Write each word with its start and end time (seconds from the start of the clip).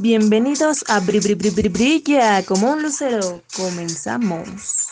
Bienvenidos 0.00 0.84
a 0.88 0.98
Bri 0.98 1.20
Bri 1.20 1.34
Bri 1.34 1.50
Bri 1.50 1.68
Brilla 1.68 2.44
como 2.44 2.72
un 2.72 2.82
lucero. 2.82 3.42
Comenzamos. 3.56 4.88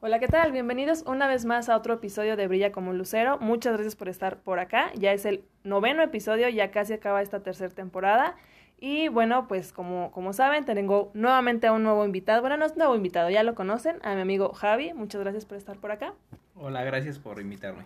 Hola, 0.00 0.18
¿qué 0.18 0.26
tal? 0.26 0.50
Bienvenidos 0.50 1.04
una 1.06 1.28
vez 1.28 1.44
más 1.44 1.68
a 1.68 1.76
otro 1.76 1.94
episodio 1.94 2.36
de 2.36 2.48
Brilla 2.48 2.72
como 2.72 2.90
un 2.90 2.98
lucero. 2.98 3.38
Muchas 3.38 3.74
gracias 3.74 3.94
por 3.94 4.08
estar 4.08 4.40
por 4.40 4.58
acá. 4.58 4.90
Ya 4.96 5.12
es 5.12 5.24
el 5.26 5.44
noveno 5.62 6.02
episodio, 6.02 6.48
ya 6.48 6.72
casi 6.72 6.94
acaba 6.94 7.22
esta 7.22 7.40
tercera 7.42 7.72
temporada. 7.72 8.34
Y 8.80 9.08
bueno, 9.08 9.46
pues 9.46 9.72
como, 9.72 10.10
como 10.10 10.32
saben, 10.32 10.64
tengo 10.64 11.12
nuevamente 11.14 11.68
a 11.68 11.72
un 11.72 11.84
nuevo 11.84 12.04
invitado. 12.04 12.40
Bueno, 12.40 12.56
no 12.56 12.66
es 12.66 12.76
nuevo 12.76 12.96
invitado, 12.96 13.30
ya 13.30 13.44
lo 13.44 13.54
conocen, 13.54 14.00
a 14.02 14.14
mi 14.16 14.22
amigo 14.22 14.52
Javi. 14.52 14.92
Muchas 14.92 15.20
gracias 15.20 15.44
por 15.44 15.56
estar 15.56 15.76
por 15.76 15.92
acá. 15.92 16.14
Hola, 16.56 16.82
gracias 16.82 17.18
por 17.18 17.40
invitarme. 17.40 17.84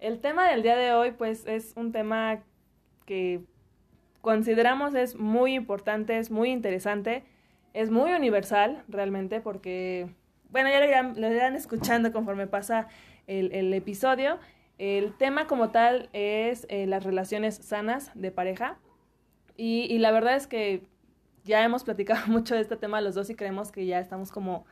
El 0.00 0.20
tema 0.20 0.48
del 0.48 0.62
día 0.62 0.76
de 0.76 0.92
hoy, 0.92 1.12
pues, 1.12 1.46
es 1.46 1.72
un 1.76 1.92
tema 1.92 2.42
que 3.04 3.40
consideramos 4.20 4.94
es 4.94 5.16
muy 5.16 5.54
importante, 5.54 6.18
es 6.18 6.30
muy 6.30 6.50
interesante, 6.50 7.24
es 7.74 7.90
muy 7.90 8.12
universal 8.12 8.84
realmente 8.88 9.40
porque, 9.40 10.08
bueno, 10.50 10.68
ya 10.68 10.80
lo 11.02 11.32
irán, 11.32 11.56
escuchando 11.56 12.12
conforme 12.12 12.46
pasa 12.46 12.88
el, 13.26 13.52
el, 13.52 13.72
episodio. 13.74 14.38
El 14.78 15.14
tema 15.16 15.46
como 15.46 15.70
tal 15.70 16.08
es 16.12 16.66
eh, 16.68 16.86
las 16.86 17.04
relaciones 17.04 17.56
sanas 17.56 18.10
de 18.14 18.30
pareja 18.30 18.78
y, 19.56 19.86
y, 19.90 19.98
la 19.98 20.12
verdad 20.12 20.36
es 20.36 20.46
que 20.46 20.82
ya 21.44 21.64
hemos 21.64 21.84
platicado 21.84 22.26
mucho 22.28 22.54
de 22.54 22.60
este 22.60 22.76
tema 22.76 23.00
los 23.00 23.14
dos 23.14 23.30
y 23.30 23.34
creemos 23.34 23.72
que 23.72 23.86
ya 23.86 23.98
estamos 23.98 24.30
como 24.30 24.64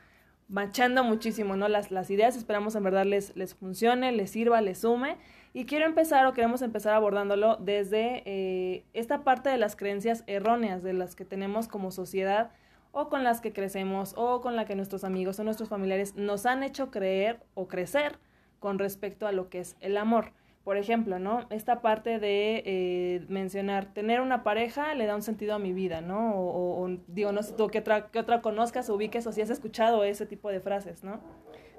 machando 0.51 1.03
muchísimo, 1.03 1.55
¿no? 1.55 1.67
Las, 1.69 1.91
las 1.91 2.09
ideas, 2.11 2.35
esperamos 2.35 2.75
en 2.75 2.83
verdad 2.83 3.05
les, 3.05 3.35
les 3.35 3.55
funcione, 3.55 4.11
les 4.11 4.31
sirva, 4.31 4.61
les 4.61 4.79
sume. 4.79 5.17
Y 5.53 5.65
quiero 5.65 5.85
empezar 5.85 6.25
o 6.25 6.33
queremos 6.33 6.61
empezar 6.61 6.93
abordándolo 6.93 7.57
desde 7.57 8.23
eh, 8.25 8.85
esta 8.93 9.23
parte 9.23 9.49
de 9.49 9.57
las 9.57 9.75
creencias 9.75 10.23
erróneas 10.27 10.81
de 10.81 10.93
las 10.93 11.15
que 11.15 11.25
tenemos 11.25 11.67
como 11.67 11.91
sociedad 11.91 12.51
o 12.93 13.09
con 13.09 13.23
las 13.23 13.41
que 13.41 13.51
crecemos 13.51 14.13
o 14.15 14.39
con 14.41 14.55
la 14.55 14.65
que 14.65 14.75
nuestros 14.75 15.03
amigos 15.03 15.39
o 15.39 15.43
nuestros 15.43 15.67
familiares 15.67 16.15
nos 16.15 16.45
han 16.45 16.63
hecho 16.63 16.89
creer 16.89 17.41
o 17.53 17.67
crecer 17.67 18.17
con 18.59 18.79
respecto 18.79 19.27
a 19.27 19.33
lo 19.33 19.49
que 19.49 19.59
es 19.59 19.75
el 19.81 19.97
amor. 19.97 20.31
Por 20.63 20.77
ejemplo, 20.77 21.17
¿no? 21.17 21.47
Esta 21.49 21.81
parte 21.81 22.19
de 22.19 22.61
eh, 22.65 23.25
mencionar, 23.29 23.93
tener 23.93 24.21
una 24.21 24.43
pareja 24.43 24.93
le 24.93 25.07
da 25.07 25.15
un 25.15 25.23
sentido 25.23 25.55
a 25.55 25.59
mi 25.59 25.73
vida, 25.73 26.01
¿no? 26.01 26.35
O, 26.35 26.83
o 26.85 26.97
digo, 27.07 27.31
no 27.31 27.41
sé 27.41 27.53
tú 27.53 27.67
qué 27.67 27.79
otra, 27.79 28.11
qué 28.11 28.19
otra 28.19 28.41
conozcas 28.41 28.89
o 28.89 28.95
ubiques 28.95 29.25
o 29.25 29.31
si 29.31 29.41
has 29.41 29.49
escuchado 29.49 30.03
ese 30.03 30.27
tipo 30.27 30.49
de 30.49 30.59
frases, 30.59 31.03
¿no? 31.03 31.19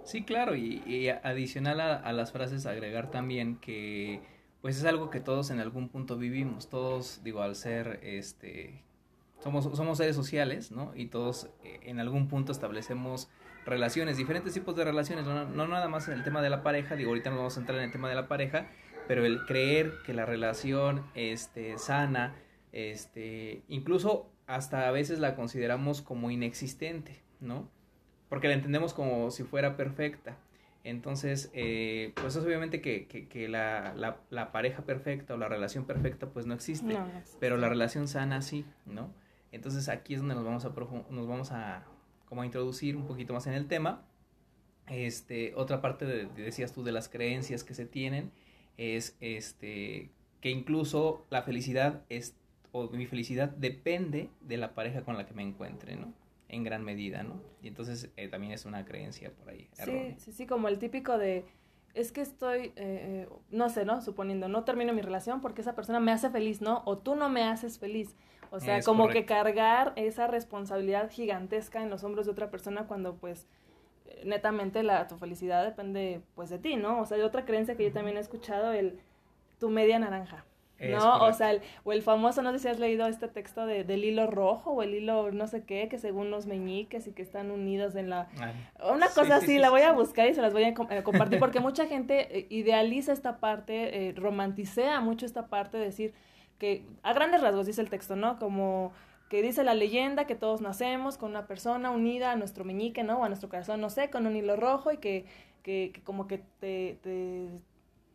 Sí, 0.03 0.25
claro, 0.25 0.57
y, 0.57 0.83
y 0.85 1.09
adicional 1.09 1.81
a, 1.81 1.95
a, 1.95 2.13
las 2.13 2.33
frases 2.33 2.67
agregar 2.67 3.13
también 3.13 3.57
que 3.57 4.21
pues 4.61 4.77
es 4.79 4.85
algo 4.85 5.11
que 5.11 5.21
todos 5.21 5.51
en 5.51 5.61
algún 5.61 5.89
punto 5.89 6.17
vivimos, 6.17 6.69
todos, 6.69 7.23
digo, 7.23 7.43
al 7.43 7.55
ser, 7.55 8.01
este, 8.03 8.83
somos, 9.43 9.65
somos 9.77 9.99
seres 9.99 10.17
sociales, 10.17 10.71
¿no? 10.71 10.93
Y 10.95 11.07
todos 11.07 11.51
eh, 11.65 11.81
en 11.85 12.01
algún 12.01 12.29
punto 12.29 12.53
establecemos 12.53 13.29
relaciones, 13.65 14.17
diferentes 14.17 14.53
tipos 14.55 14.75
de 14.77 14.85
relaciones, 14.85 15.25
no, 15.25 15.45
no 15.45 15.69
nada 15.69 15.89
más 15.89 16.09
en 16.09 16.15
el 16.15 16.25
tema 16.25 16.43
de 16.43 16.51
la 16.51 16.63
pareja, 16.63 16.97
digo, 16.97 17.11
ahorita 17.11 17.31
nos 17.31 17.39
vamos 17.39 17.57
a 17.57 17.61
entrar 17.61 17.79
en 17.79 17.85
el 17.85 17.93
tema 17.93 18.09
de 18.09 18.15
la 18.15 18.29
pareja, 18.29 18.67
pero 19.07 19.25
el 19.25 19.45
creer 19.47 19.93
que 20.05 20.15
la 20.15 20.27
relación, 20.27 21.05
este, 21.15 21.79
sana, 21.79 22.35
este, 22.73 23.63
incluso 23.69 24.31
hasta 24.47 24.89
a 24.89 24.91
veces 24.91 25.21
la 25.21 25.37
consideramos 25.37 26.03
como 26.03 26.31
inexistente, 26.31 27.23
¿no? 27.41 27.69
porque 28.33 28.49
la 28.49 28.55
entendemos 28.55 28.95
como 28.95 29.31
si 29.31 29.43
fuera 29.45 29.77
perfecta. 29.77 30.39
Entonces, 30.85 31.51
eh, 31.53 32.13
pues 32.15 32.35
es 32.35 32.43
obviamente 32.43 32.81
que, 32.81 33.07
que, 33.07 33.29
que 33.29 33.47
la, 33.47 33.93
la, 33.95 34.23
la, 34.31 34.53
pareja 34.53 34.87
perfecta 34.87 35.35
o 35.35 35.37
la 35.37 35.49
relación 35.49 35.85
perfecta 35.85 36.31
pues 36.31 36.47
no 36.47 36.55
existe, 36.55 36.95
no, 36.95 37.07
pero 37.41 37.59
la 37.59 37.69
relación 37.69 38.09
sana 38.09 38.41
sí, 38.41 38.65
¿no? 38.87 39.11
Entonces 39.53 39.89
aquí 39.89 40.15
es 40.15 40.21
donde 40.21 40.35
nos 40.35 40.45
vamos 40.45 40.65
a, 40.65 40.71
nos 41.11 41.29
vamos 41.29 41.53
a, 41.53 41.85
como 42.27 42.43
a 42.43 42.47
introducir 42.47 42.97
un 42.97 43.07
poquito 43.07 43.33
más 43.33 43.47
en 43.47 43.53
el 43.53 43.69
tema. 43.69 44.05
Este, 44.89 45.55
otra 45.55 45.81
parte, 45.81 46.05
de, 46.05 46.27
decías 46.27 46.73
tú, 46.73 46.83
de 46.83 46.93
las 46.93 47.09
creencias 47.09 47.63
que 47.63 47.75
se 47.75 47.87
tienen 47.87 48.33
es 48.77 49.17
este, 49.21 50.11
que 50.41 50.51
incluso 50.51 51.25
la 51.31 51.43
felicidad 51.43 52.03
es, 52.09 52.35
o 52.73 52.89
mi 52.89 53.07
felicidad 53.07 53.51
depende 53.51 54.31
de 54.41 54.57
la 54.57 54.75
pareja 54.75 55.03
con 55.03 55.17
la 55.17 55.27
que 55.27 55.35
me 55.35 55.43
encuentre, 55.43 55.97
¿no? 55.97 56.13
en 56.53 56.65
gran 56.65 56.85
medida, 56.85 57.23
¿no? 57.23 57.41
Y 57.63 57.69
entonces 57.69 58.11
eh, 58.17 58.29
también 58.29 58.53
es 58.53 58.67
una 58.67 58.85
creencia 58.85 59.33
por 59.33 59.49
ahí. 59.49 59.69
Sí, 59.73 60.15
sí, 60.19 60.33
sí, 60.33 60.47
como 60.47 60.69
el 60.69 60.79
típico 60.79 61.17
de, 61.17 61.47
es 61.95 62.13
que 62.13 62.21
estoy, 62.21 62.73
eh, 62.77 63.27
no 63.51 63.69
sé, 63.71 63.85
¿no? 63.85 64.01
Suponiendo, 64.03 64.49
no 64.49 64.63
termino 64.65 64.93
mi 64.93 65.01
relación 65.01 65.41
porque 65.41 65.63
esa 65.63 65.75
persona 65.75 65.99
me 65.99 66.13
hace 66.13 66.31
feliz, 66.31 66.61
¿no? 66.61 66.83
O 66.85 66.99
tú 66.99 67.15
no 67.17 67.29
me 67.29 67.43
haces 67.43 67.79
feliz. 67.79 68.15
O 68.53 68.61
sea, 68.61 68.77
es 68.77 68.85
como 68.85 69.05
correcto. 69.05 69.21
que 69.21 69.27
cargar 69.27 69.93
esa 69.97 70.27
responsabilidad 70.27 71.11
gigantesca 71.11 71.83
en 71.83 71.89
los 71.89 72.05
hombros 72.05 72.27
de 72.27 72.33
otra 72.33 72.51
persona 72.51 72.87
cuando 72.87 73.17
pues 73.17 73.47
netamente 74.25 74.83
la, 74.83 75.09
tu 75.09 75.17
felicidad 75.17 75.65
depende 75.65 76.21
pues 76.35 76.51
de 76.51 76.59
ti, 76.59 76.77
¿no? 76.77 77.01
O 77.01 77.07
sea, 77.07 77.17
hay 77.17 77.23
otra 77.23 77.47
creencia 77.47 77.77
que 77.77 77.85
yo 77.85 77.93
también 77.93 78.19
he 78.19 78.21
escuchado, 78.21 78.73
el 78.73 79.01
tu 79.59 79.71
media 79.71 79.99
naranja. 79.99 80.45
¿no? 80.81 81.23
O 81.25 81.33
sea, 81.33 81.53
el, 81.53 81.63
o 81.85 81.93
el 81.93 82.03
famoso, 82.03 82.43
no 82.43 82.51
sé 82.53 82.59
si 82.59 82.69
has 82.69 82.81
leído 82.81 83.07
este 83.07 83.29
texto 83.29 83.67
de, 83.67 83.85
del 83.85 84.05
hilo 84.05 84.27
rojo 84.27 84.73
o 84.73 84.83
el 84.83 84.95
hilo 84.95 85.31
no 85.31 85.47
sé 85.47 85.63
qué, 85.63 85.89
que 85.89 85.99
según 85.99 86.31
los 86.31 86.47
meñiques 86.47 87.07
y 87.07 87.13
que 87.13 87.23
están 87.23 87.51
unidos 87.51 87.95
en 87.95 88.11
la... 88.11 88.29
Ay, 88.41 88.53
Una 88.93 89.07
cosa 89.07 89.25
sí, 89.25 89.33
así, 89.33 89.47
sí, 89.47 89.59
la 89.59 89.71
voy 89.71 89.83
a 89.83 89.93
buscar 89.93 90.29
y 90.29 90.35
se 90.35 90.43
las 90.43 90.53
voy 90.53 90.65
a 90.65 90.75
compartir 90.75 91.39
porque 91.39 91.61
mucha 91.61 91.87
gente 91.87 92.37
eh, 92.37 92.47
idealiza 92.51 93.13
esta 93.13 93.39
parte, 93.39 94.09
eh, 94.09 94.13
romanticea 94.17 95.01
mucho 95.01 95.25
esta 95.25 95.47
parte, 95.47 95.79
de 95.79 95.85
decir 95.85 96.15
que 96.63 96.85
a 97.03 97.13
grandes 97.13 97.41
rasgos 97.41 97.67
dice 97.67 97.81
el 97.81 97.91
texto, 97.91 98.15
¿no? 98.15 98.39
Como 98.39 98.93
que 99.29 99.43
dice 99.43 99.65
la 99.65 99.75
leyenda 99.75 100.29
que 100.29 100.37
todos 100.37 100.61
nacemos 100.61 101.19
con 101.19 101.31
una 101.31 101.49
persona 101.49 101.91
unida 101.91 102.31
a 102.31 102.37
nuestro 102.37 102.65
meñique, 102.65 103.03
¿no? 103.03 103.19
O 103.19 103.25
a 103.25 103.29
nuestro 103.29 103.49
corazón, 103.49 103.81
no 103.81 103.91
sé, 103.91 104.11
con 104.11 104.29
un 104.29 104.37
hilo 104.37 104.55
rojo 104.55 104.93
y 104.93 104.99
que, 104.99 105.25
que, 105.65 105.93
como 106.05 106.29
que 106.29 106.39
te, 106.61 107.01
te 107.03 107.49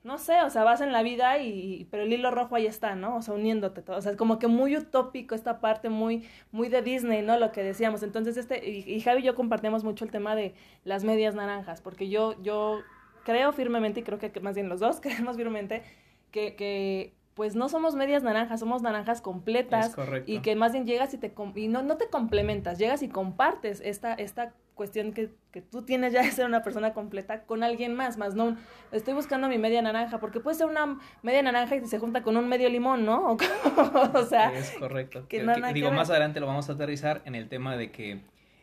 no 0.06 0.18
sé, 0.18 0.42
o 0.44 0.50
sea, 0.50 0.64
vas 0.64 0.80
en 0.80 0.94
la 0.94 1.04
vida 1.04 1.40
y, 1.40 1.90
pero 1.92 2.04
el 2.04 2.14
hilo 2.14 2.32
rojo 2.32 2.56
ahí 2.56 2.68
está, 2.68 2.96
¿no? 2.96 3.18
O 3.18 3.22
sea, 3.22 3.34
uniéndote 3.34 3.82
todo, 3.82 3.98
o 3.98 4.02
sea, 4.02 4.14
es 4.14 4.18
como 4.18 4.40
que 4.40 4.48
muy 4.48 4.78
utópico 4.78 5.36
esta 5.36 5.60
parte, 5.60 5.90
muy, 5.90 6.26
muy 6.54 6.70
de 6.70 6.82
Disney, 6.82 7.24
¿no? 7.24 7.38
Lo 7.38 7.52
que 7.52 7.64
decíamos, 7.64 8.02
entonces 8.02 8.38
este, 8.38 8.66
y, 8.66 8.90
y 8.90 9.02
Javi 9.02 9.24
y 9.24 9.26
yo 9.26 9.36
compartimos 9.36 9.84
mucho 9.84 10.06
el 10.06 10.12
tema 10.12 10.38
de 10.38 10.56
las 10.86 11.04
medias 11.04 11.36
naranjas, 11.36 11.82
porque 11.82 12.08
yo, 12.08 12.42
yo 12.42 12.80
creo 13.26 13.52
firmemente, 13.52 14.00
y 14.00 14.04
creo 14.04 14.20
que 14.20 14.32
más 14.40 14.56
bien 14.56 14.70
los 14.70 14.80
dos 14.80 15.02
creemos 15.02 15.36
firmemente, 15.36 15.84
que 16.32 17.17
pues 17.38 17.56
no 17.56 17.70
somos 17.70 17.94
medias 17.94 18.24
naranjas, 18.24 18.60
somos 18.60 18.82
naranjas 18.82 19.22
completas 19.22 19.96
y 20.26 20.40
que 20.40 20.56
más 20.56 20.72
bien 20.72 20.88
llegas 20.88 21.14
y 21.14 21.20
te 21.20 21.32
y 21.54 21.68
no, 21.68 21.84
no 21.84 21.96
te 21.96 22.10
complementas, 22.10 22.80
llegas 22.80 23.04
y 23.04 23.10
compartes 23.10 23.80
esta, 23.86 24.16
esta 24.16 24.54
cuestión 24.74 25.14
que, 25.14 25.30
que, 25.52 25.62
tú 25.62 25.84
tienes 25.84 26.14
ya 26.14 26.24
de 26.24 26.32
ser 26.32 26.48
una 26.48 26.64
persona 26.64 26.94
completa 26.94 27.44
con 27.44 27.62
alguien 27.62 27.94
más, 27.94 28.18
más 28.18 28.34
no 28.34 28.58
estoy 28.92 29.14
buscando 29.14 29.48
mi 29.50 29.60
media 29.60 29.84
naranja, 29.84 30.20
porque 30.20 30.40
puede 30.40 30.58
ser 30.58 30.66
una 30.66 30.98
media 31.22 31.44
naranja 31.44 31.76
y 31.76 31.86
se 31.86 32.00
junta 32.00 32.24
con 32.24 32.38
un 32.38 32.50
medio 32.50 32.70
limón, 32.70 33.06
¿no? 33.06 33.34
O, 33.34 33.38
o 34.18 34.26
sea, 34.26 34.52
es 34.58 34.72
correcto. 34.72 35.28
Que, 35.28 35.46
que, 35.46 35.74
digo, 35.74 35.92
más 35.92 36.10
adelante 36.10 36.40
lo 36.40 36.48
vamos 36.48 36.72
a 36.72 36.74
aterrizar 36.74 37.22
en 37.26 37.36
el 37.36 37.50
tema 37.50 37.78
de 37.78 37.92
que 37.92 38.22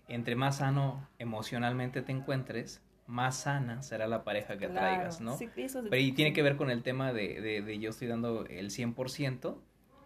entre 0.08 0.34
más 0.34 0.56
sano 0.56 1.08
emocionalmente 1.20 2.02
te 2.02 2.10
encuentres, 2.10 2.82
más 3.06 3.36
sana 3.36 3.82
será 3.82 4.06
la 4.06 4.24
pareja 4.24 4.56
que 4.56 4.66
claro, 4.68 4.72
traigas, 4.74 5.20
¿no? 5.20 5.36
Sí, 5.36 5.48
eso 5.56 5.82
Pero 5.82 6.02
y 6.02 6.12
tiene 6.12 6.32
que 6.32 6.42
ver 6.42 6.56
con 6.56 6.70
el 6.70 6.82
tema 6.82 7.12
de, 7.12 7.40
de, 7.40 7.62
de 7.62 7.78
yo 7.78 7.90
estoy 7.90 8.08
dando 8.08 8.46
el 8.46 8.70
100% 8.70 9.56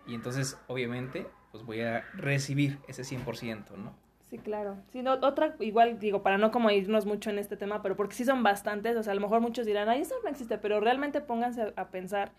y 0.07 0.15
entonces 0.15 0.59
obviamente 0.67 1.27
pues 1.53 1.65
voy 1.65 1.81
a 1.83 2.05
recibir 2.15 2.79
ese 2.89 3.03
100%, 3.03 3.77
¿no? 3.77 3.95
Sí, 4.31 4.37
claro. 4.39 4.77
Sí, 4.89 5.03
no, 5.03 5.15
otra, 5.15 5.57
igual 5.61 5.99
digo, 5.99 6.23
para 6.23 6.37
no 6.37 6.51
como 6.51 6.71
irnos 6.71 7.07
mucho 7.07 7.31
en 7.31 7.39
este 7.39 7.57
tema, 7.57 7.81
pero 7.83 7.97
porque 7.97 8.15
sí 8.15 8.25
son 8.25 8.43
bastantes, 8.43 8.97
o 8.97 9.03
sea, 9.03 9.13
a 9.13 9.15
lo 9.15 9.23
mejor 9.23 9.41
muchos 9.41 9.65
dirán, 9.65 9.89
ay, 9.89 10.03
eso 10.03 10.15
no 10.23 10.29
existe, 10.29 10.59
pero 10.59 10.81
realmente 10.81 11.23
pónganse 11.23 11.73
a 11.77 11.89
pensar 11.89 12.33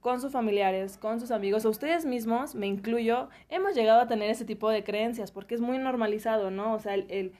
con 0.00 0.20
sus 0.20 0.32
familiares, 0.32 0.96
con 0.96 1.20
sus 1.20 1.30
amigos, 1.30 1.64
o 1.64 1.70
ustedes 1.70 2.04
mismos, 2.04 2.54
me 2.56 2.66
incluyo, 2.66 3.28
hemos 3.48 3.74
llegado 3.74 4.00
a 4.00 4.08
tener 4.08 4.30
ese 4.30 4.44
tipo 4.44 4.70
de 4.70 4.82
creencias, 4.82 5.30
porque 5.30 5.54
es 5.54 5.60
muy 5.60 5.78
normalizado, 5.78 6.50
¿no? 6.50 6.74
O 6.74 6.80
sea, 6.80 6.94
el, 6.94 7.06
el 7.10 7.32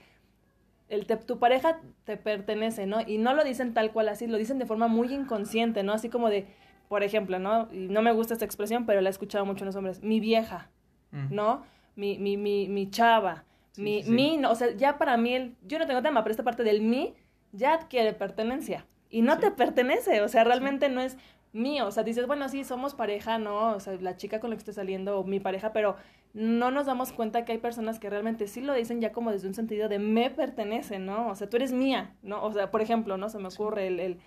el 0.90 1.06
te, 1.06 1.16
tu 1.16 1.38
pareja 1.38 1.80
te 2.04 2.16
pertenece, 2.16 2.86
¿no? 2.86 3.00
Y 3.00 3.18
no 3.18 3.32
lo 3.32 3.44
dicen 3.44 3.72
tal 3.72 3.92
cual 3.92 4.08
así, 4.08 4.26
lo 4.26 4.36
dicen 4.36 4.58
de 4.58 4.66
forma 4.66 4.88
muy 4.88 5.12
inconsciente, 5.14 5.82
¿no? 5.82 5.92
Así 5.92 6.10
como 6.10 6.28
de, 6.28 6.46
por 6.88 7.02
ejemplo, 7.04 7.38
¿no? 7.38 7.68
Y 7.72 7.88
no 7.88 8.02
me 8.02 8.12
gusta 8.12 8.34
esta 8.34 8.44
expresión, 8.44 8.84
pero 8.84 9.00
la 9.00 9.08
he 9.08 9.12
escuchado 9.12 9.46
mucho 9.46 9.64
en 9.64 9.66
los 9.66 9.76
hombres, 9.76 10.02
mi 10.02 10.20
vieja, 10.20 10.68
mm. 11.12 11.34
¿no? 11.34 11.64
Mi, 11.94 12.18
mi, 12.18 12.36
mi, 12.36 12.68
mi 12.68 12.90
chava, 12.90 13.44
sí, 13.72 13.82
mi, 13.82 14.02
sí. 14.02 14.10
mi, 14.10 14.36
no, 14.36 14.50
o 14.50 14.54
sea, 14.54 14.72
ya 14.72 14.98
para 14.98 15.16
mí, 15.16 15.34
el, 15.34 15.54
yo 15.62 15.78
no 15.78 15.86
tengo 15.86 16.02
tema, 16.02 16.22
pero 16.24 16.32
esta 16.32 16.42
parte 16.44 16.64
del 16.64 16.82
mi 16.82 17.14
ya 17.52 17.74
adquiere 17.74 18.12
pertenencia. 18.12 18.84
Y 19.08 19.22
no 19.22 19.34
sí. 19.34 19.40
te 19.42 19.50
pertenece, 19.52 20.20
o 20.22 20.28
sea, 20.28 20.44
realmente 20.44 20.88
no 20.88 21.00
es 21.00 21.16
mío, 21.52 21.86
o 21.86 21.90
sea, 21.90 22.02
dices, 22.02 22.26
bueno, 22.26 22.48
sí, 22.48 22.64
somos 22.64 22.94
pareja, 22.94 23.38
¿no? 23.38 23.72
O 23.72 23.80
sea, 23.80 23.94
la 24.00 24.16
chica 24.16 24.40
con 24.40 24.50
la 24.50 24.56
que 24.56 24.60
estoy 24.60 24.74
saliendo, 24.74 25.18
o 25.18 25.24
mi 25.24 25.40
pareja, 25.40 25.72
pero 25.72 25.96
no 26.32 26.70
nos 26.70 26.86
damos 26.86 27.12
cuenta 27.12 27.44
que 27.44 27.52
hay 27.52 27.58
personas 27.58 27.98
que 27.98 28.08
realmente 28.08 28.46
sí 28.46 28.60
lo 28.60 28.72
dicen 28.72 29.00
ya 29.00 29.12
como 29.12 29.32
desde 29.32 29.48
un 29.48 29.54
sentido 29.54 29.88
de 29.88 29.98
me 29.98 30.30
pertenece, 30.30 30.98
¿no? 30.98 31.28
O 31.28 31.34
sea, 31.34 31.50
tú 31.50 31.56
eres 31.56 31.72
mía, 31.72 32.14
¿no? 32.22 32.44
O 32.44 32.52
sea, 32.52 32.70
por 32.70 32.82
ejemplo, 32.82 33.16
¿no? 33.16 33.28
Se 33.28 33.38
me 33.38 33.48
ocurre 33.48 33.88
el, 33.88 33.98
el 33.98 34.18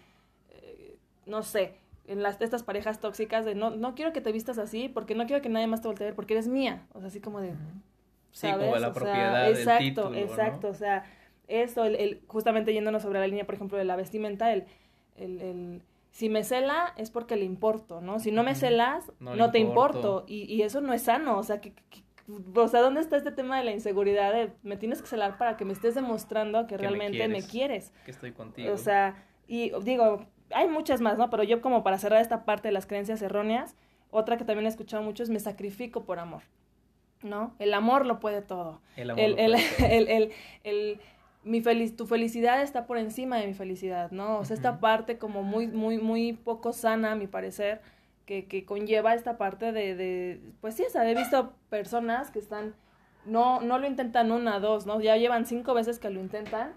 eh, 0.50 0.98
no 1.26 1.44
sé, 1.44 1.76
en 2.06 2.22
las 2.22 2.42
estas 2.42 2.64
parejas 2.64 3.00
tóxicas 3.00 3.46
de 3.46 3.56
no, 3.56 3.70
no 3.70 3.96
quiero 3.96 4.12
que 4.12 4.20
te 4.20 4.34
vistas 4.34 4.58
así 4.58 4.90
porque 4.90 5.16
no 5.16 5.26
quiero 5.26 5.42
que 5.42 5.50
nadie 5.50 5.68
más 5.68 5.82
te 5.82 5.88
voltee 5.88 6.08
a 6.08 6.10
ver 6.10 6.16
porque 6.16 6.34
eres 6.34 6.48
mía. 6.48 6.86
O 6.94 7.00
sea, 7.00 7.08
así 7.08 7.22
como 7.22 7.40
de... 7.40 7.54
Sí, 8.32 8.52
como 8.52 8.76
la 8.78 8.92
propiedad 8.92 9.50
exacto, 9.50 10.14
exacto. 10.14 10.68
O 10.70 10.74
sea, 10.74 11.06
eso, 11.48 11.86
el, 11.86 11.96
el, 11.96 12.22
justamente 12.28 12.74
yéndonos 12.74 13.04
sobre 13.04 13.20
la 13.20 13.28
línea, 13.28 13.46
por 13.46 13.56
ejemplo, 13.56 13.78
de 13.78 13.86
la 13.86 13.96
vestimenta, 13.96 14.52
el, 14.52 14.66
el, 15.16 15.40
el 15.40 15.82
si 16.14 16.30
me 16.30 16.44
cela 16.44 16.94
es 16.96 17.10
porque 17.10 17.36
le 17.36 17.44
importo, 17.44 18.00
¿no? 18.00 18.20
Si 18.20 18.32
no 18.32 18.44
me 18.44 18.54
celas, 18.54 19.12
no, 19.20 19.50
te 19.50 19.58
importo. 19.58 20.26
Y, 20.28 20.44
y, 20.44 20.62
eso 20.62 20.80
no 20.80 20.94
es 20.94 21.02
sano, 21.02 21.40
o 21.40 21.44
sea, 21.44 21.60
que, 21.60 21.74
o 22.56 22.68
sea, 22.68 22.82
¿dónde 22.82 23.02
está 23.02 23.18
este 23.18 23.32
tema 23.32 23.58
de 23.58 23.64
la 23.64 23.72
inseguridad 23.72 24.32
de 24.32 24.54
me 24.62 24.78
tienes 24.78 25.02
que 25.02 25.08
celar 25.08 25.40
para 25.40 25.58
que 25.58 25.66
me 25.66 25.74
estés 25.74 25.96
demostrando 25.96 26.68
que, 26.68 26.78
realmente 26.78 27.28
me 27.28 27.42
quieres, 27.42 27.92
Que 28.06 28.12
estoy 28.12 28.32
contigo. 28.32 28.72
O 28.72 28.78
sea, 28.78 29.26
y 29.48 29.72
digo, 29.82 30.28
hay 30.52 30.70
muchas 30.70 31.02
más, 31.02 31.18
¿no? 31.18 31.32
Pero 31.32 31.42
yo 31.42 31.62
como 31.62 31.84
para 31.84 31.98
cerrar 31.98 32.22
esta 32.22 32.46
parte 32.46 32.68
de 32.68 32.74
las 32.74 32.86
creencias 32.86 33.20
erróneas, 33.24 33.76
otra 34.12 34.38
que 34.38 34.46
también 34.46 34.68
he 34.68 34.70
escuchado 34.70 35.02
mucho 35.02 35.24
es 35.24 35.32
me 35.32 35.40
sacrifico 35.40 36.06
por 36.06 36.20
amor, 36.20 36.44
¿no? 37.24 37.56
El 37.58 37.74
amor 37.74 38.06
lo 38.06 38.20
puede 38.20 38.44
todo. 38.44 38.82
El 38.96 39.10
amor 39.10 39.24
el, 39.24 39.32
lo 39.32 39.58
puede 39.58 39.98
el, 39.98 40.08
el, 40.10 40.32
el, 40.64 41.02
mi 41.44 41.62
feliz, 41.62 41.96
tu 41.96 42.08
felicidad 42.08 42.62
está 42.62 42.86
por 42.86 42.98
encima 42.98 43.38
de 43.38 43.48
mi 43.48 43.54
felicidad, 43.54 44.12
¿no? 44.12 44.40
O 44.40 44.46
sea, 44.46 44.56
esta 44.56 44.80
parte 44.80 45.18
como 45.18 45.44
muy, 45.44 45.68
muy, 45.68 45.98
muy 45.98 46.34
poco 46.34 46.74
sana, 46.74 47.14
a 47.14 47.16
mi 47.16 47.28
parecer, 47.28 47.82
que, 48.26 48.46
que 48.46 48.66
conlleva 48.66 49.14
esta 49.14 49.38
parte 49.38 49.72
de, 49.72 49.96
de, 49.96 50.42
pues 50.62 50.76
sí, 50.76 50.84
o 50.88 50.90
sea, 50.90 51.10
he 51.10 51.16
visto 51.16 51.54
personas 51.70 52.32
que 52.32 52.40
están, 52.40 52.76
no, 53.26 53.62
no 53.62 53.78
lo 53.78 53.88
intentan 53.88 54.32
una, 54.32 54.60
dos, 54.60 54.86
¿no? 54.86 55.02
Ya 55.02 55.18
llevan 55.18 55.46
cinco 55.46 55.74
veces 55.74 56.00
que 56.00 56.10
lo 56.10 56.22
intentan 56.22 56.74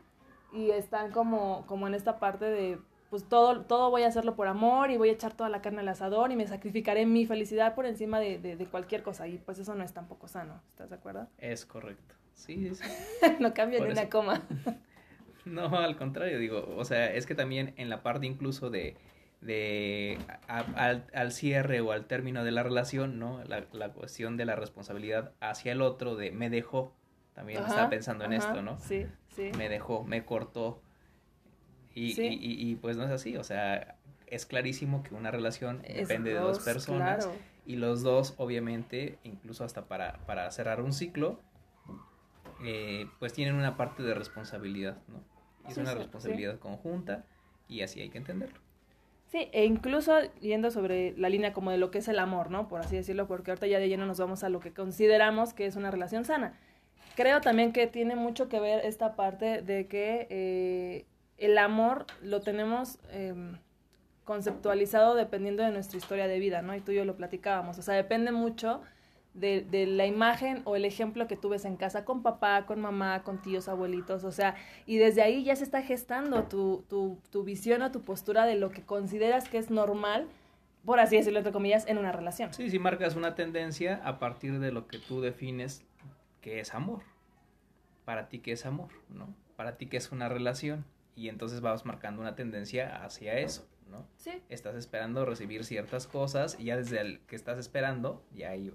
y 0.53 0.71
están 0.71 1.13
como, 1.13 1.65
como 1.67 1.87
en 1.87 1.95
esta 1.95 2.19
parte 2.19 2.47
de, 2.47 2.79
pues 3.11 3.29
todo, 3.29 3.63
todo 3.63 3.91
voy 3.91 4.03
a 4.03 4.09
hacerlo 4.09 4.35
por 4.35 4.49
amor 4.49 4.91
y 4.91 4.97
voy 4.97 5.11
a 5.11 5.13
echar 5.13 5.33
toda 5.33 5.49
la 5.49 5.63
carne 5.63 5.81
al 5.81 5.89
asador 5.89 6.33
y 6.33 6.37
me 6.37 6.47
sacrificaré 6.47 7.07
mi 7.07 7.27
felicidad 7.27 7.75
por 7.75 7.87
encima 7.87 8.19
de, 8.19 8.39
de, 8.39 8.57
de 8.57 8.67
cualquier 8.67 9.03
cosa 9.03 9.29
y 9.29 9.39
pues 9.39 9.59
eso 9.59 9.75
no 9.77 9.85
es 9.85 9.93
tampoco 9.93 10.27
sano, 10.27 10.61
¿estás 10.71 10.91
de 10.91 10.97
acuerdo? 10.97 11.29
Es 11.39 11.65
correcto, 11.65 12.17
sí, 12.37 12.71
sí. 12.75 12.85
no 13.41 13.53
cambia 13.53 13.81
ni 13.81 13.91
una 13.91 14.09
coma. 14.09 14.47
no, 15.45 15.77
al 15.77 15.97
contrario, 15.97 16.39
digo, 16.39 16.75
o 16.77 16.85
sea, 16.85 17.13
es 17.13 17.27
que 17.27 17.35
también 17.35 17.75
en 17.77 17.91
la 17.91 18.03
parte 18.03 18.27
incluso 18.27 18.71
de 18.71 18.97
de 19.41 20.19
al, 20.49 21.07
al, 21.13 21.33
cierre 21.33 21.81
o 21.81 21.93
al 21.93 22.07
término 22.07 22.43
de 22.43 22.51
la 22.51 22.63
relación, 22.63 23.19
¿no? 23.19 23.45
La, 23.45 23.67
la, 23.73 23.93
cuestión 23.93 24.37
de 24.37 24.45
la 24.45 24.57
responsabilidad 24.57 25.33
hacia 25.41 25.73
el 25.73 25.83
otro, 25.83 26.17
de 26.17 26.33
me 26.33 26.51
dejó, 26.51 26.95
también 27.35 27.63
estaba 27.63 27.91
pensando 27.91 28.25
en 28.25 28.33
esto, 28.33 28.63
¿no? 28.63 28.79
Sí, 28.79 29.07
sí. 29.29 29.51
Me 29.57 29.69
dejó, 29.69 30.05
me 30.05 30.25
cortó. 30.25 30.81
Y, 31.95 32.21
y, 32.21 32.39
y, 32.43 32.77
pues 32.77 32.97
no 32.97 33.05
es 33.05 33.11
así, 33.11 33.37
o 33.37 33.45
sea, 33.45 33.97
es 34.27 34.45
clarísimo 34.45 35.03
que 35.03 35.15
una 35.15 35.31
relación 35.31 35.83
depende 35.83 36.35
de 36.35 36.41
dos 36.41 36.59
personas 36.59 37.29
y 37.65 37.77
los 37.77 38.03
dos, 38.03 38.35
obviamente, 38.37 39.19
incluso 39.25 39.65
hasta 39.65 39.87
para, 39.87 40.19
para 40.27 40.51
cerrar 40.51 40.81
un 40.81 40.93
ciclo, 40.93 41.41
eh, 42.65 43.07
pues 43.19 43.33
tienen 43.33 43.55
una 43.55 43.77
parte 43.77 44.03
de 44.03 44.15
responsabilidad, 44.15 44.99
¿no? 45.09 45.23
es 45.69 45.77
una 45.77 45.95
responsabilidad 45.95 46.59
conjunta 46.59 47.25
y 47.69 47.83
así 47.83 48.01
hay 48.01 48.11
que 48.11 48.19
entenderlo. 48.19 48.61
Sí, 49.29 49.49
e 49.53 49.65
incluso 49.65 50.21
yendo 50.41 50.71
sobre 50.71 51.17
la 51.19 51.29
línea 51.29 51.53
como 51.53 51.73
de 51.73 51.79
lo 51.79 51.91
que 51.91 51.99
es 51.99 52.09
el 52.09 52.19
amor, 52.19 52.51
¿no? 52.51 52.69
Por 52.69 52.81
así 52.81 52.95
decirlo, 52.95 53.27
porque 53.27 53.51
ahorita 53.51 53.67
ya 53.67 53.81
de 53.81 53.89
lleno 53.89 54.07
nos 54.07 54.19
vamos 54.19 54.45
a 54.45 54.49
lo 54.49 54.61
que 54.61 54.73
consideramos 54.73 55.53
que 55.53 55.67
es 55.67 55.75
una 55.75 55.91
relación 55.91 56.25
sana. 56.25 56.59
Creo 57.17 57.41
también 57.41 57.73
que 57.73 57.87
tiene 57.87 58.15
mucho 58.15 58.49
que 58.49 58.61
ver 58.61 58.85
esta 58.85 59.17
parte 59.17 59.63
de 59.63 59.89
que 59.89 60.29
eh, 60.31 61.07
el 61.39 61.59
amor 61.59 62.07
lo 62.23 62.41
tenemos 62.41 62.99
eh, 63.11 63.35
conceptualizado 64.25 65.15
dependiendo 65.17 65.65
de 65.65 65.73
nuestra 65.73 65.99
historia 65.99 66.29
de 66.29 66.39
vida, 66.39 66.63
¿no? 66.63 66.75
Y 66.77 66.81
tú 66.81 66.93
y 66.93 66.97
yo 66.97 67.05
lo 67.05 67.17
platicábamos. 67.17 67.79
O 67.79 67.83
sea, 67.83 67.95
depende 67.95 68.31
mucho 68.31 68.83
de, 69.37 69.63
de, 69.63 69.87
la 69.87 70.07
imagen 70.07 70.63
o 70.65 70.77
el 70.77 70.85
ejemplo 70.85 71.27
que 71.27 71.37
tú 71.37 71.51
ves 71.51 71.65
en 71.65 71.77
casa 71.77 72.05
con 72.05 72.23
papá, 72.23 72.67
con 72.67 72.81
mamá, 72.81 73.23
con 73.23 73.41
tíos, 73.41 73.69
abuelitos, 73.69 74.25
o 74.25 74.33
sea, 74.33 74.55
y 74.87 74.97
desde 74.97 75.23
ahí 75.23 75.45
ya 75.45 75.55
se 75.55 75.65
está 75.65 75.83
gestando 75.83 76.45
tu, 76.45 76.85
tu, 76.89 77.19
tu 77.31 77.45
visión 77.45 77.83
o 77.83 77.91
tu 77.91 78.03
postura 78.03 78.47
de 78.47 78.57
lo 78.57 78.71
que 78.71 78.83
consideras 78.83 79.49
que 79.49 79.59
es 79.59 79.71
normal, 79.71 80.27
por 80.85 81.01
así 81.01 81.17
decirlo, 81.17 81.39
entre 81.39 81.53
comillas, 81.53 81.87
en 81.87 81.99
una 81.99 82.13
relación. 82.13 82.53
Sí, 82.55 82.71
sí 82.71 82.79
marcas 82.79 83.17
una 83.17 83.35
tendencia 83.35 84.01
a 84.05 84.19
partir 84.19 84.59
de 84.59 84.73
lo 84.73 84.87
que 84.87 84.99
tú 84.99 85.21
defines 85.21 85.85
que 86.41 86.61
es 86.61 86.75
amor. 86.75 87.03
Para 88.05 88.29
ti, 88.29 88.39
¿qué 88.39 88.53
es 88.53 88.65
amor? 88.67 88.91
¿No? 89.09 89.35
Para 89.57 89.77
ti, 89.77 89.87
¿qué 89.87 89.97
es 89.97 90.13
una 90.13 90.29
relación? 90.29 90.85
Y 91.17 91.29
entonces 91.29 91.61
vas 91.61 91.85
marcando 91.85 92.23
una 92.23 92.37
tendencia 92.37 93.05
hacia 93.05 93.39
eso. 93.39 93.69
¿no? 93.91 94.07
Sí. 94.17 94.43
Estás 94.49 94.77
esperando 94.77 95.25
recibir 95.25 95.65
ciertas 95.65 96.07
cosas 96.07 96.57
y 96.59 96.65
ya 96.65 96.77
desde 96.77 97.01
el 97.01 97.21
que 97.21 97.37
estás 97.37 97.59
esperando, 97.59 98.25
ya 98.33 98.51
hay 98.51 98.73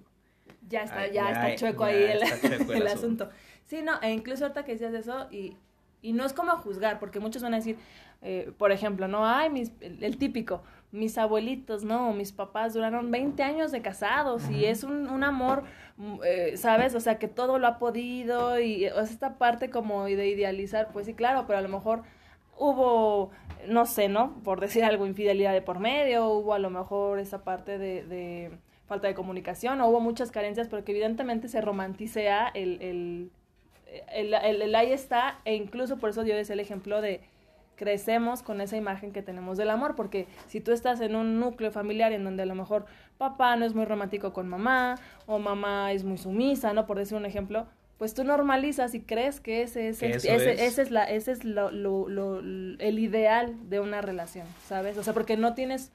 ya 0.68 0.84
está, 0.84 1.08
ya, 1.08 1.32
está 1.32 1.56
chueco 1.56 1.84
ahí 1.84 2.04
el, 2.04 2.22
el, 2.72 2.88
asunto. 2.88 3.30
Sí, 3.66 3.82
no, 3.82 4.02
e 4.02 4.12
incluso 4.12 4.46
ahorita 4.46 4.66
que 4.66 4.74
decías 4.74 4.94
eso, 4.94 5.28
y, 5.32 5.58
y 6.02 6.14
no 6.14 6.26
es 6.26 6.34
como 6.34 6.52
juzgar, 6.58 7.00
porque 7.00 7.20
muchos 7.20 7.42
van 7.44 7.54
a 7.54 7.58
decir, 7.58 7.78
eh, 8.22 8.52
por 8.58 8.72
ejemplo, 8.72 9.08
no, 9.08 9.26
ay, 9.26 9.50
mis, 9.50 9.72
el, 9.82 10.18
típico, 10.18 10.62
mis 10.92 11.18
abuelitos, 11.18 11.84
no, 11.84 12.14
mis 12.14 12.32
papás 12.32 12.74
duraron 12.74 13.10
20 13.10 13.42
años 13.42 13.72
de 13.72 13.82
casados 13.82 14.50
y 14.50 14.66
es 14.66 14.84
un, 14.84 15.10
un 15.10 15.24
amor, 15.24 15.64
mm, 15.98 16.20
eh, 16.24 16.58
¿sabes? 16.58 16.94
O 16.94 17.00
sea, 17.00 17.18
que 17.18 17.28
todo 17.28 17.58
lo 17.58 17.68
ha 17.68 17.80
podido 17.80 18.60
y 18.60 18.88
o 18.88 18.94
sea, 18.94 19.04
esta 19.04 19.38
parte 19.38 19.72
como 19.72 20.06
de 20.06 20.28
idealizar, 20.28 20.90
pues 20.94 21.08
sí, 21.08 21.16
claro, 21.16 21.46
pero 21.48 21.58
a 21.60 21.62
lo 21.62 21.70
mejor 21.70 22.04
hubo, 22.58 23.32
no 23.68 23.86
sé, 23.88 24.08
¿no? 24.08 24.36
Por 24.44 24.60
decir 24.60 24.84
algo, 24.84 25.08
infidelidad 25.08 25.54
de 25.54 25.62
por 25.64 25.80
medio, 25.80 26.28
hubo 26.28 26.54
a 26.54 26.60
lo 26.60 26.70
mejor 26.70 27.20
esa 27.20 27.44
parte 27.44 27.80
de, 27.80 28.04
de 28.04 28.52
falta 28.92 29.08
de 29.08 29.14
comunicación, 29.14 29.80
o 29.80 29.88
hubo 29.88 30.02
muchas 30.02 30.32
carencias, 30.32 30.68
pero 30.68 30.84
que 30.84 30.92
evidentemente 30.92 31.48
se 31.48 31.62
romanticea 31.62 32.52
el, 32.54 32.82
el, 32.82 33.32
el, 34.14 34.62
el, 34.62 34.76
ahí 34.76 34.92
está, 34.92 35.40
e 35.46 35.56
incluso 35.56 35.96
por 35.96 36.10
eso 36.10 36.26
dio 36.26 36.36
ese 36.36 36.52
el 36.52 36.60
ejemplo 36.60 37.00
de 37.00 37.22
crecemos 37.78 38.44
con 38.44 38.60
esa 38.60 38.76
imagen 38.76 39.14
que 39.14 39.22
tenemos 39.22 39.58
del 39.58 39.70
amor, 39.70 39.96
porque 39.96 40.28
si 40.48 40.60
tú 40.60 40.74
estás 40.74 41.00
en 41.00 41.16
un 41.16 41.40
núcleo 41.40 41.72
familiar 41.72 42.12
en 42.12 42.26
donde 42.26 42.44
a 42.44 42.46
lo 42.46 42.54
mejor 42.54 42.86
papá 43.18 43.56
no 43.56 43.66
es 43.66 43.74
muy 43.74 43.86
romántico 43.86 44.34
con 44.34 44.50
mamá, 44.50 44.96
o 45.26 45.40
mamá 45.40 45.94
es 45.94 46.04
muy 46.04 46.18
sumisa, 46.18 46.74
¿no? 46.74 46.86
Por 46.86 46.98
decir 46.98 47.16
un 47.16 47.26
ejemplo, 47.26 47.68
pues 47.98 48.14
tú 48.14 48.26
normalizas 48.26 48.94
y 48.94 49.00
crees 49.00 49.40
que 49.40 49.62
ese 49.62 49.88
es, 49.88 50.04
el, 50.04 50.12
ese, 50.12 50.36
es. 50.36 50.62
ese 50.62 50.82
es, 50.82 50.92
la, 50.92 51.06
ese 51.06 51.32
es 51.32 51.46
lo, 51.46 51.72
lo, 51.72 52.10
lo, 52.10 52.40
el 52.40 53.00
ideal 53.00 53.56
de 53.70 53.80
una 53.80 54.02
relación, 54.02 54.48
¿sabes? 54.68 54.98
O 54.98 55.04
sea, 55.04 55.14
porque 55.14 55.38
no 55.38 55.54
tienes 55.54 55.94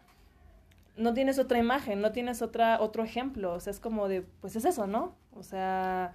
no 0.96 1.14
tienes 1.14 1.38
otra 1.38 1.58
imagen, 1.58 2.00
no 2.00 2.12
tienes 2.12 2.42
otra, 2.42 2.80
otro 2.80 3.04
ejemplo, 3.04 3.52
o 3.52 3.60
sea, 3.60 3.70
es 3.70 3.80
como 3.80 4.08
de, 4.08 4.22
pues 4.22 4.56
es 4.56 4.64
eso, 4.64 4.86
¿no? 4.86 5.16
O 5.32 5.42
sea... 5.42 6.14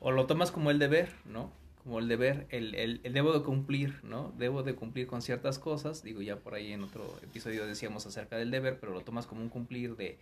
O 0.00 0.10
lo 0.10 0.26
tomas 0.26 0.50
como 0.50 0.70
el 0.70 0.78
deber, 0.78 1.10
¿no? 1.24 1.50
Como 1.82 1.98
el 1.98 2.06
deber, 2.06 2.46
el, 2.50 2.74
el, 2.74 3.00
el, 3.02 3.12
debo 3.12 3.32
de 3.32 3.42
cumplir, 3.42 4.00
¿no? 4.04 4.32
Debo 4.36 4.62
de 4.62 4.74
cumplir 4.74 5.06
con 5.06 5.22
ciertas 5.22 5.58
cosas, 5.58 6.02
digo, 6.02 6.22
ya 6.22 6.36
por 6.36 6.54
ahí 6.54 6.72
en 6.72 6.84
otro 6.84 7.02
episodio 7.22 7.66
decíamos 7.66 8.06
acerca 8.06 8.36
del 8.36 8.50
deber, 8.50 8.78
pero 8.78 8.92
lo 8.92 9.00
tomas 9.00 9.26
como 9.26 9.40
un 9.40 9.48
cumplir 9.48 9.96
de, 9.96 10.18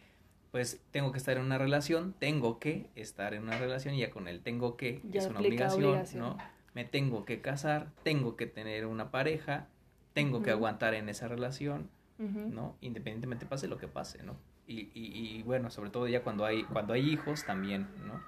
pues 0.53 0.81
tengo 0.93 1.13
que 1.13 1.19
estar 1.19 1.37
en 1.37 1.43
una 1.43 1.59
relación, 1.59 2.15
tengo 2.19 2.59
que 2.59 2.89
estar 2.95 3.35
en 3.35 3.43
una 3.43 3.59
relación 3.59 3.95
y 3.95 4.01
ya 4.01 4.11
con 4.11 4.29
el 4.29 4.41
tengo 4.41 4.77
que, 4.77 5.03
ya 5.11 5.21
es 5.21 5.27
una 5.27 5.41
obligación, 5.41 5.85
obligación, 5.85 6.23
¿no? 6.23 6.39
Me 6.73 6.85
tengo 6.85 7.25
que 7.25 7.41
casar, 7.41 7.91
tengo 8.03 8.37
que 8.37 8.47
tener 8.47 8.87
una 8.87 9.11
pareja, 9.11 9.67
tengo 10.13 10.43
que 10.43 10.51
aguantar 10.51 10.95
en 10.95 11.09
esa 11.09 11.27
relación, 11.27 11.91
¿no? 12.19 12.77
Independientemente 12.81 13.47
pase 13.47 13.69
lo 13.69 13.79
que 13.79 13.89
pase, 13.89 14.23
¿no? 14.23 14.37
Y, 14.67 14.91
y, 14.95 15.37
y, 15.39 15.43
bueno, 15.43 15.71
sobre 15.71 15.91
todo 15.91 16.09
ya 16.09 16.23
cuando 16.23 16.45
hay, 16.45 16.65
cuando 16.65 16.95
hay 16.95 17.09
hijos 17.09 17.45
también, 17.45 17.89
¿no? 18.07 18.21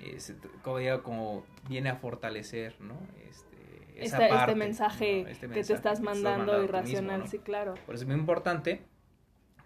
Es, 0.00 0.34
como, 0.62 0.80
ya 0.80 1.02
como 1.02 1.44
viene 1.68 1.90
a 1.90 1.96
fortalecer, 1.96 2.80
¿no? 2.80 2.94
Este, 3.28 4.04
esa 4.04 4.18
este, 4.18 4.28
parte, 4.28 4.52
este 4.52 4.58
mensaje 4.58 5.22
¿no? 5.22 5.28
este 5.28 5.40
que 5.46 5.54
mensaje 5.54 5.66
te 5.66 5.74
estás 5.74 6.00
mandando 6.00 6.62
irracional, 6.62 7.20
mismo, 7.20 7.24
¿no? 7.24 7.26
sí, 7.26 7.38
claro. 7.38 7.74
Por 7.86 7.94
eso 7.94 8.04
es 8.04 8.08
muy 8.08 8.16
importante 8.16 8.82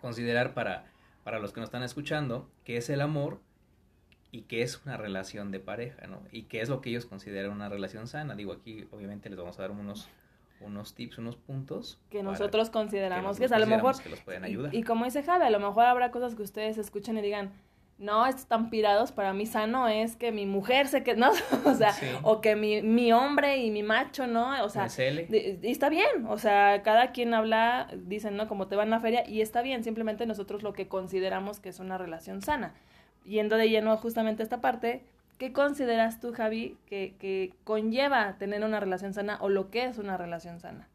considerar 0.01 0.55
para, 0.55 0.87
para 1.25 1.39
los 1.39 1.53
que 1.53 1.61
nos 1.61 1.69
están 1.69 1.83
escuchando 1.83 2.51
qué 2.65 2.77
es 2.77 2.91
el 2.91 3.01
amor 3.01 3.41
y 4.31 4.43
qué 4.43 4.63
es 4.63 4.85
una 4.85 4.97
relación 4.97 5.51
de 5.51 5.61
pareja, 5.61 6.07
¿no? 6.07 6.23
Y 6.31 6.43
qué 6.45 6.61
es 6.61 6.69
lo 6.69 6.81
que 6.81 6.91
ellos 6.91 7.07
consideran 7.07 7.53
una 7.53 7.69
relación 7.69 8.07
sana. 8.07 8.35
Digo, 8.35 8.53
aquí 8.53 8.87
obviamente 8.91 9.31
les 9.31 9.39
vamos 9.39 9.59
a 9.59 9.63
dar 9.63 9.71
unos 9.71 10.09
unos 10.61 10.95
tips, 10.95 11.19
unos 11.19 11.37
puntos 11.37 11.99
que 12.11 12.23
nosotros 12.23 12.71
consideramos 12.71 13.39
que, 13.39 13.45
nosotros 13.45 13.51
que 13.51 13.55
a 13.55 13.59
lo 13.59 13.67
mejor 13.67 14.03
que 14.03 14.09
los 14.09 14.21
pueden 14.21 14.45
ayudar. 14.45 14.75
Y, 14.75 14.79
y, 14.79 14.83
como 14.83 15.05
dice 15.05 15.23
Javi, 15.23 15.45
a 15.45 15.51
lo 15.51 15.61
mejor 15.61 15.87
habrá 15.87 16.11
cosas 16.11 16.35
que 16.35 16.43
ustedes 16.43 16.79
escuchen 16.79 17.17
y 17.19 17.23
digan, 17.23 17.53
no, 17.99 18.27
están 18.27 18.71
pirados, 18.71 19.11
para 19.11 19.33
mí 19.33 19.45
sano 19.45 19.89
es 19.89 20.15
que 20.15 20.31
mi 20.31 20.47
mujer 20.47 20.87
se 20.87 21.03
que 21.03 21.15
no, 21.17 21.33
o 21.65 21.75
sea, 21.75 21.93
sí. 21.93 22.07
o 22.23 22.41
que 22.41 22.55
mi, 22.55 22.81
mi 22.81 23.13
hombre 23.13 23.59
y 23.59 23.71
mi 23.71 23.83
macho, 23.83 24.27
¿no? 24.27 24.65
O 24.65 24.69
sea, 24.69 24.87
y, 24.87 25.59
y 25.63 25.71
está 25.71 25.89
bien, 25.89 26.27
o 26.29 26.39
sea, 26.39 26.83
cada 26.83 27.11
quien 27.11 27.35
habla, 27.35 27.89
dicen, 27.95 28.37
¿no? 28.37 28.47
Como 28.47 28.69
te 28.69 28.77
van 28.77 28.89
a 28.93 28.97
la 28.97 29.01
feria, 29.01 29.29
y 29.29 29.41
está 29.41 29.63
bien, 29.63 29.83
simplemente 29.83 30.27
nosotros 30.27 30.63
lo 30.63 30.73
que 30.73 30.87
consideramos 30.87 31.59
que 31.59 31.71
es 31.71 31.81
una 31.81 31.99
relación 31.99 32.41
sana. 32.41 32.75
Yendo 33.25 33.57
de 33.57 33.69
lleno 33.69 33.97
justamente 33.97 34.43
a 34.43 34.45
esta 34.45 34.61
parte, 34.61 35.03
¿Qué 35.39 35.53
consideras 35.53 36.21
tú, 36.21 36.33
Javi, 36.33 36.77
que, 36.87 37.15
que, 37.19 37.55
conlleva 37.65 38.37
tener 38.39 38.65
una 38.65 38.81
relación 38.81 39.15
sana 39.15 39.39
o 39.41 39.49
lo 39.49 39.71
que 39.71 39.85
es 39.85 39.99
una 39.99 40.17
relación 40.17 40.61
sana? 40.61 40.89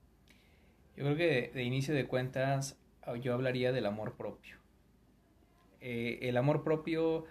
Yo 0.97 1.05
creo 1.05 1.15
que 1.15 1.27
de, 1.27 1.51
de 1.53 1.63
inicio 1.63 1.95
de 1.95 2.05
cuentas 2.05 2.77
yo 3.21 3.33
hablaría 3.33 3.71
del 3.71 3.85
amor 3.85 4.15
propio. 4.15 4.57
Eh, 5.81 6.19
el 6.29 6.37
amor 6.37 6.63
propio, 6.63 7.25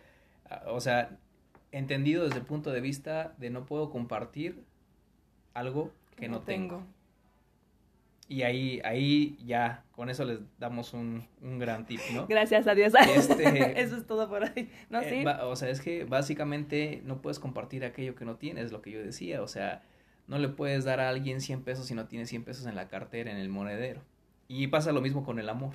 ah, 0.48 0.64
o 0.66 0.80
sea, 0.80 1.18
entendido 1.70 2.24
desde 2.24 2.38
el 2.38 2.44
punto 2.44 2.70
de 2.70 2.80
vista 2.80 3.34
de 3.38 3.50
no 3.50 3.64
puedo 3.64 3.90
compartir 3.90 4.62
algo 5.54 5.92
que 6.16 6.28
no, 6.28 6.40
tengo. 6.40 6.84
Y 8.28 8.42
ahí, 8.42 8.80
ahí 8.84 9.36
ya, 9.44 9.84
con 9.92 10.08
eso 10.08 10.24
les 10.24 10.38
damos 10.58 10.94
un, 10.94 11.26
un 11.42 11.58
gran 11.58 11.86
tip, 11.86 12.00
¿no? 12.14 12.26
Gracias 12.28 12.66
a 12.66 12.74
Dios. 12.74 12.94
Este, 13.14 13.80
eso 13.80 13.96
es 13.96 14.06
todo 14.06 14.28
por 14.28 14.44
ahí. 14.44 14.70
¿No, 14.90 15.00
eh, 15.02 15.24
o 15.42 15.56
sea, 15.56 15.68
es 15.68 15.80
que 15.80 16.04
básicamente 16.04 17.02
no 17.04 17.20
puedes 17.20 17.38
compartir 17.38 17.84
aquello 17.84 18.14
que 18.14 18.24
no 18.24 18.36
tienes, 18.36 18.72
lo 18.72 18.80
que 18.80 18.90
yo 18.92 19.02
decía. 19.02 19.42
O 19.42 19.48
sea, 19.48 19.82
no 20.28 20.38
le 20.38 20.48
puedes 20.48 20.84
dar 20.84 21.00
a 21.00 21.08
alguien 21.08 21.40
100 21.40 21.62
pesos 21.62 21.86
si 21.86 21.94
no 21.94 22.06
tienes 22.06 22.30
100 22.30 22.44
pesos 22.44 22.66
en 22.66 22.74
la 22.74 22.88
cartera, 22.88 23.30
en 23.30 23.36
el 23.36 23.48
monedero. 23.48 24.02
Y 24.48 24.68
pasa 24.68 24.92
lo 24.92 25.00
mismo 25.00 25.24
con 25.24 25.38
el 25.38 25.48
amor. 25.48 25.74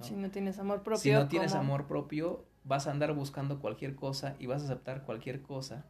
Si 0.00 0.14
no 0.14 0.30
tienes 0.30 0.58
amor 0.58 0.82
propio. 0.82 0.98
Si 0.98 1.10
no 1.10 1.28
tienes 1.28 1.54
amor 1.54 1.86
propio, 1.86 2.44
vas 2.64 2.86
a 2.86 2.90
andar 2.90 3.12
buscando 3.14 3.60
cualquier 3.60 3.94
cosa 3.94 4.36
y 4.38 4.46
vas 4.46 4.62
a 4.62 4.66
aceptar 4.66 5.02
cualquier 5.02 5.42
cosa 5.42 5.84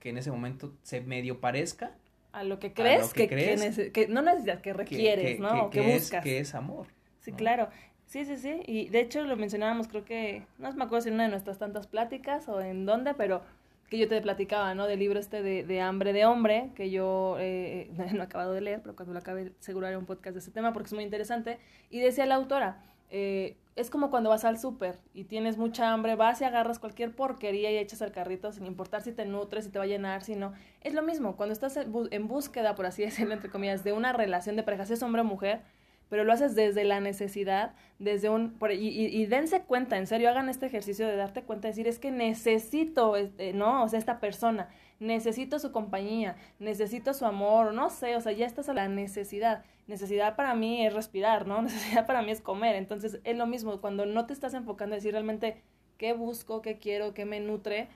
que 0.00 0.10
en 0.10 0.18
ese 0.18 0.30
momento 0.30 0.74
se 0.82 1.00
medio 1.00 1.40
parezca 1.40 1.96
a 2.36 2.44
lo 2.44 2.58
que 2.58 2.74
crees, 2.74 3.14
que, 3.14 3.28
que, 3.28 4.08
no 4.08 4.20
necesitas, 4.20 4.60
que 4.60 4.74
requieres, 4.74 5.40
¿no? 5.40 5.70
Que, 5.70 5.80
buscas. 5.80 6.22
que 6.22 6.38
es 6.38 6.54
amor. 6.54 6.86
Sí, 7.20 7.32
claro. 7.32 7.70
Sí, 8.04 8.26
sí, 8.26 8.36
sí. 8.36 8.60
Y 8.66 8.90
de 8.90 9.00
hecho 9.00 9.22
lo 9.22 9.38
mencionábamos, 9.38 9.88
creo 9.88 10.04
que, 10.04 10.42
no 10.58 10.70
me 10.74 10.84
acuerdo 10.84 11.00
si 11.00 11.08
en 11.08 11.14
una 11.14 11.24
de 11.24 11.30
nuestras 11.30 11.58
tantas 11.58 11.86
pláticas 11.86 12.46
o 12.50 12.60
en 12.60 12.84
dónde, 12.84 13.14
pero 13.14 13.40
que 13.88 13.96
yo 13.96 14.06
te 14.06 14.20
platicaba, 14.20 14.74
¿no? 14.74 14.86
Del 14.86 14.98
libro 14.98 15.18
este 15.18 15.40
de, 15.40 15.64
de 15.64 15.80
Hambre 15.80 16.12
de 16.12 16.26
Hombre, 16.26 16.72
que 16.74 16.90
yo 16.90 17.38
eh, 17.40 17.90
no 18.12 18.20
he 18.20 18.22
acabado 18.22 18.52
de 18.52 18.60
leer, 18.60 18.80
pero 18.82 18.94
cuando 18.94 19.14
lo 19.14 19.20
acabe 19.20 19.52
seguro 19.60 19.86
haré 19.86 19.96
un 19.96 20.04
podcast 20.04 20.34
de 20.34 20.40
ese 20.40 20.50
tema 20.50 20.74
porque 20.74 20.88
es 20.88 20.92
muy 20.92 21.04
interesante. 21.04 21.58
Y 21.88 22.00
decía 22.00 22.26
la 22.26 22.34
autora, 22.34 22.84
eh, 23.08 23.56
es 23.76 23.90
como 23.90 24.10
cuando 24.10 24.30
vas 24.30 24.44
al 24.46 24.58
súper 24.58 24.98
y 25.12 25.24
tienes 25.24 25.58
mucha 25.58 25.92
hambre, 25.92 26.16
vas 26.16 26.40
y 26.40 26.44
agarras 26.44 26.78
cualquier 26.78 27.14
porquería 27.14 27.70
y 27.70 27.76
echas 27.76 28.00
al 28.00 28.10
carrito 28.10 28.50
sin 28.50 28.64
importar 28.64 29.02
si 29.02 29.12
te 29.12 29.26
nutres, 29.26 29.66
si 29.66 29.70
te 29.70 29.78
va 29.78 29.84
a 29.84 29.88
llenar, 29.88 30.24
si 30.24 30.34
no. 30.34 30.54
Es 30.80 30.94
lo 30.94 31.02
mismo, 31.02 31.36
cuando 31.36 31.52
estás 31.52 31.76
en, 31.76 32.26
búsqueda, 32.26 32.74
por 32.74 32.86
así 32.86 33.02
decirlo, 33.04 33.34
entre 33.34 33.50
comillas, 33.50 33.84
de 33.84 33.92
una 33.92 34.14
relación 34.14 34.56
de 34.56 34.62
pareja, 34.62 34.86
si 34.86 34.94
es 34.94 35.02
hombre 35.02 35.20
o 35.20 35.24
mujer, 35.24 35.60
pero 36.08 36.24
lo 36.24 36.32
haces 36.32 36.54
desde 36.54 36.84
la 36.84 37.00
necesidad, 37.00 37.74
desde 37.98 38.30
un... 38.30 38.56
y, 38.70 38.74
y, 38.74 39.26
dense 39.26 39.62
cuenta, 39.62 39.98
en 39.98 40.06
serio, 40.06 40.30
hagan 40.30 40.48
este 40.48 40.66
ejercicio 40.66 41.06
de 41.06 41.16
darte 41.16 41.42
cuenta, 41.42 41.68
de 41.68 41.72
decir, 41.72 41.88
es 41.88 41.98
que 41.98 42.10
necesito, 42.10 43.16
este, 43.16 43.52
¿no? 43.52 43.82
O 43.82 43.88
sea, 43.88 43.98
esta 43.98 44.20
persona, 44.20 44.68
necesito 45.00 45.58
su 45.58 45.72
compañía, 45.72 46.36
necesito 46.60 47.12
su 47.12 47.26
amor, 47.26 47.74
no 47.74 47.90
sé, 47.90 48.16
o 48.16 48.20
sea, 48.20 48.32
ya 48.32 48.46
estás 48.46 48.68
a 48.68 48.74
la 48.74 48.88
necesidad. 48.88 49.64
Necesidad 49.86 50.36
para 50.36 50.54
mí 50.54 50.84
es 50.84 50.92
respirar, 50.92 51.46
¿no? 51.46 51.62
Necesidad 51.62 52.06
para 52.06 52.22
mí 52.22 52.30
es 52.30 52.40
comer. 52.40 52.76
Entonces, 52.76 53.20
es 53.24 53.36
lo 53.36 53.46
mismo, 53.46 53.80
cuando 53.80 54.06
no 54.06 54.26
te 54.26 54.32
estás 54.32 54.54
enfocando 54.54 54.94
a 54.94 54.96
decir 54.98 55.12
realmente 55.12 55.62
qué 55.98 56.12
busco, 56.12 56.62
qué 56.62 56.78
quiero, 56.78 57.14
qué 57.14 57.24
me 57.24 57.40
nutre, 57.40 57.88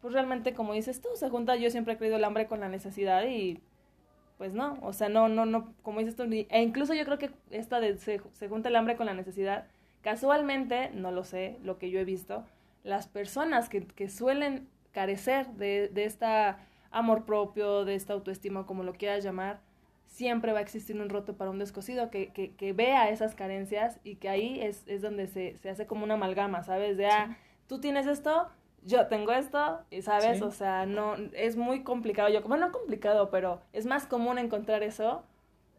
pues 0.00 0.12
realmente, 0.12 0.54
como 0.54 0.74
dices 0.74 1.00
tú, 1.00 1.08
se 1.14 1.30
junta, 1.30 1.56
yo 1.56 1.70
siempre 1.70 1.94
he 1.94 1.96
creído 1.96 2.16
el 2.16 2.24
hambre 2.24 2.46
con 2.46 2.60
la 2.60 2.68
necesidad 2.68 3.24
y 3.24 3.60
pues 4.36 4.52
no, 4.52 4.78
o 4.82 4.92
sea, 4.92 5.08
no, 5.08 5.28
no, 5.28 5.46
no, 5.46 5.72
como 5.82 6.00
dices 6.00 6.16
tú, 6.16 6.24
e 6.24 6.62
incluso 6.62 6.92
yo 6.92 7.04
creo 7.04 7.18
que 7.18 7.30
esta 7.50 7.80
de 7.80 7.96
se, 7.98 8.20
se 8.32 8.48
junta 8.48 8.68
el 8.68 8.76
hambre 8.76 8.96
con 8.96 9.06
la 9.06 9.14
necesidad, 9.14 9.66
casualmente, 10.02 10.90
no 10.90 11.12
lo 11.12 11.24
sé, 11.24 11.58
lo 11.62 11.78
que 11.78 11.90
yo 11.90 12.00
he 12.00 12.04
visto, 12.04 12.44
las 12.82 13.06
personas 13.06 13.68
que, 13.68 13.86
que 13.86 14.08
suelen 14.10 14.68
carecer 14.92 15.46
de, 15.54 15.88
de 15.88 16.04
esta 16.04 16.58
amor 16.90 17.24
propio, 17.24 17.84
de 17.84 17.94
esta 17.94 18.12
autoestima, 18.12 18.66
como 18.66 18.84
lo 18.84 18.92
quieras 18.92 19.24
llamar, 19.24 19.60
siempre 20.06 20.52
va 20.52 20.60
a 20.60 20.62
existir 20.62 21.00
un 21.00 21.08
roto 21.08 21.36
para 21.36 21.50
un 21.50 21.58
descosido 21.58 22.10
que, 22.10 22.28
que, 22.28 22.54
que 22.54 22.72
vea 22.72 23.10
esas 23.10 23.34
carencias 23.34 23.98
y 24.04 24.16
que 24.16 24.28
ahí 24.28 24.60
es, 24.60 24.84
es 24.86 25.02
donde 25.02 25.26
se, 25.26 25.56
se 25.58 25.70
hace 25.70 25.86
como 25.86 26.04
una 26.04 26.14
amalgama, 26.14 26.62
¿sabes? 26.62 26.96
De, 26.96 27.06
ah, 27.06 27.36
tú 27.66 27.80
tienes 27.80 28.06
esto, 28.06 28.48
yo 28.84 29.06
tengo 29.08 29.32
esto, 29.32 29.80
y 29.90 30.02
sabes, 30.02 30.42
o 30.42 30.50
sea, 30.50 30.86
no, 30.86 31.16
es 31.32 31.56
muy 31.56 31.82
complicado, 31.82 32.28
yo, 32.28 32.42
como 32.42 32.56
no 32.56 32.70
complicado, 32.70 33.30
pero 33.30 33.60
es 33.72 33.86
más 33.86 34.06
común 34.06 34.38
encontrar 34.38 34.82
eso, 34.82 35.24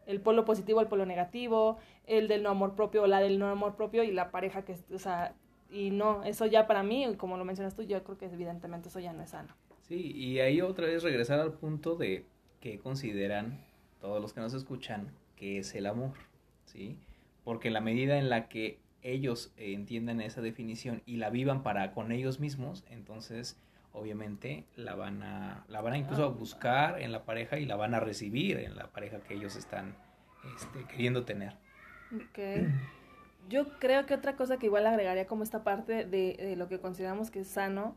el 0.06 0.20
polo 0.20 0.44
positivo, 0.44 0.80
el 0.80 0.86
polo 0.86 1.06
negativo, 1.06 1.78
el 2.06 2.28
del 2.28 2.42
no 2.42 2.50
amor 2.50 2.74
propio 2.74 3.02
o 3.02 3.06
la 3.06 3.20
del 3.20 3.38
no 3.38 3.48
amor 3.48 3.76
propio 3.76 4.02
y 4.02 4.12
la 4.12 4.30
pareja 4.30 4.64
que, 4.64 4.76
o 4.92 4.98
sea, 4.98 5.34
y 5.70 5.90
no, 5.90 6.22
eso 6.24 6.46
ya 6.46 6.66
para 6.66 6.82
mí, 6.82 7.14
como 7.16 7.36
lo 7.36 7.44
mencionas 7.44 7.74
tú, 7.74 7.82
yo 7.82 8.02
creo 8.04 8.18
que 8.18 8.26
evidentemente 8.26 8.88
eso 8.88 9.00
ya 9.00 9.12
no 9.12 9.22
es 9.22 9.30
sano. 9.30 9.54
Sí, 9.82 10.12
y 10.14 10.40
ahí 10.40 10.60
otra 10.60 10.86
vez 10.86 11.02
regresar 11.02 11.40
al 11.40 11.52
punto 11.52 11.96
de 11.96 12.26
que 12.60 12.78
consideran 12.78 13.60
todos 14.00 14.20
los 14.20 14.32
que 14.32 14.40
nos 14.40 14.54
escuchan 14.54 15.10
que 15.36 15.58
es 15.58 15.74
el 15.74 15.86
amor, 15.86 16.12
¿sí? 16.64 16.98
Porque 17.44 17.70
la 17.70 17.80
medida 17.80 18.18
en 18.18 18.28
la 18.28 18.48
que 18.48 18.78
ellos 19.02 19.52
eh, 19.56 19.72
entiendan 19.72 20.20
esa 20.20 20.40
definición 20.40 21.02
y 21.06 21.16
la 21.16 21.30
vivan 21.30 21.62
para 21.62 21.92
con 21.92 22.10
ellos 22.10 22.40
mismos, 22.40 22.84
entonces 22.90 23.56
obviamente 23.92 24.64
la 24.76 24.94
van 24.94 25.22
a, 25.22 25.64
la 25.68 25.80
van 25.80 25.94
a 25.94 25.98
incluso 25.98 26.24
a 26.24 26.28
buscar 26.28 27.00
en 27.00 27.12
la 27.12 27.24
pareja 27.24 27.58
y 27.58 27.64
la 27.64 27.76
van 27.76 27.94
a 27.94 28.00
recibir 28.00 28.58
en 28.58 28.76
la 28.76 28.88
pareja 28.88 29.20
que 29.20 29.34
ellos 29.34 29.56
están 29.56 29.96
este, 30.54 30.84
queriendo 30.84 31.24
tener. 31.24 31.54
Ok. 32.14 32.68
Yo 33.48 33.78
creo 33.78 34.06
que 34.06 34.14
otra 34.14 34.36
cosa 34.36 34.58
que 34.58 34.66
igual 34.66 34.86
agregaría 34.86 35.26
como 35.26 35.44
esta 35.44 35.62
parte 35.62 36.04
de, 36.04 36.36
de 36.36 36.56
lo 36.56 36.68
que 36.68 36.80
consideramos 36.80 37.30
que 37.30 37.40
es 37.40 37.48
sano 37.48 37.96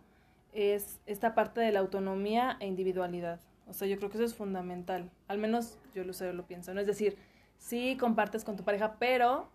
es 0.54 1.00
esta 1.06 1.36
parte 1.36 1.60
de 1.60 1.72
la 1.72 1.80
autonomía 1.80 2.58
e 2.60 2.68
individualidad. 2.68 3.40
O 3.70 3.74
sea, 3.74 3.88
yo 3.88 3.98
creo 3.98 4.10
que 4.10 4.18
eso 4.18 4.26
es 4.26 4.36
fundamental. 4.36 5.10
Al 5.28 5.38
menos 5.38 5.78
yo 5.94 6.04
lo 6.04 6.14
sé, 6.14 6.34
lo 6.34 6.46
pienso. 6.46 6.74
¿no? 6.74 6.82
Es 6.82 6.88
decir, 6.88 7.18
sí 7.58 7.98
compartes 8.00 8.44
con 8.44 8.56
tu 8.56 8.64
pareja, 8.64 8.96
pero 9.00 9.50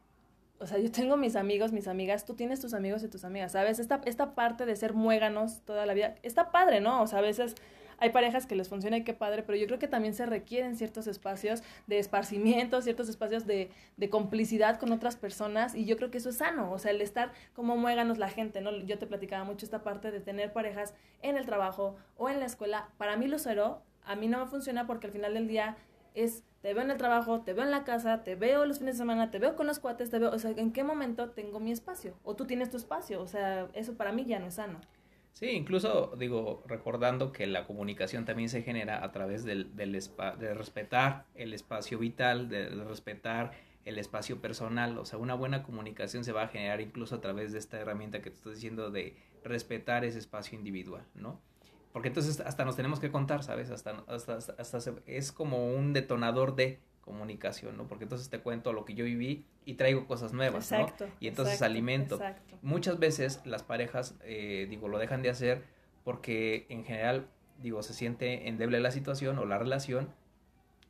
o 0.61 0.67
sea, 0.67 0.79
yo 0.79 0.91
tengo 0.91 1.17
mis 1.17 1.37
amigos, 1.37 1.73
mis 1.73 1.89
amigas, 1.89 2.25
tú 2.25 2.35
tienes 2.35 2.61
tus 2.61 2.75
amigos 2.75 3.03
y 3.03 3.09
tus 3.09 3.25
amigas, 3.25 3.53
¿sabes? 3.53 3.79
Esta, 3.79 4.01
esta 4.05 4.35
parte 4.35 4.67
de 4.67 4.77
ser 4.77 4.95
muéganos 4.95 5.61
toda 5.63 5.85
la 5.85 5.95
vida, 5.95 6.15
está 6.23 6.53
padre, 6.53 6.81
¿no? 6.81 7.03
O 7.03 7.07
sea, 7.07 7.19
a 7.19 7.23
veces 7.23 7.57
hay 7.99 8.11
parejas 8.11 8.47
que 8.47 8.55
les 8.55 8.69
funciona 8.69 8.97
y 8.97 9.05
qué 9.05 9.15
padre, 9.15 9.43
pero 9.43 9.59
yo 9.59 9.67
creo 9.67 9.79
que 9.79 9.89
también 9.89 10.15
se 10.15 10.27
requieren 10.27 10.77
ciertos 10.77 11.07
espacios 11.07 11.63
de 11.87 11.99
esparcimiento, 11.99 12.83
ciertos 12.83 13.09
espacios 13.09 13.47
de, 13.47 13.71
de 13.97 14.11
complicidad 14.11 14.79
con 14.79 14.93
otras 14.93 15.17
personas 15.17 15.75
y 15.75 15.85
yo 15.85 15.97
creo 15.97 16.11
que 16.11 16.19
eso 16.19 16.31
es 16.31 16.39
sano, 16.39 16.73
o 16.73 16.79
sea, 16.79 16.93
el 16.93 17.01
estar 17.01 17.33
como 17.55 17.77
muéganos 17.77 18.19
la 18.19 18.29
gente, 18.29 18.61
¿no? 18.61 18.73
Yo 18.73 18.99
te 18.99 19.07
platicaba 19.07 19.45
mucho 19.45 19.67
esta 19.67 19.83
parte 19.83 20.11
de 20.11 20.21
tener 20.21 20.53
parejas 20.53 20.95
en 21.23 21.37
el 21.37 21.47
trabajo 21.47 21.97
o 22.17 22.29
en 22.29 22.41
la 22.41 22.47
escuela, 22.47 22.89
para 22.97 23.17
mí 23.17 23.27
Lucero, 23.27 23.83
a 24.05 24.17
mí 24.17 24.29
no 24.29 24.39
me 24.39 24.47
funciona 24.47 24.87
porque 24.87 25.07
al 25.07 25.13
final 25.13 25.35
del 25.35 25.49
día 25.49 25.77
es 26.15 26.45
te 26.63 26.73
veo 26.73 26.83
en 26.83 26.91
el 26.91 26.97
trabajo, 26.97 27.43
te 27.43 27.53
veo 27.53 27.65
en 27.65 27.71
la 27.71 27.85
casa, 27.85 28.25
te 28.25 28.37
veo 28.37 28.65
los 28.65 28.79
fines 28.79 28.95
de 28.95 28.99
semana, 28.99 29.31
te 29.31 29.39
veo 29.39 29.55
con 29.55 29.67
los 29.67 29.81
cuates, 29.81 30.09
te 30.09 30.19
veo, 30.19 30.31
o 30.31 30.39
sea, 30.39 30.53
¿en 30.53 30.73
qué 30.73 30.83
momento 30.83 31.29
tengo 31.31 31.61
mi 31.61 31.73
espacio? 31.73 32.15
O 32.23 32.37
tú 32.37 32.47
tienes 32.47 32.71
tu 32.71 32.79
espacio, 32.79 33.21
o 33.21 33.27
sea, 33.27 33.69
eso 33.75 33.99
para 33.99 34.13
mí 34.13 34.25
ya 34.25 34.39
no 34.39 34.47
es 34.47 34.55
sano. 34.55 34.81
Sí, 35.35 35.51
incluso 35.51 36.15
digo, 36.17 36.63
recordando 36.67 37.33
que 37.33 37.47
la 37.47 37.67
comunicación 37.67 38.25
también 38.25 38.49
se 38.49 38.63
genera 38.63 39.05
a 39.05 39.13
través 39.13 39.45
del, 39.45 39.77
del 39.77 39.93
de 39.93 40.55
respetar 40.55 41.27
el 41.35 41.53
espacio 41.53 41.99
vital, 41.99 42.49
de 42.49 42.69
respetar 42.69 43.53
el 43.85 43.99
espacio 43.99 44.41
personal, 44.41 44.97
o 44.97 45.05
sea, 45.05 45.19
una 45.19 45.35
buena 45.35 45.63
comunicación 45.63 46.25
se 46.25 46.33
va 46.33 46.45
a 46.45 46.49
generar 46.49 46.81
incluso 46.81 47.17
a 47.17 47.21
través 47.21 47.53
de 47.53 47.59
esta 47.59 47.79
herramienta 47.79 48.23
que 48.23 48.31
te 48.31 48.37
estoy 48.37 48.55
diciendo 48.55 48.91
de 48.91 49.17
respetar 49.43 50.05
ese 50.05 50.19
espacio 50.19 50.59
individual, 50.59 51.05
¿no? 51.15 51.41
Porque 51.95 52.09
entonces 52.09 52.41
hasta 52.41 52.65
nos 52.65 52.75
tenemos 52.75 52.99
que 52.99 53.13
contar, 53.13 53.45
¿sabes? 53.45 53.71
Hasta, 53.71 54.03
hasta, 54.09 54.39
hasta, 54.59 54.79
es 55.07 55.31
como 55.31 55.73
un 55.73 55.93
detonador 55.93 56.57
de 56.57 56.81
comunicación, 57.03 57.77
¿no? 57.77 57.87
Porque 57.87 58.03
entonces 58.03 58.29
te 58.29 58.41
cuento 58.41 58.73
lo 58.73 58.85
que 58.85 58.95
yo 58.95 59.05
viví 59.05 59.47
y 59.65 59.75
traigo 59.75 60.09
cosas 60.09 60.33
nuevas, 60.33 60.73
exacto, 60.73 61.07
¿no? 61.07 61.13
Y 61.21 61.29
entonces 61.29 61.63
alimento. 61.63 62.17
Exacto. 62.17 62.59
Muchas 62.63 62.99
veces 62.99 63.43
las 63.45 63.63
parejas, 63.63 64.17
eh, 64.25 64.67
digo, 64.69 64.89
lo 64.89 64.99
dejan 64.99 65.23
de 65.23 65.31
hacer 65.31 65.63
porque 66.03 66.67
en 66.69 66.85
general, 66.85 67.29
digo, 67.63 67.81
se 67.85 67.95
siente 67.95 68.49
endeble 68.49 68.81
la 68.81 68.91
situación 68.91 69.39
o 69.39 69.45
la 69.45 69.59
relación 69.59 70.09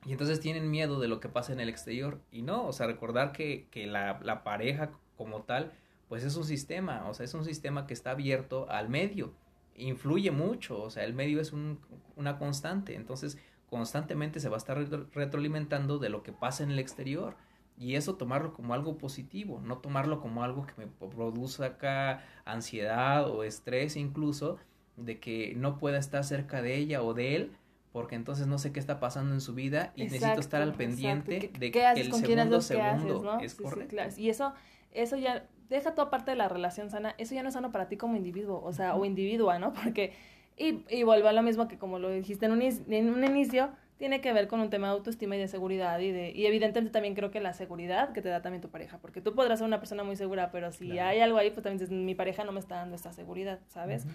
y 0.07 0.13
entonces 0.13 0.41
tienen 0.41 0.71
miedo 0.71 1.01
de 1.01 1.09
lo 1.09 1.21
que 1.21 1.29
pasa 1.29 1.53
en 1.53 1.61
el 1.61 1.69
exterior. 1.69 2.19
Y 2.33 2.41
no, 2.41 2.67
o 2.67 2.73
sea, 2.73 2.87
recordar 2.87 3.33
que, 3.33 3.69
que 3.71 3.87
la, 3.87 4.21
la 4.23 4.43
pareja 4.43 4.91
como 5.19 5.43
tal, 5.43 5.71
pues 6.09 6.25
es 6.25 6.35
un 6.37 6.45
sistema, 6.45 7.07
o 7.11 7.13
sea, 7.13 7.25
es 7.25 7.35
un 7.35 7.45
sistema 7.45 7.87
que 7.87 7.93
está 7.93 8.13
abierto 8.13 8.71
al 8.71 8.89
medio 8.89 9.35
influye 9.77 10.31
mucho, 10.31 10.81
o 10.81 10.91
sea, 10.91 11.05
el 11.05 11.15
medio 11.15 11.41
es 11.41 11.53
un, 11.53 11.81
una 12.17 12.39
constante, 12.39 12.95
entonces 12.95 13.39
constantemente 13.69 14.41
se 14.41 14.49
va 14.49 14.57
a 14.57 14.59
estar 14.59 14.79
retroalimentando 15.13 15.99
de 15.99 16.09
lo 16.09 16.23
que 16.23 16.33
pasa 16.33 16.63
en 16.63 16.71
el 16.71 16.79
exterior 16.79 17.37
y 17.77 17.97
eso 17.97 18.15
tomarlo 18.15 18.53
como 18.53 18.73
algo 18.75 18.99
positivo, 18.99 19.61
no 19.61 19.79
tomarlo 19.79 20.21
como 20.21 20.45
algo 20.45 20.67
que 20.67 20.75
me 20.77 20.87
produce 20.87 21.65
acá 21.65 22.25
ansiedad 22.45 23.29
o 23.29 23.43
estrés 23.43 23.97
incluso 23.97 24.59
de 24.97 25.19
que 25.19 25.55
no 25.57 25.79
pueda 25.79 25.99
estar 25.99 26.23
cerca 26.23 26.63
de 26.63 26.77
ella 26.77 27.03
o 27.03 27.15
de 27.15 27.35
él 27.35 27.53
porque 27.91 28.15
entonces 28.15 28.47
no 28.47 28.59
sé 28.59 28.73
qué 28.73 28.81
está 28.81 29.01
pasando 29.01 29.35
en 29.35 29.41
su 29.41 29.55
vida 29.55 29.93
y 29.97 30.05
necesito 30.05 30.41
estar 30.41 30.63
al 30.63 30.75
pendiente 30.75 31.51
de 31.59 31.71
que 31.71 31.85
el 31.93 32.13
segundo 32.13 32.61
segundo 32.61 33.39
es 33.41 33.55
correcto. 33.55 33.97
Y 34.17 34.31
eso 34.31 34.53
eso 34.95 35.17
ya 35.17 35.49
deja 35.69 35.95
toda 35.95 36.11
parte 36.11 36.31
de 36.31 36.37
la 36.37 36.49
relación 36.49 36.91
sana, 36.91 37.15
eso 37.19 37.35
ya 37.35 37.43
no 37.43 37.49
es 37.49 37.55
sano 37.55 37.73
para 37.73 37.89
ti 37.89 37.97
como 37.97 38.17
individuo, 38.17 38.63
o 38.63 38.73
sea, 38.73 38.95
o 38.95 39.05
individua, 39.05 39.59
¿no? 39.59 39.73
Porque, 39.85 40.15
y, 40.57 40.85
y 40.89 41.03
vuelve 41.03 41.29
a 41.29 41.33
lo 41.33 41.43
mismo 41.43 41.69
que 41.69 41.79
como 41.79 41.99
lo 41.99 42.11
dijiste 42.11 42.47
en 42.47 42.53
un, 42.53 42.63
en 42.63 43.11
un 43.11 43.25
inicio, 43.25 43.71
tiene 43.97 44.21
que 44.21 44.33
ver 44.33 44.49
con 44.49 44.61
un 44.61 44.71
tema 44.71 44.89
de 44.89 44.95
autoestima 44.95 45.37
y 45.37 45.39
de 45.39 45.49
seguridad 45.49 45.99
y 46.01 46.11
de 46.11 46.31
y 46.33 46.47
evidentemente 46.47 46.93
también 46.93 47.15
creo 47.15 47.31
que 47.31 47.41
la 47.41 47.55
seguridad 47.55 48.13
que 48.13 48.23
te 48.23 48.29
da 48.29 48.43
también 48.43 48.61
tu 48.61 48.71
pareja, 48.71 48.99
porque 48.99 49.21
tú 49.21 49.35
podrás 49.35 49.61
ser 49.61 49.67
una 49.67 49.79
persona 49.79 50.05
muy 50.05 50.17
segura, 50.17 50.51
pero 50.51 50.73
si 50.73 50.99
hay 50.99 51.21
algo 51.21 51.39
ahí, 51.39 51.51
pues 51.51 51.63
también 51.63 51.79
dices, 51.79 51.91
mi 51.91 52.15
pareja 52.15 52.45
no 52.45 52.53
me 52.53 52.61
está 52.61 52.77
dando 52.77 52.97
esta 52.97 53.13
seguridad, 53.13 53.61
¿sabes? 53.69 54.07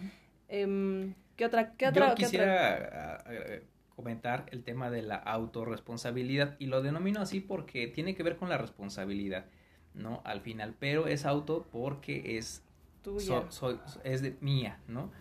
Em, 0.48 1.13
¿Qué 1.36 1.46
otra? 1.46 1.74
Qué 1.74 1.88
otra 1.88 2.10
Yo 2.10 2.15
quisiera 2.15 3.24
comentar 3.96 4.46
el 4.51 4.63
tema 4.63 4.89
de 4.89 5.01
la 5.01 5.15
autorresponsabilidad 5.15 6.56
y 6.58 6.68
lo 6.68 6.82
denomino 6.82 7.20
así 7.20 7.41
porque 7.41 7.88
tiene 7.88 8.15
que 8.15 8.24
ver 8.24 8.38
con 8.38 8.48
la 8.48 8.58
responsabilidad, 8.58 9.46
¿no? 10.00 10.22
Al 10.24 10.41
final, 10.41 10.75
pero 10.79 11.08
es 11.08 11.25
auto 11.25 11.68
porque 11.72 12.38
es 12.38 12.63
tuya, 13.03 13.48
es 14.03 14.22
de 14.22 14.38
mía, 14.41 14.79
¿no? 14.88 15.12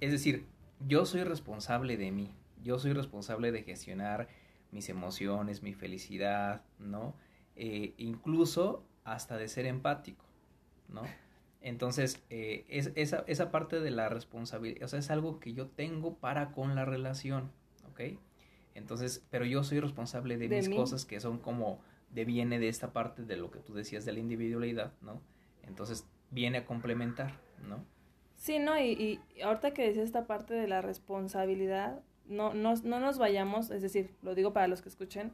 Es 0.00 0.12
decir, 0.12 0.46
yo 0.86 1.04
soy 1.04 1.24
responsable 1.24 1.96
de 1.96 2.10
mí, 2.10 2.34
yo 2.62 2.78
soy 2.78 2.92
responsable 2.92 3.52
de 3.52 3.62
gestionar 3.62 4.28
mis 4.70 4.88
emociones, 4.88 5.62
mi 5.62 5.74
felicidad, 5.74 6.62
¿no? 6.78 7.14
Eh, 7.56 7.94
incluso 7.98 8.84
hasta 9.04 9.36
de 9.36 9.48
ser 9.48 9.66
empático, 9.66 10.24
¿no? 10.88 11.02
Entonces, 11.60 12.22
eh, 12.30 12.64
es, 12.68 12.90
esa, 12.96 13.24
esa 13.26 13.50
parte 13.50 13.80
de 13.80 13.90
la 13.90 14.08
responsabilidad, 14.08 14.82
o 14.84 14.88
sea, 14.88 14.98
es 14.98 15.10
algo 15.10 15.38
que 15.38 15.52
yo 15.52 15.68
tengo 15.68 16.16
para 16.16 16.50
con 16.52 16.74
la 16.74 16.84
relación, 16.84 17.52
¿ok? 17.90 18.18
Entonces, 18.74 19.24
pero 19.30 19.44
yo 19.44 19.62
soy 19.62 19.80
responsable 19.80 20.38
de, 20.38 20.48
mis 20.48 20.68
cosas 20.70 21.04
que 21.04 21.20
son 21.20 21.38
como, 21.38 21.80
de 22.12 22.24
viene 22.24 22.58
de 22.58 22.68
esta 22.68 22.92
parte 22.92 23.22
de 23.22 23.36
lo 23.36 23.50
que 23.50 23.60
tú 23.60 23.74
decías 23.74 24.04
de 24.04 24.12
la 24.12 24.20
individualidad, 24.20 24.92
¿no? 25.00 25.20
Entonces, 25.62 26.06
viene 26.30 26.58
a 26.58 26.66
complementar, 26.66 27.38
¿no? 27.68 27.84
Sí, 28.36 28.58
¿no? 28.58 28.78
Y, 28.78 29.20
y 29.34 29.40
ahorita 29.42 29.72
que 29.72 29.86
decías 29.86 30.06
esta 30.06 30.26
parte 30.26 30.54
de 30.54 30.66
la 30.68 30.82
responsabilidad, 30.82 32.00
no, 32.26 32.54
no, 32.54 32.74
no 32.84 33.00
nos 33.00 33.18
vayamos, 33.18 33.70
es 33.70 33.82
decir, 33.82 34.14
lo 34.22 34.34
digo 34.34 34.52
para 34.52 34.68
los 34.68 34.82
que 34.82 34.88
escuchen, 34.88 35.32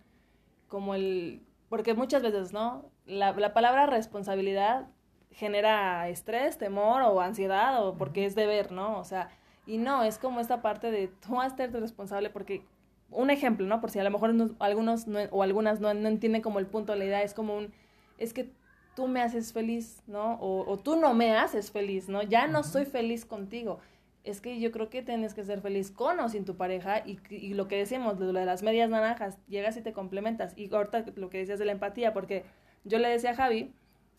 como 0.69 0.95
el, 0.95 1.43
porque 1.69 1.95
muchas 1.95 2.23
veces, 2.23 2.53
¿no? 2.53 2.91
La, 3.07 3.33
la 3.33 3.53
palabra 3.55 3.87
responsabilidad 3.87 4.89
genera 5.31 6.09
estrés, 6.09 6.59
temor 6.59 7.03
o 7.03 7.21
ansiedad 7.21 7.85
o 7.87 7.97
porque 7.97 8.25
es 8.25 8.35
deber, 8.35 8.73
¿no? 8.73 8.99
O 8.99 9.05
sea, 9.05 9.31
y 9.67 9.79
no, 9.79 10.03
es 10.03 10.19
como 10.19 10.41
esta 10.41 10.63
parte 10.63 10.91
de 10.91 11.09
tú 11.09 11.41
hacerte 11.41 11.79
responsable 11.79 12.31
porque, 12.31 12.65
un 13.11 13.31
ejemplo, 13.31 13.67
¿no? 13.67 13.81
Por 13.81 13.91
si 13.91 13.99
a 13.99 14.05
lo 14.05 14.11
mejor 14.11 14.35
algunos 14.59 15.07
o 15.31 15.43
algunas 15.43 15.81
no, 15.81 15.95
no, 15.95 16.09
entienden 16.09 16.43
como 16.43 16.59
el 16.59 16.67
punto 16.67 16.93
de 16.93 16.99
la 16.99 17.05
idea, 17.07 17.23
es 17.23 17.35
como 17.35 17.57
un, 17.57 17.73
es 18.19 18.33
que 18.33 18.51
tú 18.95 19.07
me 19.07 19.23
haces 19.23 19.53
feliz, 19.53 20.03
¿no? 20.07 20.35
O, 20.35 20.71
o 20.71 20.79
tú 20.79 20.97
no 20.97 21.15
me 21.15 21.37
haces 21.37 21.71
feliz, 21.71 22.09
¿no? 22.09 22.23
Ya 22.23 22.47
no 22.47 22.63
soy 22.63 22.85
feliz 22.85 23.25
contigo. 23.25 23.81
Es 24.25 24.41
que 24.41 24.61
yo 24.61 24.73
creo 24.73 24.91
que 24.91 25.03
tienes 25.03 25.33
que 25.33 25.45
ser 25.45 25.61
feliz 25.61 25.91
con 25.91 26.21
o 26.21 26.29
sin 26.29 26.45
tu 26.45 26.57
pareja 26.57 27.03
y, 27.07 27.19
y 27.31 27.55
lo 27.55 27.69
que 27.69 27.77
decíamos, 27.77 28.19
lo 28.19 28.33
de 28.33 28.45
las 28.45 28.63
medias 28.63 28.91
naranjas, 28.91 29.39
llegas 29.49 29.77
y 29.77 29.83
te 29.83 29.93
complementas. 29.93 30.53
Y 30.57 30.73
ahorita 30.75 31.07
lo 31.17 31.31
que 31.31 31.39
decías 31.39 31.59
de 31.59 31.65
la 31.65 31.73
empatía, 31.73 32.13
porque 32.13 32.45
yo 32.85 32.99
le 32.99 33.09
decía 33.09 33.31
a 33.31 33.35
Javi, 33.37 33.73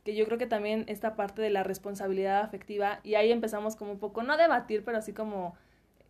que 0.03 0.15
yo 0.15 0.25
creo 0.25 0.37
que 0.37 0.47
también 0.47 0.85
esta 0.87 1.15
parte 1.15 1.41
de 1.41 1.49
la 1.49 1.63
responsabilidad 1.63 2.41
afectiva, 2.41 3.01
y 3.03 3.15
ahí 3.15 3.31
empezamos 3.31 3.75
como 3.75 3.91
un 3.91 3.99
poco, 3.99 4.23
no 4.23 4.33
a 4.33 4.37
debatir, 4.37 4.83
pero 4.83 4.97
así 4.97 5.13
como 5.13 5.55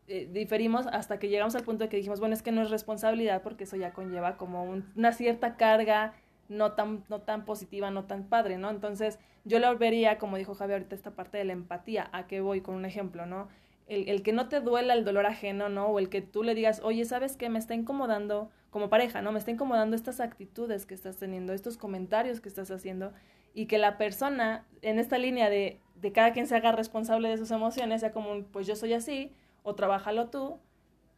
eh, 0.10 0.28
diferimos 0.32 0.88
hasta 0.88 1.20
que 1.20 1.30
llegamos 1.30 1.56
al 1.56 1.64
punto 1.64 1.84
de 1.84 1.90
que 1.90 1.98
dijimos, 1.98 2.20
bueno, 2.20 2.34
es 2.34 2.42
que 2.42 2.52
no 2.52 2.64
es 2.64 2.72
responsabilidad 2.72 3.44
porque 3.44 3.66
eso 3.66 3.76
ya 3.76 3.94
conlleva 3.94 4.38
como 4.38 4.64
una 4.64 5.12
cierta 5.14 5.56
carga 5.56 6.14
no 6.48 6.72
tan, 6.72 7.04
no 7.10 7.22
tan 7.22 7.46
positiva, 7.46 7.92
no 7.92 8.06
tan 8.06 8.24
padre, 8.24 8.58
¿no? 8.58 8.72
Entonces 8.72 9.20
yo 9.46 9.60
lo 9.60 9.78
vería, 9.78 10.18
como 10.18 10.38
dijo 10.38 10.56
Javier 10.56 10.80
ahorita, 10.80 10.96
esta 10.96 11.12
parte 11.12 11.38
de 11.38 11.46
la 11.46 11.54
empatía, 11.54 12.10
a 12.12 12.26
qué 12.26 12.42
voy 12.42 12.62
con 12.62 12.74
un 12.74 12.86
ejemplo, 12.86 13.28
¿no? 13.28 13.50
El, 13.86 14.10
el, 14.10 14.24
que 14.24 14.34
no 14.34 14.50
te 14.50 14.62
duela 14.62 14.96
el 14.96 15.06
dolor 15.06 15.28
ajeno, 15.28 15.70
¿no? 15.70 15.86
O 15.88 16.00
el 16.00 16.10
que 16.10 16.24
tú 16.24 16.42
le 16.42 16.56
digas, 16.56 16.82
oye, 16.84 17.06
¿sabes 17.06 17.38
qué? 17.38 17.50
Me 17.50 17.60
está 17.60 17.76
incomodando, 17.76 18.50
como 18.72 18.90
pareja, 18.90 19.22
¿no? 19.22 19.32
Me 19.32 19.38
está 19.38 19.52
incomodando 19.52 19.96
estas 19.96 20.20
actitudes 20.20 20.88
que 20.88 20.96
estás 20.96 21.18
teniendo, 21.18 21.54
estos 21.54 21.78
comentarios 21.78 22.42
que 22.42 22.50
estás 22.50 22.72
haciendo 22.72 23.14
y 23.54 23.68
que 23.68 23.78
la 23.78 24.00
persona 24.00 24.66
en 24.82 24.98
esta 24.98 25.20
línea 25.20 25.52
de, 25.52 25.80
de 26.02 26.12
cada 26.12 26.34
quien 26.34 26.48
se 26.48 26.56
haga 26.56 26.72
responsable 26.72 27.30
de 27.30 27.38
sus 27.38 27.52
emociones, 27.52 28.02
sea 28.02 28.12
como 28.12 28.32
un, 28.32 28.44
pues 28.44 28.66
yo 28.66 28.76
soy 28.76 28.94
así, 28.94 29.34
o 29.70 29.76
trabájalo 29.76 30.28
tú, 30.30 30.58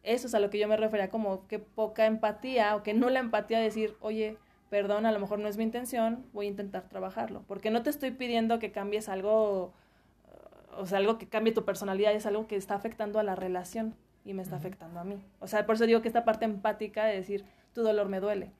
eso 0.02 0.26
es 0.26 0.34
a 0.34 0.40
lo 0.40 0.50
que 0.50 0.58
yo 0.58 0.68
me 0.68 0.76
refería 0.76 1.10
como 1.10 1.46
que 1.46 1.58
poca 1.58 2.06
empatía 2.06 2.74
o 2.76 2.82
que 2.82 2.94
no 2.94 3.08
la 3.10 3.20
empatía 3.20 3.58
de 3.58 3.64
decir, 3.64 3.96
oye, 4.00 4.36
perdón, 4.70 5.06
a 5.06 5.12
lo 5.12 5.20
mejor 5.20 5.38
no 5.38 5.48
es 5.48 5.56
mi 5.56 5.64
intención, 5.64 6.24
voy 6.32 6.46
a 6.46 6.50
intentar 6.50 6.88
trabajarlo, 6.88 7.44
porque 7.46 7.70
no 7.70 7.82
te 7.82 7.90
estoy 7.90 8.10
pidiendo 8.10 8.58
que 8.58 8.72
cambies 8.72 9.08
algo, 9.08 9.72
o 10.76 10.86
sea, 10.86 10.98
algo 10.98 11.18
que 11.18 11.28
cambie 11.28 11.52
tu 11.52 11.64
personalidad, 11.64 12.12
es 12.12 12.26
algo 12.26 12.46
que 12.46 12.56
está 12.56 12.74
afectando 12.74 13.18
a 13.18 13.22
la 13.22 13.34
relación 13.34 13.94
y 14.24 14.34
me 14.34 14.42
está 14.42 14.56
afectando 14.56 15.00
a 15.00 15.04
mí. 15.04 15.22
O 15.40 15.46
sea, 15.46 15.66
por 15.66 15.74
eso 15.74 15.86
digo 15.86 16.02
que 16.02 16.08
esta 16.08 16.24
parte 16.24 16.44
empática 16.44 17.04
de 17.04 17.16
decir, 17.16 17.44
tu 17.72 17.82
dolor 17.82 18.08
me 18.08 18.20
duele. 18.20 18.52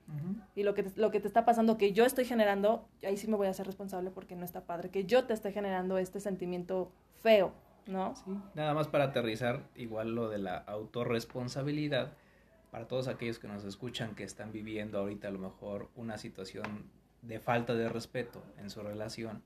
Y 0.55 0.63
lo 0.63 0.75
que, 0.75 0.85
te, 0.85 1.01
lo 1.01 1.11
que 1.11 1.21
te 1.21 1.29
está 1.29 1.45
pasando, 1.45 1.77
que 1.77 1.93
yo 1.93 2.05
estoy 2.05 2.25
generando, 2.25 2.87
ahí 3.05 3.17
sí 3.17 3.29
me 3.29 3.37
voy 3.37 3.47
a 3.47 3.51
hacer 3.51 3.67
responsable 3.67 4.11
porque 4.11 4.37
no 4.37 4.45
está 4.45 4.63
padre, 4.63 4.91
que 4.91 5.05
yo 5.05 5.25
te 5.25 5.35
esté 5.35 5.53
generando 5.53 5.99
este 5.99 6.21
sentimiento 6.21 6.91
feo, 7.23 7.53
¿no? 7.87 8.15
Sí, 8.17 8.37
nada 8.55 8.75
más 8.75 8.89
para 8.89 9.05
aterrizar, 9.05 9.69
igual 9.77 10.15
lo 10.15 10.29
de 10.29 10.39
la 10.39 10.57
autorresponsabilidad, 10.57 12.13
para 12.71 12.89
todos 12.89 13.09
aquellos 13.09 13.39
que 13.39 13.49
nos 13.49 13.65
escuchan 13.65 14.15
que 14.15 14.25
están 14.25 14.53
viviendo 14.53 14.99
ahorita 14.99 15.29
a 15.29 15.31
lo 15.31 15.39
mejor 15.39 15.91
una 15.95 16.19
situación 16.19 16.91
de 17.21 17.39
falta 17.39 17.75
de 17.75 17.89
respeto 17.89 18.43
en 18.59 18.71
su 18.71 18.83
relación, 18.83 19.43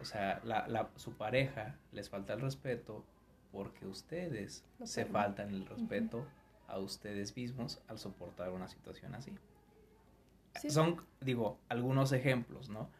o 0.00 0.04
sea, 0.04 0.40
la, 0.44 0.66
la, 0.68 0.90
su 0.96 1.12
pareja 1.12 1.76
les 1.92 2.10
falta 2.10 2.34
el 2.34 2.40
respeto 2.40 3.04
porque 3.52 3.86
ustedes 3.86 4.64
se 4.82 5.04
faltan 5.04 5.50
el 5.50 5.64
respeto 5.64 6.26
a 6.66 6.78
ustedes 6.78 7.36
mismos 7.36 7.80
al 7.86 7.98
soportar 7.98 8.50
una 8.50 8.68
situación 8.68 9.14
así. 9.14 9.32
Son, 10.68 11.00
digo, 11.20 11.58
algunos 11.68 12.12
ejemplos, 12.12 12.68
¿no? 12.68 12.90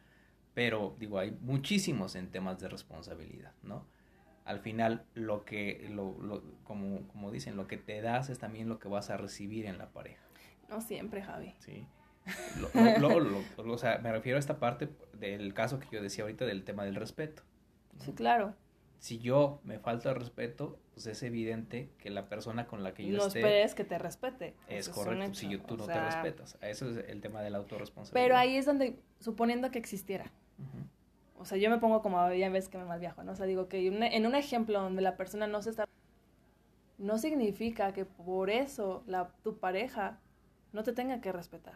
Pero, 0.53 0.95
digo, 0.97 1.19
hay 1.19 1.31
muchísimos 1.41 2.15
en 2.15 2.31
temas 2.31 2.59
de 2.59 2.69
responsabilidad, 2.69 3.53
¿no? 3.63 3.85
Al 4.45 4.59
final, 4.59 5.03
lo 5.13 5.43
que, 5.43 5.87
lo, 5.91 6.17
lo, 6.21 6.43
como, 6.63 7.07
como 7.07 7.31
dicen, 7.31 7.57
lo 7.57 7.67
que 7.67 7.77
te 7.77 8.01
das 8.01 8.29
es 8.29 8.39
también 8.39 8.69
lo 8.69 8.79
que 8.79 8.87
vas 8.87 9.09
a 9.09 9.17
recibir 9.17 9.65
en 9.65 9.77
la 9.77 9.89
pareja. 9.89 10.23
No 10.69 10.81
siempre, 10.81 11.21
Javi. 11.21 11.53
Sí. 11.59 11.87
o 13.57 13.77
sea, 13.77 13.99
me 13.99 14.11
refiero 14.11 14.37
a 14.37 14.39
esta 14.39 14.59
parte 14.59 14.89
del 15.13 15.53
caso 15.53 15.79
que 15.79 15.87
yo 15.91 16.01
decía 16.01 16.23
ahorita 16.23 16.45
del 16.45 16.63
tema 16.63 16.85
del 16.85 16.95
respeto. 16.95 17.43
Sí, 17.99 18.13
claro 18.13 18.55
si 19.05 19.19
yo 19.19 19.61
me 19.63 19.77
falta 19.77 20.09
el 20.09 20.15
respeto, 20.15 20.79
pues 20.93 21.05
es 21.05 21.21
evidente 21.21 21.91
que 21.99 22.09
la 22.09 22.27
persona 22.27 22.65
con 22.65 22.81
la 22.81 22.95
que 22.95 23.05
yo 23.05 23.17
no 23.17 23.27
esté... 23.27 23.41
No 23.41 23.47
esperes 23.47 23.75
que 23.75 23.83
te 23.83 23.99
respete. 23.99 24.55
Es 24.67 24.89
correcto, 24.89 25.35
si 25.35 25.47
yo, 25.47 25.61
tú 25.61 25.77
no 25.77 25.85
te 25.85 25.99
respetas. 25.99 26.57
Eso 26.59 26.89
es 26.89 27.07
el 27.07 27.21
tema 27.21 27.43
de 27.43 27.51
la 27.51 27.59
autorresponsabilidad. 27.59 28.25
Pero 28.25 28.35
ahí 28.35 28.55
es 28.55 28.65
donde, 28.65 28.97
suponiendo 29.19 29.69
que 29.69 29.77
existiera, 29.77 30.31
o 31.45 31.47
sea, 31.47 31.59
yo 31.59 31.69
me 31.69 31.77
pongo 31.77 32.01
como, 32.01 32.33
ya 32.33 32.49
ves 32.49 32.69
que 32.69 32.79
me 32.79 32.85
malviajo, 32.85 33.21
¿no? 33.23 33.33
O 33.33 33.35
sea, 33.35 33.45
digo 33.45 33.67
que 33.67 33.85
en 33.85 34.25
un 34.25 34.33
ejemplo 34.33 34.81
donde 34.81 35.03
la 35.03 35.15
persona 35.15 35.45
no 35.45 35.61
se 35.61 35.69
está... 35.69 35.85
No 36.97 37.19
significa 37.19 37.93
que 37.93 38.03
por 38.03 38.49
eso 38.49 39.03
la, 39.05 39.29
tu 39.43 39.59
pareja 39.59 40.17
no 40.73 40.81
te 40.81 40.91
tenga 40.91 41.21
que 41.21 41.31
respetar. 41.31 41.75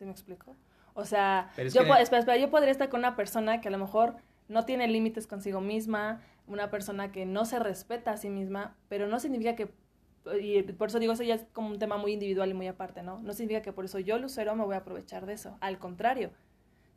¿Sí 0.00 0.04
me 0.04 0.10
explico? 0.10 0.56
O 0.94 1.04
sea, 1.04 1.52
yo, 1.56 1.82
espera, 1.82 2.00
espera, 2.00 2.36
yo 2.38 2.50
podría 2.50 2.72
estar 2.72 2.88
con 2.88 2.98
una 2.98 3.14
persona 3.14 3.60
que 3.60 3.68
a 3.68 3.70
lo 3.70 3.78
mejor 3.78 4.16
no 4.48 4.64
tiene 4.64 4.88
límites 4.88 5.28
consigo 5.28 5.60
misma, 5.60 6.20
una 6.48 6.68
persona 6.68 7.12
que 7.12 7.24
no 7.24 7.44
se 7.44 7.60
respeta 7.60 8.10
a 8.10 8.16
sí 8.16 8.30
misma, 8.30 8.74
pero 8.88 9.06
no 9.06 9.20
significa 9.20 9.54
que, 9.54 9.72
y 10.40 10.60
por 10.72 10.88
eso 10.88 10.98
digo, 10.98 11.12
eso 11.12 11.22
ya 11.22 11.36
es 11.36 11.44
como 11.52 11.68
un 11.68 11.78
tema 11.78 11.98
muy 11.98 12.14
individual 12.14 12.50
y 12.50 12.54
muy 12.54 12.66
aparte, 12.66 13.04
¿no? 13.04 13.20
No 13.20 13.32
significa 13.32 13.62
que 13.62 13.72
por 13.72 13.84
eso 13.84 14.00
yo, 14.00 14.18
Lucero, 14.18 14.56
me 14.56 14.64
voy 14.64 14.74
a 14.74 14.78
aprovechar 14.78 15.24
de 15.24 15.34
eso. 15.34 15.56
Al 15.60 15.78
contrario, 15.78 16.32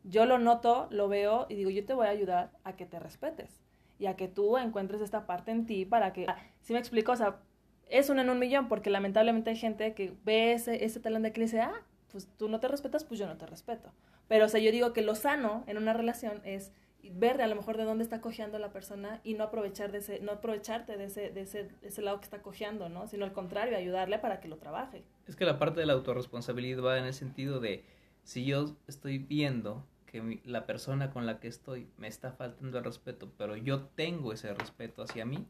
yo 0.08 0.24
lo 0.24 0.38
noto, 0.38 0.86
lo 0.90 1.08
veo 1.08 1.46
y 1.48 1.54
digo, 1.56 1.70
yo 1.70 1.84
te 1.84 1.94
voy 1.94 2.06
a 2.06 2.10
ayudar 2.10 2.52
a 2.64 2.76
que 2.76 2.86
te 2.86 2.98
respetes 2.98 3.60
y 3.98 4.06
a 4.06 4.16
que 4.16 4.28
tú 4.28 4.56
encuentres 4.56 5.00
esta 5.00 5.26
parte 5.26 5.50
en 5.50 5.66
ti 5.66 5.84
para 5.84 6.12
que, 6.12 6.26
si 6.60 6.72
me 6.72 6.78
explico, 6.78 7.12
o 7.12 7.16
sea, 7.16 7.40
es 7.88 8.08
uno 8.10 8.22
en 8.22 8.30
un 8.30 8.38
millón, 8.38 8.68
porque 8.68 8.90
lamentablemente 8.90 9.50
hay 9.50 9.56
gente 9.56 9.94
que 9.94 10.14
ve 10.24 10.52
ese, 10.52 10.84
ese 10.84 11.00
talón 11.00 11.22
de 11.22 11.28
Aquiles 11.28 11.52
y 11.52 11.56
dice, 11.56 11.66
ah, 11.66 11.82
pues 12.10 12.28
tú 12.36 12.48
no 12.48 12.60
te 12.60 12.68
respetas, 12.68 13.04
pues 13.04 13.18
yo 13.18 13.26
no 13.26 13.36
te 13.36 13.46
respeto. 13.46 13.92
Pero, 14.28 14.46
o 14.46 14.48
sea, 14.48 14.60
yo 14.60 14.72
digo 14.72 14.92
que 14.92 15.02
lo 15.02 15.14
sano 15.14 15.64
en 15.66 15.76
una 15.76 15.92
relación 15.92 16.40
es 16.44 16.72
ver 17.12 17.40
a 17.40 17.46
lo 17.46 17.54
mejor 17.54 17.76
de 17.76 17.84
dónde 17.84 18.02
está 18.02 18.20
cojeando 18.20 18.58
la 18.58 18.70
persona 18.70 19.20
y 19.22 19.34
no 19.34 19.44
aprovechar 19.44 19.92
de 19.92 19.98
ese, 19.98 20.20
no 20.20 20.32
aprovecharte 20.32 20.96
de 20.96 21.04
ese, 21.04 21.30
de 21.30 21.42
ese, 21.42 21.68
ese 21.82 22.02
lado 22.02 22.18
que 22.18 22.24
está 22.24 22.42
cojeando, 22.42 22.88
¿no? 22.88 23.06
Sino 23.06 23.24
al 23.24 23.32
contrario, 23.32 23.76
ayudarle 23.76 24.18
para 24.18 24.40
que 24.40 24.48
lo 24.48 24.56
trabaje. 24.56 25.04
Es 25.28 25.36
que 25.36 25.44
la 25.44 25.58
parte 25.58 25.80
de 25.80 25.86
la 25.86 25.92
autorresponsabilidad 25.92 26.82
va 26.82 26.98
en 26.98 27.04
el 27.04 27.14
sentido 27.14 27.60
de 27.60 27.84
si 28.24 28.44
yo 28.44 28.76
estoy 28.88 29.18
viendo 29.18 29.84
que 30.22 30.40
la 30.44 30.66
persona 30.66 31.10
con 31.10 31.26
la 31.26 31.40
que 31.40 31.48
estoy 31.48 31.88
me 31.98 32.08
está 32.08 32.32
faltando 32.32 32.78
el 32.78 32.84
respeto, 32.84 33.32
pero 33.36 33.56
yo 33.56 33.82
tengo 33.82 34.32
ese 34.32 34.52
respeto 34.54 35.02
hacia 35.02 35.24
mí, 35.24 35.46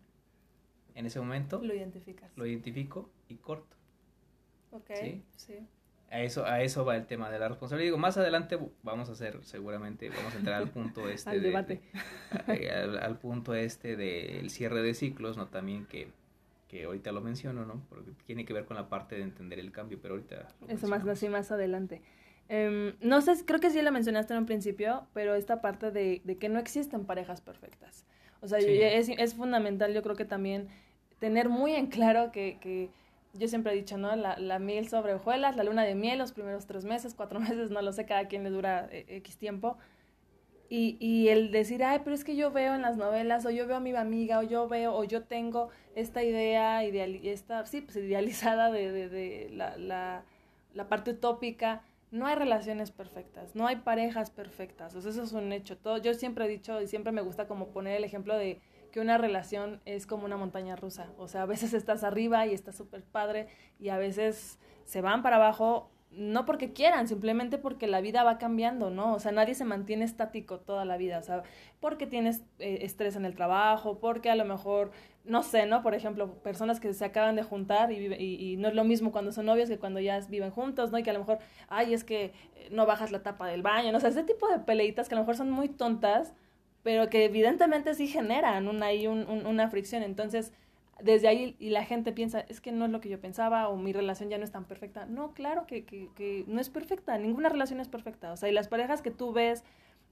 en 0.94 1.06
ese 1.06 1.20
momento 1.20 1.60
lo 1.62 1.74
identificas. 1.74 2.30
Lo 2.36 2.46
identifico 2.46 3.10
y 3.28 3.36
corto. 3.36 3.76
Ok, 4.72 4.90
sí. 5.36 5.66
A 6.10 6.20
eso, 6.20 6.46
a 6.46 6.62
eso 6.62 6.84
va 6.84 6.96
el 6.96 7.06
tema 7.06 7.30
de 7.30 7.38
la 7.38 7.48
responsabilidad. 7.48 7.88
Digo, 7.88 7.98
más 7.98 8.16
adelante 8.16 8.58
vamos 8.82 9.08
a 9.08 9.12
hacer, 9.12 9.44
seguramente, 9.44 10.08
vamos 10.08 10.34
a 10.34 10.38
entrar 10.38 10.62
al 10.62 10.70
punto 10.70 11.08
este 11.08 11.30
al 11.30 11.42
debate. 11.42 11.82
Eh, 12.48 12.70
al, 13.02 13.18
punto 13.18 13.54
este 13.54 13.96
del 13.96 14.50
cierre 14.50 14.82
de 14.82 14.94
ciclos, 14.94 15.36
¿no? 15.36 15.48
También 15.48 15.86
que 15.86 16.12
que 16.68 16.84
ahorita 16.84 17.12
lo 17.12 17.20
menciono, 17.20 17.64
¿no? 17.64 17.82
Porque 17.88 18.10
tiene 18.24 18.44
que 18.44 18.52
ver 18.52 18.64
con 18.64 18.76
la 18.76 18.88
parte 18.88 19.16
de 19.16 19.22
entender 19.22 19.58
el 19.58 19.70
cambio, 19.70 19.98
pero 20.00 20.14
ahorita... 20.14 20.48
Eso 20.68 20.88
más 20.88 21.06
así 21.06 21.28
más 21.28 21.52
adelante. 21.52 22.02
Em, 22.48 22.94
no 23.00 23.20
sé, 23.22 23.32
creo 23.44 23.60
que 23.60 23.70
sí 23.70 23.82
la 23.82 23.90
mencionaste 23.90 24.32
en 24.32 24.40
un 24.40 24.46
principio, 24.46 25.06
pero 25.12 25.34
esta 25.34 25.60
parte 25.60 25.90
de, 25.90 26.22
de 26.24 26.38
que 26.38 26.48
no 26.48 26.58
existen 26.58 27.04
parejas 27.04 27.40
perfectas. 27.40 28.04
O 28.40 28.48
sea, 28.48 28.58
es, 28.58 29.08
es, 29.08 29.34
fundamental, 29.34 29.92
yo 29.92 30.02
creo 30.02 30.14
que 30.14 30.24
también 30.24 30.68
tener 31.18 31.48
muy 31.48 31.72
en 31.72 31.86
claro 31.86 32.30
que, 32.30 32.58
que 32.60 32.90
yo 33.34 33.48
siempre 33.48 33.72
he 33.72 33.76
dicho, 33.76 33.98
¿no? 33.98 34.14
La, 34.14 34.38
la, 34.38 34.58
miel 34.58 34.88
sobre 34.88 35.14
hojuelas, 35.14 35.56
la 35.56 35.64
luna 35.64 35.82
de 35.84 35.94
miel, 35.94 36.18
los 36.18 36.32
primeros 36.32 36.66
tres 36.66 36.84
meses, 36.84 37.14
cuatro 37.14 37.40
meses, 37.40 37.70
no 37.70 37.82
lo 37.82 37.92
sé, 37.92 38.06
cada 38.06 38.28
quien 38.28 38.44
le 38.44 38.50
dura 38.50 38.88
eh, 38.92 39.06
X 39.08 39.38
tiempo. 39.38 39.78
Y, 40.68 40.96
y 41.00 41.28
el 41.28 41.52
decir, 41.52 41.82
ay, 41.84 42.00
pero 42.02 42.14
es 42.14 42.24
que 42.24 42.36
yo 42.36 42.50
veo 42.50 42.74
en 42.74 42.82
las 42.82 42.96
novelas, 42.96 43.46
o 43.46 43.50
yo 43.50 43.66
veo 43.66 43.76
a 43.76 43.80
mi 43.80 43.94
amiga, 43.94 44.40
o 44.40 44.42
yo 44.42 44.68
veo, 44.68 44.94
o 44.94 45.04
yo 45.04 45.22
tengo 45.24 45.70
esta 45.94 46.24
idea, 46.24 46.84
ideal, 46.84 47.14
esta, 47.22 47.64
sí, 47.66 47.80
pues 47.80 47.96
idealizada 47.96 48.70
de, 48.72 48.90
de, 48.90 49.08
de 49.08 49.48
la, 49.52 49.76
la, 49.76 50.24
la 50.74 50.88
parte 50.88 51.12
utópica 51.12 51.82
no 52.10 52.26
hay 52.26 52.36
relaciones 52.36 52.90
perfectas, 52.90 53.54
no 53.54 53.66
hay 53.66 53.76
parejas 53.76 54.30
perfectas, 54.30 54.94
o 54.94 55.00
sea, 55.00 55.10
eso 55.10 55.22
es 55.22 55.32
un 55.32 55.52
hecho. 55.52 55.76
Todo, 55.76 55.98
yo 55.98 56.14
siempre 56.14 56.44
he 56.44 56.48
dicho 56.48 56.80
y 56.80 56.86
siempre 56.86 57.12
me 57.12 57.22
gusta 57.22 57.46
como 57.46 57.68
poner 57.68 57.96
el 57.96 58.04
ejemplo 58.04 58.36
de 58.36 58.60
que 58.92 59.00
una 59.00 59.18
relación 59.18 59.80
es 59.84 60.06
como 60.06 60.24
una 60.24 60.36
montaña 60.36 60.76
rusa, 60.76 61.12
o 61.18 61.28
sea, 61.28 61.42
a 61.42 61.46
veces 61.46 61.74
estás 61.74 62.04
arriba 62.04 62.46
y 62.46 62.54
estás 62.54 62.76
súper 62.76 63.02
padre 63.02 63.48
y 63.78 63.90
a 63.90 63.98
veces 63.98 64.58
se 64.84 65.00
van 65.00 65.22
para 65.22 65.36
abajo, 65.36 65.90
no 66.10 66.46
porque 66.46 66.72
quieran, 66.72 67.08
simplemente 67.08 67.58
porque 67.58 67.86
la 67.86 68.00
vida 68.00 68.24
va 68.24 68.38
cambiando, 68.38 68.90
¿no? 68.90 69.14
O 69.14 69.18
sea, 69.18 69.32
nadie 69.32 69.54
se 69.54 69.64
mantiene 69.64 70.04
estático 70.04 70.60
toda 70.60 70.84
la 70.84 70.96
vida, 70.96 71.18
o 71.18 71.22
sea, 71.22 71.42
porque 71.80 72.06
tienes 72.06 72.42
eh, 72.58 72.78
estrés 72.82 73.16
en 73.16 73.24
el 73.26 73.34
trabajo, 73.34 73.98
porque 73.98 74.30
a 74.30 74.36
lo 74.36 74.44
mejor 74.44 74.92
no 75.26 75.42
sé, 75.42 75.66
¿no? 75.66 75.82
Por 75.82 75.94
ejemplo, 75.94 76.34
personas 76.42 76.80
que 76.80 76.92
se 76.94 77.04
acaban 77.04 77.36
de 77.36 77.42
juntar 77.42 77.92
y, 77.92 78.14
y, 78.14 78.56
no 78.56 78.68
es 78.68 78.74
lo 78.74 78.84
mismo 78.84 79.12
cuando 79.12 79.32
son 79.32 79.46
novios 79.46 79.68
que 79.68 79.78
cuando 79.78 80.00
ya 80.00 80.20
viven 80.28 80.50
juntos, 80.50 80.92
¿no? 80.92 80.98
Y 80.98 81.02
que 81.02 81.10
a 81.10 81.12
lo 81.12 81.18
mejor, 81.18 81.38
ay, 81.68 81.94
es 81.94 82.04
que 82.04 82.26
eh, 82.54 82.68
no 82.70 82.86
bajas 82.86 83.10
la 83.12 83.22
tapa 83.22 83.48
del 83.48 83.62
baño, 83.62 83.90
¿no? 83.92 83.98
O 83.98 84.00
sea, 84.00 84.10
ese 84.10 84.22
tipo 84.22 84.48
de 84.48 84.60
peleitas 84.60 85.08
que 85.08 85.14
a 85.14 85.18
lo 85.18 85.22
mejor 85.22 85.36
son 85.36 85.50
muy 85.50 85.68
tontas, 85.68 86.32
pero 86.82 87.10
que 87.10 87.24
evidentemente 87.24 87.94
sí 87.94 88.06
generan 88.06 88.68
una, 88.68 88.86
ahí 88.86 89.06
un, 89.08 89.26
una 89.46 89.68
fricción. 89.68 90.02
Entonces, 90.04 90.52
desde 91.00 91.28
ahí 91.28 91.56
y 91.58 91.70
la 91.70 91.84
gente 91.84 92.12
piensa, 92.12 92.40
es 92.40 92.60
que 92.60 92.72
no 92.72 92.86
es 92.86 92.90
lo 92.90 93.00
que 93.00 93.08
yo 93.08 93.20
pensaba 93.20 93.68
o 93.68 93.76
mi 93.76 93.92
relación 93.92 94.30
ya 94.30 94.38
no 94.38 94.44
es 94.44 94.52
tan 94.52 94.64
perfecta. 94.64 95.06
No, 95.06 95.34
claro 95.34 95.66
que, 95.66 95.84
que, 95.84 96.08
que 96.14 96.44
no 96.46 96.60
es 96.60 96.70
perfecta, 96.70 97.18
ninguna 97.18 97.48
relación 97.48 97.80
es 97.80 97.88
perfecta. 97.88 98.32
O 98.32 98.36
sea, 98.36 98.48
y 98.48 98.52
las 98.52 98.68
parejas 98.68 99.02
que 99.02 99.10
tú 99.10 99.32
ves 99.32 99.64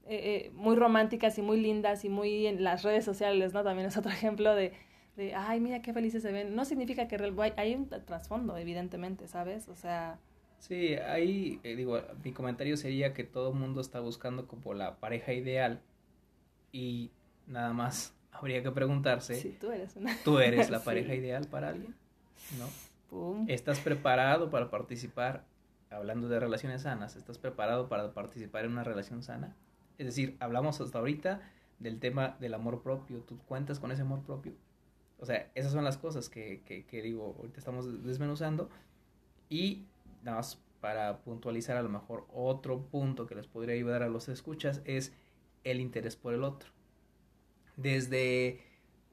eh, 0.07 0.45
eh, 0.45 0.51
muy 0.53 0.75
románticas 0.75 1.37
y 1.37 1.41
muy 1.41 1.59
lindas 1.59 2.05
y 2.05 2.09
muy 2.09 2.47
en 2.47 2.63
las 2.63 2.83
redes 2.83 3.05
sociales, 3.05 3.53
¿no? 3.53 3.63
También 3.63 3.87
es 3.87 3.97
otro 3.97 4.11
ejemplo 4.13 4.53
de 4.53 4.73
de, 5.15 5.33
ay, 5.33 5.59
mira 5.59 5.81
qué 5.81 5.93
felices 5.93 6.21
se 6.21 6.31
ven, 6.31 6.55
no 6.55 6.65
significa 6.65 7.07
que 7.07 7.17
hay 7.57 7.75
un 7.75 7.87
trasfondo, 7.87 8.57
evidentemente, 8.57 9.27
¿sabes? 9.27 9.67
O 9.69 9.75
sea... 9.75 10.19
Sí, 10.59 10.95
ahí, 10.95 11.59
eh, 11.63 11.75
digo, 11.75 12.01
mi 12.23 12.31
comentario 12.31 12.75
sería 12.75 13.13
que 13.13 13.23
todo 13.23 13.49
el 13.49 13.55
mundo 13.55 13.81
está 13.81 13.99
buscando 13.99 14.47
como 14.47 14.73
la 14.73 14.97
pareja 14.97 15.33
ideal 15.33 15.81
y 16.71 17.11
nada 17.47 17.71
más 17.73 18.13
habría 18.39 18.61
que 18.63 18.71
preguntarse, 18.71 19.35
si 19.35 19.49
tú 19.51 19.71
eres 19.71 19.95
una... 19.95 20.15
¿Tú 20.23 20.39
eres 20.39 20.69
la 20.69 20.79
pareja 20.83 21.13
ideal 21.13 21.47
para 21.47 21.69
alguien? 21.69 21.95
¿No? 22.59 23.45
¿Estás 23.47 23.79
preparado 23.79 24.49
para 24.49 24.69
participar, 24.69 25.45
hablando 25.89 26.27
de 26.27 26.39
relaciones 26.39 26.81
sanas, 26.81 27.15
estás 27.15 27.37
preparado 27.37 27.87
para 27.87 28.13
participar 28.13 28.65
en 28.65 28.71
una 28.71 28.83
relación 28.83 29.23
sana? 29.23 29.55
Es 29.97 30.05
decir, 30.05 30.35
hablamos 30.39 30.81
hasta 30.81 30.99
ahorita 30.99 31.41
del 31.79 31.99
tema 31.99 32.35
del 32.39 32.53
amor 32.53 32.81
propio, 32.81 33.19
¿tú 33.19 33.37
cuentas 33.47 33.79
con 33.79 33.91
ese 33.91 34.01
amor 34.01 34.21
propio? 34.23 34.53
O 35.19 35.25
sea, 35.25 35.49
esas 35.55 35.71
son 35.71 35.83
las 35.83 35.97
cosas 35.97 36.29
que, 36.29 36.61
que, 36.65 36.85
que 36.85 37.01
digo, 37.01 37.35
ahorita 37.39 37.59
estamos 37.59 38.03
desmenuzando. 38.03 38.69
Y 39.49 39.85
nada 40.23 40.37
más 40.37 40.59
para 40.81 41.19
puntualizar 41.19 41.77
a 41.77 41.83
lo 41.83 41.89
mejor 41.89 42.27
otro 42.33 42.81
punto 42.81 43.25
que 43.25 43.35
les 43.35 43.47
podría 43.47 43.75
ayudar 43.75 44.03
a 44.03 44.09
los 44.09 44.27
escuchas 44.27 44.81
es 44.85 45.13
el 45.63 45.79
interés 45.79 46.15
por 46.15 46.33
el 46.33 46.43
otro. 46.43 46.69
Desde 47.77 48.61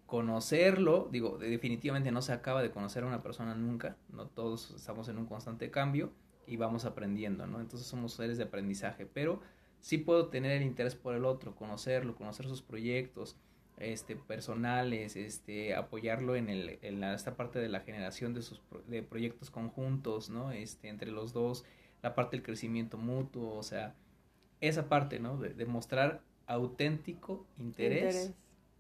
conocerlo, 0.07 1.09
digo, 1.11 1.39
definitivamente 1.39 2.13
no 2.13 2.21
se 2.23 2.33
acaba 2.33 2.63
de 2.63 2.71
conocer 2.71 3.05
a 3.05 3.07
una 3.07 3.23
persona 3.23 3.55
nunca, 3.55 3.97
no 4.11 4.27
todos 4.27 4.71
estamos 4.73 5.09
en 5.09 5.17
un 5.19 5.27
constante 5.27 5.71
cambio 5.71 6.13
y 6.47 6.57
vamos 6.57 6.85
aprendiendo, 6.85 7.47
¿no? 7.47 7.61
Entonces 7.61 7.89
somos 7.89 8.13
seres 8.13 8.37
de 8.37 8.45
aprendizaje, 8.45 9.07
pero 9.07 9.41
sí 9.81 9.99
puedo 9.99 10.29
tener 10.29 10.53
el 10.53 10.63
interés 10.63 10.95
por 10.95 11.15
el 11.15 11.25
otro, 11.25 11.55
conocerlo, 11.55 12.15
conocer 12.15 12.47
sus 12.47 12.61
proyectos, 12.61 13.37
este, 13.79 14.17
personales, 14.17 15.17
este, 15.17 15.75
apoyarlo 15.75 16.37
en, 16.37 16.49
el, 16.51 16.79
en 16.83 17.03
esta 17.05 17.37
parte 17.37 17.59
de 17.59 17.69
la 17.69 17.81
generación 17.81 18.35
de 18.35 18.43
sus 18.43 18.61
de 18.87 19.03
proyectos 19.03 19.51
conjuntos, 19.51 20.31
¿no? 20.31 20.53
Este, 20.53 20.89
entre 20.89 21.11
los 21.11 21.33
dos, 21.33 21.65
la 22.03 22.15
parte 22.15 22.37
del 22.37 22.45
crecimiento 22.45 22.99
mutuo, 22.99 23.55
o 23.57 23.63
sea, 23.63 23.95
esa 24.61 24.89
parte, 24.89 25.19
¿no? 25.19 25.37
De, 25.37 25.65
mostrar 25.67 26.23
auténtico 26.47 27.47
interés, 27.59 28.35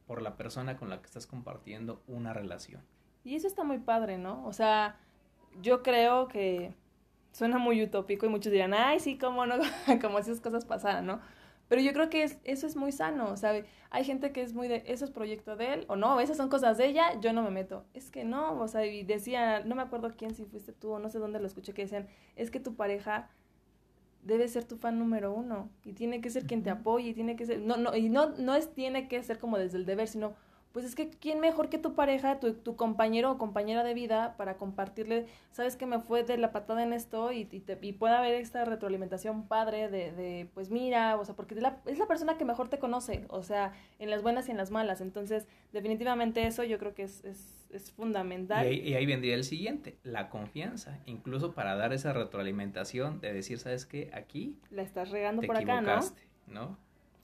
por 0.06 0.22
la 0.22 0.36
persona 0.36 0.76
con 0.76 0.90
la 0.90 1.00
que 1.00 1.06
estás 1.06 1.26
compartiendo 1.26 2.02
una 2.06 2.32
relación. 2.32 2.82
Y 3.24 3.34
eso 3.36 3.46
está 3.46 3.64
muy 3.64 3.78
padre, 3.78 4.18
¿no? 4.18 4.44
O 4.46 4.52
sea, 4.52 4.96
yo 5.60 5.82
creo 5.82 6.28
que 6.28 6.74
suena 7.32 7.58
muy 7.58 7.82
utópico 7.82 8.26
y 8.26 8.28
muchos 8.28 8.52
dirán, 8.52 8.74
ay, 8.74 9.00
sí, 9.00 9.18
cómo 9.18 9.46
no, 9.46 9.56
como 10.00 10.18
esas 10.18 10.40
cosas 10.40 10.64
pasaran, 10.64 11.06
¿no? 11.06 11.20
Pero 11.68 11.80
yo 11.80 11.94
creo 11.94 12.10
que 12.10 12.24
eso 12.44 12.66
es 12.66 12.76
muy 12.76 12.92
sano, 12.92 13.34
¿sabe? 13.38 13.64
Hay 13.88 14.04
gente 14.04 14.32
que 14.32 14.42
es 14.42 14.52
muy 14.52 14.68
de, 14.68 14.82
eso 14.86 15.06
es 15.06 15.10
proyecto 15.10 15.56
de 15.56 15.72
él, 15.72 15.84
o 15.88 15.96
no, 15.96 16.20
esas 16.20 16.36
son 16.36 16.50
cosas 16.50 16.76
de 16.76 16.86
ella, 16.86 17.18
yo 17.20 17.32
no 17.32 17.42
me 17.42 17.50
meto. 17.50 17.86
Es 17.94 18.10
que 18.10 18.24
no, 18.24 18.60
o 18.60 18.68
sea, 18.68 18.84
y 18.84 19.04
decía, 19.04 19.60
no 19.60 19.74
me 19.74 19.80
acuerdo 19.80 20.12
quién, 20.14 20.34
si 20.34 20.44
fuiste 20.44 20.72
tú 20.72 20.90
o 20.92 20.98
no 20.98 21.08
sé 21.08 21.18
dónde 21.18 21.40
lo 21.40 21.46
escuché, 21.46 21.72
que 21.72 21.82
decían, 21.82 22.08
es 22.36 22.50
que 22.50 22.60
tu 22.60 22.74
pareja 22.74 23.30
debe 24.22 24.48
ser 24.48 24.64
tu 24.64 24.76
fan 24.76 24.98
número 24.98 25.32
uno, 25.32 25.68
y 25.84 25.92
tiene 25.92 26.20
que 26.20 26.30
ser 26.30 26.46
quien 26.46 26.62
te 26.62 26.70
apoye, 26.70 27.10
y 27.10 27.14
tiene 27.14 27.36
que 27.36 27.46
ser, 27.46 27.60
no, 27.60 27.76
no, 27.76 27.94
y 27.96 28.08
no, 28.08 28.30
no 28.38 28.54
es, 28.54 28.72
tiene 28.72 29.08
que 29.08 29.22
ser 29.22 29.38
como 29.38 29.58
desde 29.58 29.78
el 29.78 29.86
deber, 29.86 30.08
sino 30.08 30.34
pues 30.72 30.84
es 30.86 30.94
que 30.94 31.10
quién 31.10 31.40
mejor 31.40 31.68
que 31.68 31.78
tu 31.78 31.94
pareja, 31.94 32.40
tu, 32.40 32.54
tu 32.54 32.76
compañero 32.76 33.30
o 33.30 33.38
compañera 33.38 33.84
de 33.84 33.94
vida 33.94 34.36
para 34.36 34.56
compartirle, 34.56 35.26
sabes 35.50 35.76
que 35.76 35.86
me 35.86 36.00
fue 36.00 36.24
de 36.24 36.38
la 36.38 36.50
patada 36.50 36.82
en 36.82 36.92
esto 36.92 37.30
y, 37.32 37.46
y, 37.50 37.60
te, 37.60 37.78
y 37.80 37.92
puede 37.92 38.14
haber 38.14 38.34
esta 38.34 38.64
retroalimentación 38.64 39.46
padre 39.46 39.88
de, 39.88 40.12
de 40.12 40.48
pues 40.54 40.70
mira, 40.70 41.16
o 41.16 41.24
sea, 41.24 41.36
porque 41.36 41.54
es 41.54 41.62
la, 41.62 41.80
es 41.86 41.98
la, 41.98 42.06
persona 42.06 42.38
que 42.38 42.44
mejor 42.44 42.68
te 42.68 42.78
conoce, 42.78 43.26
o 43.28 43.42
sea, 43.42 43.72
en 43.98 44.10
las 44.10 44.22
buenas 44.22 44.48
y 44.48 44.50
en 44.52 44.56
las 44.56 44.70
malas. 44.70 45.00
Entonces, 45.00 45.46
definitivamente 45.72 46.46
eso 46.46 46.64
yo 46.64 46.78
creo 46.78 46.94
que 46.94 47.02
es, 47.02 47.22
es, 47.24 47.66
es 47.70 47.92
fundamental. 47.92 48.72
Y, 48.72 48.80
y 48.80 48.94
ahí, 48.94 49.04
vendría 49.04 49.34
el 49.34 49.44
siguiente, 49.44 49.98
la 50.02 50.30
confianza, 50.30 51.00
incluso 51.04 51.52
para 51.52 51.76
dar 51.76 51.92
esa 51.92 52.12
retroalimentación 52.12 53.20
de 53.20 53.32
decir, 53.32 53.58
sabes 53.58 53.84
que 53.84 54.10
aquí... 54.14 54.58
La 54.70 54.82
estás 54.82 55.10
regando 55.10 55.42
por 55.42 55.56
acá, 55.56 55.80
¿no? 55.80 56.00
¿no? 56.46 56.78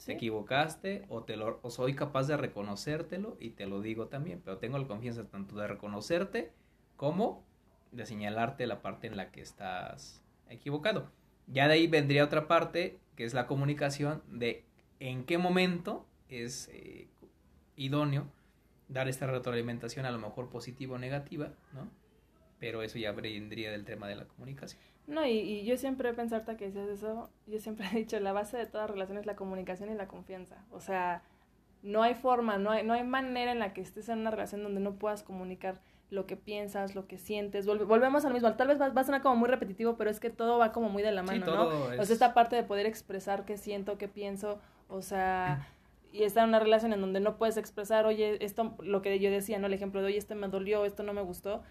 Te 0.05 0.13
equivocaste 0.13 1.05
o, 1.09 1.23
te 1.23 1.35
lo, 1.35 1.59
o 1.61 1.69
soy 1.69 1.95
capaz 1.95 2.27
de 2.27 2.37
reconocértelo 2.37 3.37
y 3.39 3.51
te 3.51 3.65
lo 3.65 3.81
digo 3.81 4.07
también, 4.07 4.41
pero 4.43 4.57
tengo 4.57 4.77
la 4.77 4.87
confianza 4.87 5.25
tanto 5.25 5.55
de 5.55 5.67
reconocerte 5.67 6.51
como 6.95 7.45
de 7.91 8.05
señalarte 8.05 8.67
la 8.67 8.81
parte 8.81 9.07
en 9.07 9.17
la 9.17 9.31
que 9.31 9.41
estás 9.41 10.23
equivocado. 10.49 11.11
Ya 11.47 11.67
de 11.67 11.73
ahí 11.73 11.87
vendría 11.87 12.23
otra 12.23 12.47
parte, 12.47 12.99
que 13.15 13.23
es 13.23 13.33
la 13.33 13.47
comunicación 13.47 14.21
de 14.27 14.65
en 14.99 15.23
qué 15.25 15.37
momento 15.37 16.05
es 16.27 16.69
eh, 16.71 17.07
idóneo 17.75 18.27
dar 18.87 19.07
esta 19.07 19.27
retroalimentación, 19.27 20.05
a 20.05 20.11
lo 20.11 20.19
mejor 20.19 20.49
positiva 20.49 20.95
o 20.95 20.97
negativa, 20.97 21.53
¿no? 21.73 21.89
Pero 22.59 22.83
eso 22.83 22.97
ya 22.97 23.11
vendría 23.13 23.71
del 23.71 23.85
tema 23.85 24.07
de 24.07 24.15
la 24.15 24.25
comunicación. 24.25 24.81
No, 25.09 25.25
y, 25.25 25.31
y, 25.31 25.65
yo 25.65 25.75
siempre 25.75 26.09
he 26.09 26.13
pensado 26.13 26.45
que 26.55 26.65
decías 26.65 26.87
eso, 26.87 27.29
yo 27.47 27.59
siempre 27.59 27.87
he 27.91 27.95
dicho, 27.97 28.19
la 28.19 28.31
base 28.31 28.57
de 28.57 28.67
toda 28.67 28.87
relación 28.87 29.17
es 29.17 29.25
la 29.25 29.35
comunicación 29.35 29.89
y 29.89 29.95
la 29.95 30.07
confianza. 30.07 30.63
O 30.71 30.79
sea, 30.79 31.23
no 31.81 32.03
hay 32.03 32.13
forma, 32.13 32.57
no 32.57 32.71
hay, 32.71 32.83
no 32.85 32.93
hay 32.93 33.03
manera 33.03 33.51
en 33.51 33.59
la 33.59 33.73
que 33.73 33.81
estés 33.81 34.07
en 34.09 34.19
una 34.19 34.31
relación 34.31 34.63
donde 34.63 34.79
no 34.79 34.95
puedas 34.95 35.23
comunicar 35.23 35.81
lo 36.11 36.25
que 36.25 36.35
piensas, 36.35 36.95
lo 36.95 37.07
que 37.07 37.17
sientes. 37.17 37.65
volvemos 37.65 38.25
al 38.25 38.33
mismo, 38.33 38.53
tal 38.53 38.67
vez 38.67 38.79
va, 38.79 38.87
a 38.87 39.03
sonar 39.03 39.21
como 39.21 39.35
muy 39.35 39.49
repetitivo, 39.49 39.95
pero 39.95 40.09
es 40.09 40.19
que 40.19 40.29
todo 40.29 40.57
va 40.57 40.71
como 40.71 40.89
muy 40.89 41.03
de 41.03 41.11
la 41.11 41.23
mano, 41.23 41.45
¿no? 41.45 41.67
O 41.67 42.03
sea, 42.03 42.13
esta 42.13 42.33
parte 42.33 42.55
de 42.55 42.63
poder 42.63 42.85
expresar 42.85 43.45
qué 43.45 43.57
siento, 43.57 43.97
qué 43.97 44.07
pienso, 44.07 44.59
o 44.87 45.01
sea... 45.01 45.67
y 46.11 46.23
estar 46.23 46.43
en 46.43 46.49
una 46.49 46.59
relación 46.59 46.93
en 46.93 47.01
donde 47.01 47.19
no 47.19 47.37
puedes 47.37 47.57
expresar, 47.57 48.07
oye, 48.07 48.43
esto, 48.43 48.75
lo 48.79 49.03
que 49.03 49.19
yo 49.19 49.29
decía, 49.29 49.59
¿no? 49.59 49.67
El 49.67 49.73
ejemplo 49.73 50.01
de, 50.01 50.07
oye, 50.07 50.17
esto 50.17 50.33
me 50.33 50.47
dolió, 50.47 50.83
esto 50.85 51.03
no 51.03 51.13
me 51.13 51.21
gustó, 51.21 51.61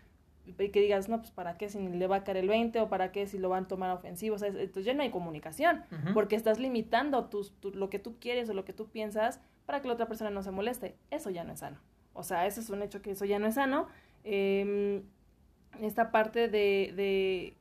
y 0.58 0.68
que 0.70 0.80
digas, 0.80 1.08
no, 1.08 1.18
pues 1.18 1.30
para 1.30 1.56
qué 1.56 1.68
si 1.68 1.78
le 1.78 2.06
va 2.06 2.16
a 2.16 2.24
caer 2.24 2.38
el 2.38 2.48
20 2.48 2.80
o 2.80 2.88
para 2.88 3.12
qué 3.12 3.26
si 3.26 3.38
lo 3.38 3.48
van 3.48 3.64
a 3.64 3.68
tomar 3.68 3.90
ofensivo. 3.90 4.36
O 4.36 4.38
sea, 4.38 4.48
entonces 4.48 4.84
ya 4.84 4.94
no 4.94 5.02
hay 5.02 5.10
comunicación, 5.10 5.84
porque 6.14 6.36
estás 6.36 6.58
limitando 6.58 7.26
tus, 7.26 7.52
lo 7.62 7.90
que 7.90 7.98
tú 7.98 8.16
quieres 8.18 8.48
o 8.48 8.54
lo 8.54 8.64
que 8.64 8.72
tú 8.72 8.88
piensas 8.88 9.40
para 9.66 9.80
que 9.80 9.88
la 9.88 9.94
otra 9.94 10.06
persona 10.06 10.30
no 10.30 10.42
se 10.42 10.50
moleste. 10.50 10.96
Eso 11.10 11.30
ya 11.30 11.44
no 11.44 11.52
es 11.52 11.60
sano. 11.60 11.78
O 12.14 12.22
sea, 12.22 12.46
eso 12.46 12.60
es 12.60 12.70
un 12.70 12.82
hecho 12.82 13.02
que 13.02 13.12
eso 13.12 13.24
ya 13.24 13.38
no 13.38 13.46
es 13.46 13.54
sano. 13.54 13.86
Eh, 14.24 15.02
esta 15.80 16.10
parte 16.10 16.48
de, 16.48 16.92
de, 16.96 17.54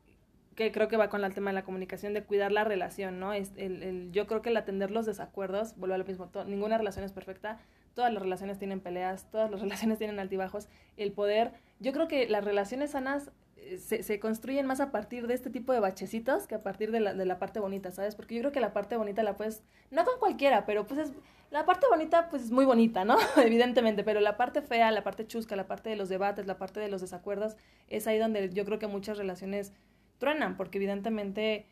que 0.55 0.71
creo 0.71 0.87
que 0.87 0.97
va 0.97 1.09
con 1.09 1.23
el 1.23 1.33
tema 1.33 1.51
de 1.51 1.55
la 1.55 1.63
comunicación, 1.63 2.13
de 2.13 2.23
cuidar 2.23 2.51
la 2.51 2.63
relación, 2.63 3.19
¿no? 3.19 3.33
Es 3.33 3.51
el, 3.57 3.83
el, 3.83 4.11
yo 4.11 4.25
creo 4.25 4.41
que 4.41 4.49
el 4.49 4.57
atender 4.57 4.89
los 4.89 5.05
desacuerdos, 5.05 5.77
vuelve 5.77 5.95
a 5.95 5.97
lo 5.99 6.05
mismo, 6.05 6.29
ninguna 6.47 6.77
relación 6.77 7.05
es 7.05 7.11
perfecta, 7.11 7.59
todas 7.93 8.11
las 8.11 8.21
relaciones 8.21 8.57
tienen 8.57 8.79
peleas, 8.79 9.29
todas 9.29 9.51
las 9.51 9.61
relaciones 9.61 9.99
tienen 9.99 10.19
altibajos. 10.19 10.67
El 10.97 11.11
poder, 11.11 11.53
yo 11.79 11.93
creo 11.93 12.07
que 12.07 12.27
las 12.27 12.43
relaciones 12.43 12.91
sanas 12.91 13.31
eh, 13.55 13.77
se, 13.77 14.03
se, 14.03 14.19
construyen 14.19 14.65
más 14.65 14.79
a 14.79 14.91
partir 14.91 15.27
de 15.27 15.33
este 15.33 15.49
tipo 15.49 15.73
de 15.73 15.79
bachecitos 15.79 16.47
que 16.47 16.55
a 16.55 16.63
partir 16.63 16.91
de 16.91 16.99
la, 16.99 17.13
de 17.13 17.25
la 17.25 17.39
parte 17.39 17.59
bonita, 17.59 17.91
¿sabes? 17.91 18.15
Porque 18.15 18.35
yo 18.35 18.41
creo 18.41 18.51
que 18.51 18.59
la 18.59 18.73
parte 18.73 18.97
bonita 18.97 19.23
la 19.23 19.35
puedes, 19.35 19.63
no 19.91 20.05
con 20.05 20.19
cualquiera, 20.19 20.65
pero 20.65 20.87
pues 20.87 20.99
es, 20.99 21.13
la 21.51 21.65
parte 21.65 21.87
bonita 21.89 22.29
pues 22.29 22.43
es 22.43 22.51
muy 22.51 22.65
bonita, 22.65 23.05
¿no? 23.05 23.17
Evidentemente, 23.37 24.03
pero 24.03 24.19
la 24.19 24.37
parte 24.37 24.61
fea, 24.61 24.91
la 24.91 25.03
parte 25.03 25.27
chusca, 25.27 25.55
la 25.55 25.67
parte 25.67 25.89
de 25.89 25.95
los 25.95 26.09
debates, 26.09 26.45
la 26.47 26.57
parte 26.57 26.79
de 26.79 26.89
los 26.89 27.01
desacuerdos, 27.01 27.55
es 27.87 28.07
ahí 28.07 28.17
donde 28.17 28.49
yo 28.49 28.65
creo 28.65 28.79
que 28.79 28.87
muchas 28.87 29.17
relaciones 29.17 29.73
truenan, 30.17 30.57
porque 30.57 30.77
evidentemente 30.77 31.67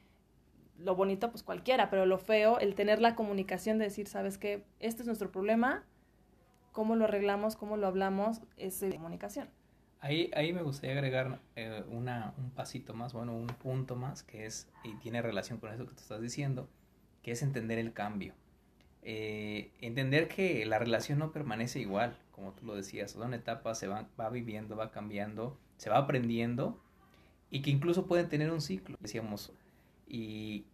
lo 0.77 0.95
bonito 0.95 1.31
pues 1.31 1.43
cualquiera, 1.43 1.89
pero 1.89 2.05
lo 2.05 2.17
feo, 2.17 2.59
el 2.59 2.75
tener 2.75 3.01
la 3.01 3.15
comunicación 3.15 3.77
de 3.77 3.85
decir, 3.85 4.07
¿sabes 4.07 4.37
qué? 4.37 4.63
Este 4.79 5.01
es 5.01 5.07
nuestro 5.07 5.31
problema, 5.31 5.83
cómo 6.71 6.95
lo 6.95 7.05
arreglamos, 7.05 7.55
cómo 7.55 7.77
lo 7.77 7.87
hablamos, 7.87 8.41
es 8.57 8.79
de 8.81 8.95
comunicación. 8.95 9.49
Ahí, 10.05 10.29
ahí 10.35 10.53
me 10.53 10.61
gustaría 10.61 10.95
agregar 10.95 11.39
eh, 11.55 11.83
una, 11.89 12.35
un 12.37 12.51
pasito 12.51 12.93
más, 12.93 13.13
bueno, 13.13 13.35
un 13.35 13.47
punto 13.47 13.95
más, 13.95 14.21
que 14.21 14.45
es, 14.45 14.69
y 14.83 14.93
tiene 14.97 15.19
relación 15.23 15.57
con 15.57 15.73
eso 15.73 15.87
que 15.87 15.95
tú 15.95 16.01
estás 16.01 16.21
diciendo, 16.21 16.69
que 17.23 17.31
es 17.31 17.41
entender 17.41 17.79
el 17.79 17.91
cambio. 17.91 18.35
Eh, 19.01 19.71
entender 19.81 20.27
que 20.27 20.63
la 20.67 20.77
relación 20.77 21.17
no 21.17 21.31
permanece 21.31 21.79
igual, 21.79 22.19
como 22.33 22.51
tú 22.51 22.67
lo 22.67 22.75
decías, 22.75 23.13
son 23.13 23.33
etapas, 23.33 23.79
se 23.79 23.87
va, 23.87 24.07
va 24.19 24.29
viviendo, 24.29 24.75
va 24.75 24.91
cambiando, 24.91 25.57
se 25.77 25.89
va 25.89 25.97
aprendiendo, 25.97 26.79
y 27.49 27.63
que 27.63 27.71
incluso 27.71 28.05
pueden 28.05 28.29
tener 28.29 28.51
un 28.51 28.61
ciclo, 28.61 28.97
decíamos, 28.99 29.53
y 30.07 30.67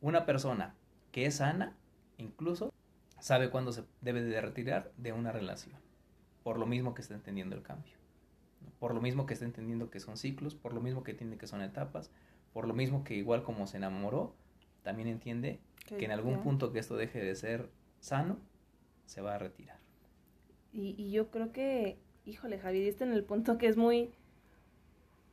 una 0.00 0.24
persona 0.24 0.74
que 1.12 1.26
es 1.26 1.34
sana, 1.34 1.76
incluso, 2.16 2.72
sabe 3.18 3.50
cuándo 3.50 3.72
se 3.72 3.84
debe 4.00 4.22
de 4.22 4.40
retirar 4.40 4.90
de 4.96 5.12
una 5.12 5.32
relación, 5.32 5.76
por 6.42 6.58
lo 6.58 6.64
mismo 6.64 6.94
que 6.94 7.02
está 7.02 7.12
entendiendo 7.12 7.54
el 7.56 7.62
cambio 7.62 7.99
por 8.80 8.94
lo 8.94 9.00
mismo 9.00 9.26
que 9.26 9.34
está 9.34 9.44
entendiendo 9.44 9.90
que 9.90 10.00
son 10.00 10.16
ciclos, 10.16 10.56
por 10.56 10.72
lo 10.72 10.80
mismo 10.80 11.04
que 11.04 11.12
entiende 11.12 11.36
que 11.36 11.46
son 11.46 11.62
etapas, 11.62 12.10
por 12.52 12.66
lo 12.66 12.74
mismo 12.74 13.04
que 13.04 13.14
igual 13.14 13.44
como 13.44 13.68
se 13.68 13.76
enamoró, 13.76 14.34
también 14.82 15.06
entiende 15.06 15.60
que 15.86 16.04
en 16.04 16.10
algún 16.10 16.42
punto 16.42 16.72
que 16.72 16.78
esto 16.78 16.96
deje 16.96 17.22
de 17.22 17.34
ser 17.36 17.70
sano, 18.00 18.38
se 19.04 19.20
va 19.20 19.34
a 19.34 19.38
retirar. 19.38 19.78
Y, 20.72 20.94
y 20.96 21.10
yo 21.10 21.30
creo 21.30 21.52
que, 21.52 21.98
híjole, 22.24 22.58
Javi, 22.58 22.80
diste 22.80 23.04
en 23.04 23.12
el 23.12 23.24
punto 23.24 23.58
que 23.58 23.66
es 23.66 23.76
muy, 23.76 24.10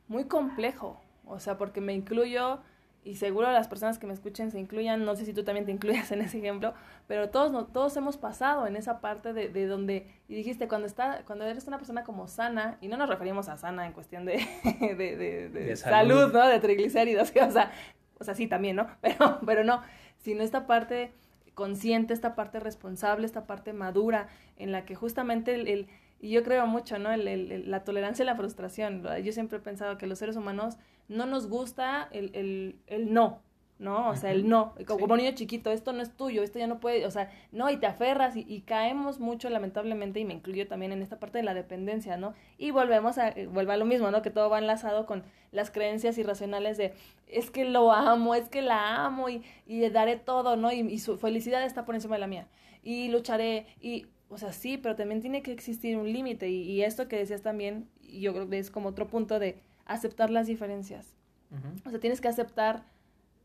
muy 0.08 0.26
complejo, 0.26 1.00
o 1.26 1.40
sea, 1.40 1.58
porque 1.58 1.80
me 1.80 1.94
incluyo 1.94 2.60
y 3.08 3.16
seguro 3.16 3.50
las 3.52 3.70
personas 3.70 4.00
que 4.00 4.06
me 4.06 4.12
escuchen 4.12 4.52
se 4.52 4.60
incluyan, 4.60 5.06
no 5.06 5.16
sé 5.16 5.24
si 5.24 5.34
tú 5.34 5.46
también 5.46 5.66
te 5.66 5.72
incluyas 5.72 6.12
en 6.12 6.22
ese 6.22 6.40
ejemplo, 6.40 6.74
pero 7.08 7.30
todos, 7.30 7.54
no, 7.54 7.66
todos 7.66 7.96
hemos 7.96 8.18
pasado 8.18 8.68
en 8.68 8.76
esa 8.76 9.00
parte 9.00 9.32
de, 9.32 9.48
de, 9.48 9.66
donde, 9.66 10.08
y 10.28 10.36
dijiste, 10.36 10.68
cuando, 10.68 10.88
está, 10.88 11.24
cuando 11.26 11.46
eres 11.46 11.66
una 11.68 11.78
persona 11.78 12.04
como 12.04 12.28
sana, 12.28 12.78
y 12.82 12.90
no 12.90 12.98
nos 12.98 13.08
referimos 13.08 13.48
a 13.48 13.56
sana 13.56 13.88
en 13.88 13.94
cuestión 13.94 14.26
de, 14.26 14.46
de, 14.98 15.50
de, 15.50 15.76
salud. 15.78 16.16
salud. 16.16 16.34
¿no? 16.34 16.48
De 16.48 16.60
triglicéridos, 16.60 17.30
o 17.48 17.52
sea, 17.52 17.72
o 18.20 18.24
sea, 18.26 18.36
sí 18.36 18.48
también, 18.48 18.76
¿no? 18.76 18.88
Pero, 19.02 19.40
pero 19.46 19.64
no, 19.64 19.82
sino 20.18 20.44
esta 20.44 20.68
parte 20.68 21.14
consciente, 21.54 22.14
esta 22.14 22.36
parte 22.36 22.60
responsable, 22.60 23.26
esta 23.26 23.48
parte 23.48 23.72
madura, 23.72 24.28
en 24.58 24.74
la 24.74 24.84
que 24.84 24.96
justamente 24.96 25.56
el, 25.56 25.68
el 25.68 25.88
y 26.20 26.32
yo 26.32 26.44
creo 26.44 26.66
mucho, 26.68 27.00
¿no? 27.00 27.12
El, 27.12 27.28
el, 27.28 27.72
la 27.72 27.84
tolerancia 27.84 28.24
y 28.24 28.26
la 28.26 28.36
frustración. 28.36 29.04
Yo 29.24 29.32
siempre 29.32 29.60
he 29.60 29.62
pensado 29.62 29.98
que 29.98 30.08
los 30.08 30.18
seres 30.18 30.36
humanos 30.36 30.78
no 31.08 31.26
nos 31.26 31.48
gusta 31.48 32.08
el, 32.12 32.32
el, 32.34 32.76
el 32.88 33.14
no, 33.14 33.42
¿no? 33.80 34.10
O 34.10 34.16
sea, 34.16 34.32
el 34.32 34.48
no, 34.48 34.74
como, 34.88 35.16
niño 35.16 35.32
chiquito, 35.34 35.72
esto 35.72 35.94
no 35.94 36.02
es 36.02 36.12
tuyo, 36.16 36.44
esto 36.44 36.60
ya 36.60 36.68
no 36.68 36.80
puede, 36.80 37.06
o 37.06 37.12
sea, 37.12 37.32
no, 37.52 37.70
y 37.70 37.78
te 37.78 37.86
aferras 37.86 38.36
y, 38.36 38.46
y, 38.48 38.62
caemos 38.62 39.20
mucho, 39.20 39.50
lamentablemente, 39.50 40.20
y 40.20 40.26
me 40.26 40.34
incluyo 40.34 40.68
también 40.68 40.92
en 40.92 41.02
esta 41.02 41.20
parte 41.20 41.38
de 41.38 41.44
la 41.44 41.54
dependencia, 41.54 42.18
¿no? 42.18 42.34
Y 42.58 42.72
volvemos 42.72 43.18
a, 43.18 43.30
eh, 43.30 43.48
vuelve 43.48 43.74
a 43.74 43.78
lo 43.78 43.86
mismo, 43.86 44.10
¿no? 44.12 44.22
Que 44.22 44.32
todo 44.32 44.50
va 44.50 44.60
enlazado 44.60 45.06
con 45.06 45.24
las 45.52 45.72
creencias 45.72 46.18
irracionales 46.18 46.78
de, 46.78 46.94
es 47.28 47.52
que 47.52 47.66
lo 47.66 47.92
amo, 47.92 48.36
es 48.36 48.50
que 48.50 48.62
la 48.62 49.06
amo 49.06 49.30
y, 49.30 49.44
y 49.66 49.88
daré 49.90 50.18
todo, 50.18 50.56
¿no? 50.56 50.72
Y, 50.72 50.80
y 50.80 51.00
su 51.00 51.18
felicidad 51.18 51.64
está 51.64 51.86
por 51.86 51.96
encima 51.96 52.16
de 52.16 52.22
la 52.22 52.28
mía. 52.28 52.48
Y 52.84 53.10
lucharé, 53.10 53.68
y 53.80 54.08
o 54.30 54.38
sea, 54.38 54.52
sí, 54.52 54.78
pero 54.78 54.96
también 54.96 55.22
tiene 55.22 55.42
que 55.42 55.52
existir 55.52 55.98
un 55.98 56.12
límite 56.12 56.50
y, 56.50 56.64
y, 56.64 56.84
esto 56.84 57.08
que 57.08 57.18
decías 57.18 57.42
también, 57.42 57.88
yo 58.02 58.34
creo 58.34 58.50
que 58.50 58.60
es 58.60 58.72
como 58.72 58.90
otro 58.90 59.08
punto 59.08 59.40
de 59.40 59.62
aceptar 59.88 60.30
las 60.30 60.48
diferencias. 60.48 61.16
Uh 61.52 61.56
-huh. 61.56 61.88
O 61.88 61.90
sea, 61.90 62.00
tienes 62.00 62.22
que 62.22 62.28
aceptar 62.28 62.84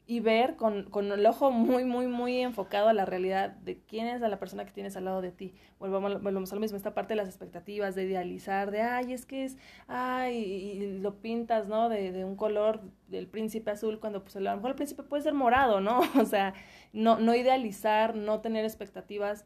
y 0.05 0.21
ver 0.21 0.57
con, 0.57 0.91
con, 0.91 1.13
el 1.13 1.25
ojo 1.27 1.53
muy, 1.53 1.85
muy, 1.85 2.09
muy 2.09 2.41
enfocado 2.41 2.89
a 2.89 2.93
la 2.93 3.05
realidad 3.05 3.51
de 3.51 3.79
quién 3.79 4.09
es 4.09 4.21
la 4.21 4.39
persona 4.39 4.65
que 4.65 4.73
tienes 4.73 4.97
al 4.97 5.05
lado 5.05 5.23
de 5.23 5.31
ti. 5.31 5.55
Volvamos, 5.79 6.21
volvemos 6.21 6.51
a 6.51 6.57
lo 6.57 6.61
mismo, 6.61 6.77
esta 6.77 6.93
parte 6.93 7.13
de 7.13 7.17
las 7.17 7.29
expectativas, 7.29 7.95
de 7.95 8.05
idealizar, 8.05 8.73
de, 8.73 8.83
ay, 8.83 9.13
es 9.13 9.27
que 9.27 9.45
es, 9.45 9.57
ay, 9.87 10.37
y 10.37 10.99
lo 10.99 11.21
pintas, 11.21 11.69
¿no? 11.69 11.89
De, 11.89 12.11
de 12.11 12.25
un 12.25 12.35
color 12.35 12.81
del 13.07 13.29
príncipe 13.29 13.71
azul, 13.71 14.01
cuando 14.01 14.23
pues 14.25 14.35
a 14.35 14.41
lo 14.41 14.55
mejor 14.55 14.71
el 14.71 14.77
príncipe 14.77 15.05
puede 15.05 15.23
ser 15.23 15.35
morado, 15.35 15.81
¿no? 15.81 16.01
O 16.21 16.27
sea, 16.27 16.55
no, 16.93 17.19
no 17.19 17.35
idealizar, 17.35 18.17
no 18.17 18.41
tener 18.41 18.65
expectativas 18.65 19.45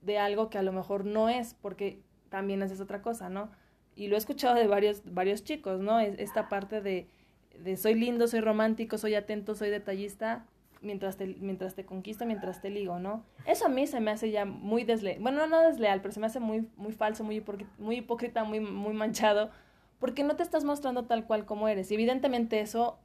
de 0.00 0.18
algo 0.18 0.48
que 0.48 0.58
a 0.58 0.62
lo 0.62 0.72
mejor 0.72 1.04
no 1.04 1.28
es, 1.28 1.54
porque 1.54 2.02
también 2.28 2.62
es 2.62 2.80
otra 2.80 3.02
cosa, 3.02 3.28
¿no? 3.28 3.50
Y 3.98 4.06
lo 4.06 4.14
he 4.14 4.18
escuchado 4.18 4.54
de 4.54 4.68
varios, 4.68 5.02
varios 5.04 5.42
chicos, 5.42 5.80
¿no? 5.80 5.98
Esta 5.98 6.48
parte 6.48 6.80
de, 6.80 7.08
de 7.58 7.76
soy 7.76 7.94
lindo, 7.94 8.28
soy 8.28 8.38
romántico, 8.38 8.96
soy 8.96 9.16
atento, 9.16 9.56
soy 9.56 9.70
detallista, 9.70 10.46
mientras 10.82 11.16
te, 11.16 11.26
mientras 11.26 11.74
te 11.74 11.84
conquista, 11.84 12.24
mientras 12.24 12.62
te 12.62 12.70
ligo, 12.70 13.00
¿no? 13.00 13.24
Eso 13.44 13.66
a 13.66 13.68
mí 13.68 13.88
se 13.88 13.98
me 13.98 14.12
hace 14.12 14.30
ya 14.30 14.44
muy 14.44 14.84
desleal, 14.84 15.20
bueno, 15.20 15.48
no 15.48 15.60
desleal, 15.62 16.00
pero 16.00 16.12
se 16.14 16.20
me 16.20 16.26
hace 16.26 16.38
muy, 16.38 16.68
muy 16.76 16.92
falso, 16.92 17.24
muy, 17.24 17.44
muy 17.78 17.96
hipócrita, 17.96 18.44
muy, 18.44 18.60
muy 18.60 18.94
manchado, 18.94 19.50
porque 19.98 20.22
no 20.22 20.36
te 20.36 20.44
estás 20.44 20.62
mostrando 20.62 21.06
tal 21.06 21.26
cual 21.26 21.44
como 21.44 21.66
eres. 21.66 21.90
Y 21.90 21.94
evidentemente 21.94 22.60
eso, 22.60 23.00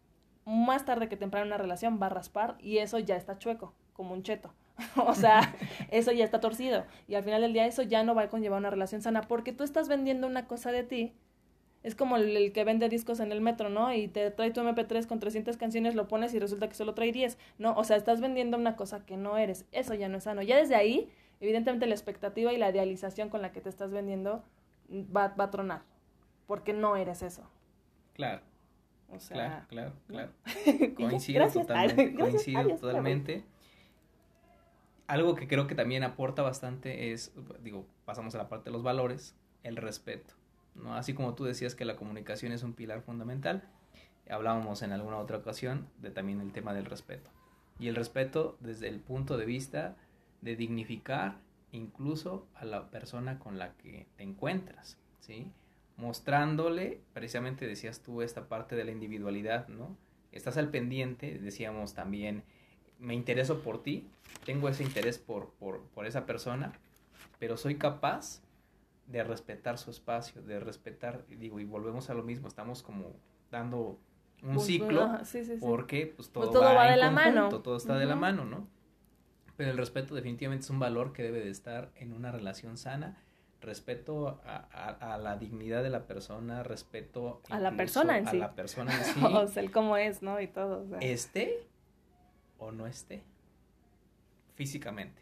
más 0.46 0.86
tarde 0.86 1.10
que 1.10 1.18
temprano 1.18 1.48
una 1.48 1.58
relación 1.58 2.00
va 2.00 2.06
a 2.06 2.10
raspar 2.10 2.56
y 2.60 2.78
eso 2.78 3.00
ya 3.00 3.16
está 3.16 3.40
chueco, 3.40 3.74
como 3.94 4.14
un 4.14 4.22
cheto. 4.22 4.54
o 4.96 5.14
sea, 5.14 5.56
eso 5.92 6.12
ya 6.12 6.26
está 6.26 6.40
torcido. 6.40 6.86
Y 7.08 7.16
al 7.16 7.24
final 7.24 7.42
del 7.42 7.54
día 7.54 7.66
eso 7.66 7.84
ya 7.84 8.04
no 8.04 8.16
va 8.16 8.24
a 8.24 8.30
conllevar 8.30 8.60
una 8.60 8.70
relación 8.70 9.02
sana 9.02 9.22
porque 9.22 9.54
tú 9.54 9.64
estás 9.64 9.88
vendiendo 9.88 10.28
una 10.28 10.48
cosa 10.48 10.72
de 10.72 10.84
ti. 10.84 11.14
Es 11.84 11.96
como 11.96 12.16
el, 12.16 12.36
el, 12.36 12.54
que 12.54 12.64
vende 12.64 12.88
discos 12.88 13.20
en 13.20 13.32
el 13.32 13.42
metro, 13.42 13.70
¿no? 13.70 13.94
Y 13.94 14.08
te 14.08 14.32
trae 14.32 14.52
tu 14.52 14.62
MP3 14.62 15.06
con 15.06 15.20
300 15.20 15.58
canciones, 15.58 15.96
lo 15.96 16.08
pones 16.08 16.34
y 16.34 16.40
resulta 16.40 16.70
que 16.70 16.76
solo 16.76 16.94
trae 16.94 17.12
10, 17.12 17.38
¿no? 17.58 17.74
O 17.76 17.84
sea, 17.84 17.98
estás 17.98 18.22
vendiendo 18.22 18.58
una 18.58 18.78
cosa 18.78 19.06
que 19.06 19.18
no 19.18 19.38
eres. 19.38 19.66
Eso 19.74 19.94
ya 19.94 20.08
no 20.08 20.18
es 20.18 20.24
sano. 20.24 20.42
Ya 20.42 20.56
desde 20.58 20.76
ahí, 20.76 21.10
evidentemente 21.42 21.86
la 21.86 21.94
expectativa 21.94 22.54
y 22.54 22.58
la 22.58 22.70
idealización 22.70 23.30
con 23.30 23.42
la 23.42 23.52
que 23.52 23.60
te 23.60 23.68
estás 23.68 23.92
vendiendo 23.92 24.44
va, 24.90 25.28
va 25.30 25.46
a 25.46 25.52
tronar. 25.52 25.82
Porque 26.48 26.72
no 26.72 26.96
eres 26.96 27.22
eso. 27.22 27.44
Claro. 28.14 28.42
O 29.10 29.20
sea, 29.20 29.66
claro, 29.68 29.94
claro, 30.08 30.32
claro. 30.46 30.96
Coincido 30.96 31.42
Gracias. 31.42 31.68
totalmente. 31.68 32.16
Coincido 32.20 32.60
Adiós, 32.60 32.80
totalmente 32.80 33.44
algo 35.08 35.36
que 35.36 35.48
creo 35.48 35.68
que 35.68 35.76
también 35.76 36.04
aporta 36.04 36.42
bastante 36.42 37.12
es, 37.12 37.34
digo, 37.62 37.86
pasamos 38.06 38.36
a 38.36 38.38
la 38.38 38.50
parte 38.50 38.70
de 38.70 38.74
los 38.74 38.84
valores, 38.84 39.36
el 39.64 39.76
respeto. 39.76 40.34
¿no? 40.76 40.96
Así 40.96 41.14
como 41.14 41.36
tú 41.36 41.44
decías 41.44 41.76
que 41.76 41.86
la 41.86 41.96
comunicación 41.96 42.52
es 42.52 42.64
un 42.64 42.74
pilar 42.74 43.02
fundamental, 43.02 43.64
hablábamos 44.30 44.82
en 44.82 44.92
alguna 44.92 45.18
otra 45.18 45.38
ocasión 45.38 45.88
de 45.98 46.12
también 46.12 46.42
el 46.42 46.52
tema 46.52 46.74
del 46.74 46.86
respeto. 46.86 47.32
Y 47.80 47.88
el 47.88 47.96
respeto 47.96 48.58
desde 48.60 48.88
el 48.88 49.00
punto 49.00 49.38
de 49.38 49.46
vista 49.46 49.96
de 50.42 50.56
dignificar 50.56 51.40
incluso 51.72 52.48
a 52.54 52.66
la 52.66 52.90
persona 52.90 53.40
con 53.40 53.58
la 53.58 53.74
que 53.74 54.08
te 54.16 54.24
encuentras, 54.24 54.98
¿sí? 55.20 55.52
Mostrándole, 55.98 57.02
precisamente 57.14 57.68
decías 57.68 58.02
tú, 58.02 58.22
esta 58.22 58.48
parte 58.48 58.76
de 58.76 58.84
la 58.84 58.92
individualidad, 58.92 59.68
¿no? 59.68 59.98
Estás 60.32 60.58
al 60.58 60.70
pendiente, 60.70 61.40
decíamos 61.40 61.94
también, 61.94 62.44
me 63.04 63.14
intereso 63.14 63.60
por 63.60 63.84
ti, 63.84 64.08
tengo 64.46 64.70
ese 64.70 64.84
interés 64.84 65.20
por, 65.20 65.50
por, 65.60 65.82
por 65.90 66.06
esa 66.06 66.26
persona, 66.26 66.74
pero 67.38 67.58
soy 67.58 67.76
capaz 67.76 68.42
de 69.08 69.24
respetar 69.24 69.78
su 69.78 69.92
espacio, 69.92 70.42
de 70.42 70.60
respetar, 70.60 71.26
digo, 71.28 71.60
y 71.60 71.66
volvemos 71.66 72.10
a 72.10 72.14
lo 72.14 72.24
mismo, 72.24 72.48
estamos 72.48 72.82
como 72.82 73.12
dando 73.52 74.00
un 74.42 74.56
pues, 74.56 74.66
ciclo, 74.66 75.20
sí, 75.26 75.44
sí, 75.44 75.56
sí. 75.56 75.58
porque 75.60 76.08
pues 76.16 76.30
todo, 76.30 76.46
pues 76.46 76.54
todo 76.54 76.64
va, 76.64 76.74
va, 76.74 76.92
de 76.92 76.98
la 76.98 77.08
conjunto, 77.08 77.42
mano. 77.42 77.62
Todo 77.62 77.78
está 77.78 77.94
uh 77.94 77.96
-huh. 77.98 78.00
de 78.00 78.06
la 78.06 78.16
mano, 78.16 78.46
¿no? 78.46 78.68
Pero 79.58 79.72
el 79.72 79.78
respeto 79.78 80.16
definitivamente 80.16 80.64
es 80.64 80.70
un 80.70 80.80
valor 80.80 81.14
que 81.14 81.24
debe 81.24 81.42
de 81.42 81.50
estar 81.50 81.92
en 81.96 82.14
una 82.14 82.32
relación 82.32 82.78
sana, 82.78 83.18
respeto 83.62 84.42
a, 84.46 84.68
a, 84.72 85.14
a 85.14 85.18
la 85.18 85.38
dignidad 85.38 85.84
de 85.84 85.90
la 85.90 86.08
persona, 86.08 86.64
respeto 86.64 87.42
a 87.50 87.60
la 87.60 87.76
persona 87.76 88.18
en 88.18 88.28
a 88.28 88.32
sí. 88.32 88.38
la 88.38 88.56
persona 88.56 88.96
en 88.96 89.04
sí. 89.14 89.22
o 89.24 89.48
sea, 89.48 89.62
el 89.62 89.72
cómo 89.72 89.98
es, 89.98 90.22
¿no? 90.22 90.42
Y 90.42 90.48
todo. 90.48 90.84
O 90.84 90.88
sea. 90.88 91.00
Esté 91.00 91.68
o 92.64 92.72
no 92.72 92.88
esté 92.88 93.24
físicamente. 94.56 95.22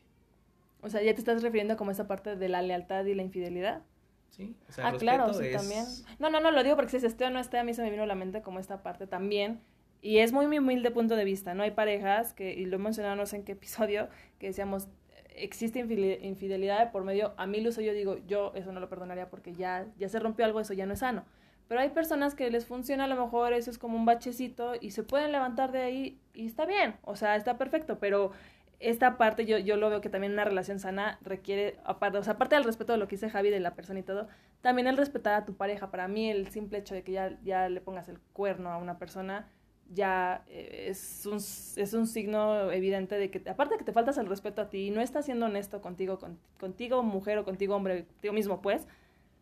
O 0.82 0.90
sea, 0.90 1.02
ya 1.02 1.14
te 1.14 1.20
estás 1.20 1.42
refiriendo 1.44 1.78
como 1.78 1.92
esa 1.92 2.08
parte 2.08 2.36
de 2.36 2.50
la 2.50 2.62
lealtad 2.62 3.06
y 3.06 3.14
la 3.14 3.22
infidelidad. 3.22 3.84
Sí, 4.30 4.56
o 4.70 4.72
sea, 4.72 4.88
ah, 4.88 4.94
claro, 4.98 5.34
sí, 5.34 5.46
es... 5.46 5.58
también. 5.58 5.86
No, 6.20 6.30
no, 6.30 6.40
no, 6.40 6.52
lo 6.52 6.64
digo 6.64 6.76
porque 6.76 6.92
si 6.92 6.98
es 6.98 7.04
esté 7.04 7.26
o 7.26 7.30
no 7.30 7.40
esté, 7.40 7.60
a 7.60 7.64
mí 7.64 7.74
se 7.74 7.82
me 7.84 7.90
vino 7.90 8.04
a 8.04 8.08
la 8.08 8.16
mente 8.16 8.42
como 8.42 8.60
esta 8.60 8.82
parte 8.82 9.08
también. 9.08 9.62
Y 10.02 10.18
es 10.18 10.34
muy, 10.34 10.48
muy 10.48 10.58
humilde 10.58 10.90
punto 10.90 11.16
de 11.16 11.26
vista, 11.26 11.54
¿no? 11.54 11.64
Hay 11.64 11.72
parejas 11.72 12.34
que, 12.34 12.54
y 12.54 12.66
lo 12.66 12.78
he 12.78 12.80
mencionado 12.80 13.16
no 13.16 13.26
sé 13.26 13.36
en 13.38 13.44
qué 13.44 13.52
episodio, 13.54 14.10
que 14.40 14.48
decíamos, 14.48 14.88
existe 15.36 15.80
infidelidad 15.80 16.80
de 16.80 16.92
por 16.92 17.04
medio, 17.04 17.34
a 17.38 17.46
mí 17.48 17.62
Luso 17.62 17.82
yo 17.82 17.94
digo, 17.94 18.18
yo 18.26 18.52
eso 18.56 18.72
no 18.72 18.80
lo 18.80 18.90
perdonaría 18.90 19.30
porque 19.30 19.54
ya, 19.54 19.88
ya 19.98 20.10
se 20.10 20.20
rompió 20.20 20.46
algo, 20.46 20.60
eso 20.60 20.74
ya 20.74 20.86
no 20.86 20.94
es 20.94 21.00
sano. 21.00 21.26
Pero 21.72 21.80
hay 21.80 21.90
personas 21.92 22.36
que 22.36 22.52
les 22.52 22.66
funciona 22.66 23.06
a 23.06 23.08
lo 23.08 23.16
mejor, 23.16 23.54
eso 23.54 23.72
es 23.72 23.78
como 23.78 23.96
un 23.96 24.04
bachecito 24.04 24.74
y 24.82 24.92
se 24.92 25.04
pueden 25.04 25.32
levantar 25.32 25.72
de 25.72 25.82
ahí 25.82 26.20
y 26.34 26.46
está 26.46 26.66
bien, 26.66 26.98
o 27.02 27.16
sea, 27.16 27.38
está 27.38 27.58
perfecto, 27.58 27.98
pero 27.98 28.34
esta 28.82 29.18
parte 29.18 29.46
yo, 29.46 29.58
yo 29.58 29.78
lo 29.78 29.90
veo 29.90 30.02
que 30.02 30.10
también 30.10 30.34
una 30.34 30.44
relación 30.44 30.80
sana 30.80 31.18
requiere, 31.22 31.78
aparte, 31.86 32.18
o 32.18 32.24
sea, 32.26 32.34
aparte 32.34 32.56
del 32.56 32.66
respeto 32.66 32.92
de 32.92 32.98
lo 32.98 33.08
que 33.08 33.16
dice 33.16 33.30
Javi 33.30 33.52
de 33.52 33.62
la 33.62 33.74
persona 33.74 34.02
y 34.02 34.04
todo, 34.04 34.28
también 34.60 34.86
el 34.86 34.98
respetar 34.98 35.34
a 35.34 35.46
tu 35.46 35.56
pareja. 35.56 35.92
Para 35.92 36.10
mí 36.10 36.30
el 36.30 36.50
simple 36.50 36.80
hecho 36.80 36.94
de 36.94 37.04
que 37.04 37.14
ya, 37.14 37.40
ya 37.42 37.70
le 37.70 37.80
pongas 37.80 38.10
el 38.10 38.20
cuerno 38.34 38.70
a 38.70 38.78
una 38.78 38.98
persona 38.98 39.48
ya 39.94 40.44
eh, 40.48 40.88
es 40.90 41.26
un, 41.26 41.38
es 41.38 41.94
un 41.94 42.06
signo 42.06 42.70
evidente 42.70 43.16
de 43.16 43.32
que, 43.32 43.50
aparte 43.50 43.76
de 43.76 43.78
que 43.78 43.86
te 43.86 43.94
faltas 43.94 44.18
el 44.18 44.28
respeto 44.28 44.62
a 44.62 44.70
ti 44.70 44.88
y 44.88 44.92
no 44.92 45.00
estás 45.00 45.24
siendo 45.24 45.46
honesto 45.46 45.82
contigo, 45.82 46.20
contigo 46.60 47.02
mujer 47.02 47.38
o 47.38 47.46
contigo 47.46 47.78
hombre, 47.78 48.06
contigo 48.08 48.34
mismo, 48.34 48.62
pues, 48.62 48.88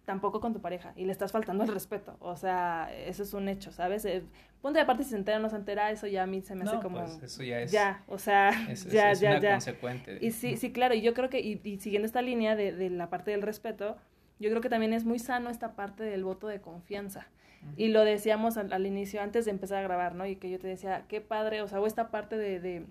tampoco 0.09 0.41
con 0.41 0.53
tu 0.53 0.59
pareja 0.59 0.91
y 0.95 1.05
le 1.05 1.11
estás 1.11 1.31
faltando 1.31 1.63
el 1.63 1.71
respeto. 1.71 2.17
O 2.19 2.35
sea, 2.35 2.91
eso 3.05 3.21
es 3.21 3.31
un 3.35 3.47
hecho, 3.47 3.71
¿sabes? 3.71 4.05
Eh, 4.05 4.23
punto 4.59 4.79
de 4.79 4.81
aparte 4.81 5.03
si 5.03 5.11
se 5.11 5.17
entera 5.17 5.37
o 5.37 5.39
no 5.39 5.51
se 5.51 5.55
entera, 5.55 5.91
eso 5.91 6.07
ya 6.07 6.23
a 6.23 6.25
mí 6.25 6.41
se 6.41 6.55
me 6.55 6.63
hace 6.63 6.79
como... 6.79 6.97
Pues 6.97 7.21
eso 7.21 7.43
ya 7.43 7.61
es... 7.61 7.71
Ya, 7.71 8.03
o 8.07 8.17
sea, 8.17 8.49
ya, 8.89 9.13
ya, 9.13 9.39
ya. 9.39 9.51
consecuente. 9.51 10.17
Y 10.19 10.31
sí, 10.31 10.57
sí, 10.57 10.71
claro, 10.71 10.95
y 10.95 11.01
yo 11.01 11.13
creo 11.13 11.29
que, 11.29 11.41
y, 11.41 11.59
siguiendo 11.77 12.07
esta 12.07 12.23
línea 12.23 12.55
de, 12.55 12.71
de 12.71 12.89
la 12.89 13.11
parte 13.11 13.29
del 13.29 13.43
respeto, 13.43 13.97
yo 14.39 14.49
creo 14.49 14.61
que 14.61 14.69
también 14.69 14.93
es 14.93 15.05
muy 15.05 15.19
sano 15.19 15.51
esta 15.51 15.75
parte 15.75 16.03
del 16.03 16.23
voto 16.23 16.47
de 16.47 16.59
confianza. 16.59 17.27
Y 17.77 17.89
lo 17.89 18.03
decíamos 18.03 18.57
al, 18.57 18.85
inicio, 18.87 19.21
antes 19.21 19.45
de 19.45 19.51
empezar 19.51 19.77
a 19.77 19.81
grabar, 19.83 20.15
¿no? 20.15 20.25
Y 20.25 20.37
que 20.37 20.49
yo 20.49 20.57
te 20.57 20.67
decía, 20.67 21.05
qué 21.07 21.21
padre, 21.21 21.61
o 21.61 21.67
sea, 21.67 21.79
o 21.79 21.85
esta 21.85 22.09
parte 22.09 22.35
de, 22.35 22.59
de 22.59 22.85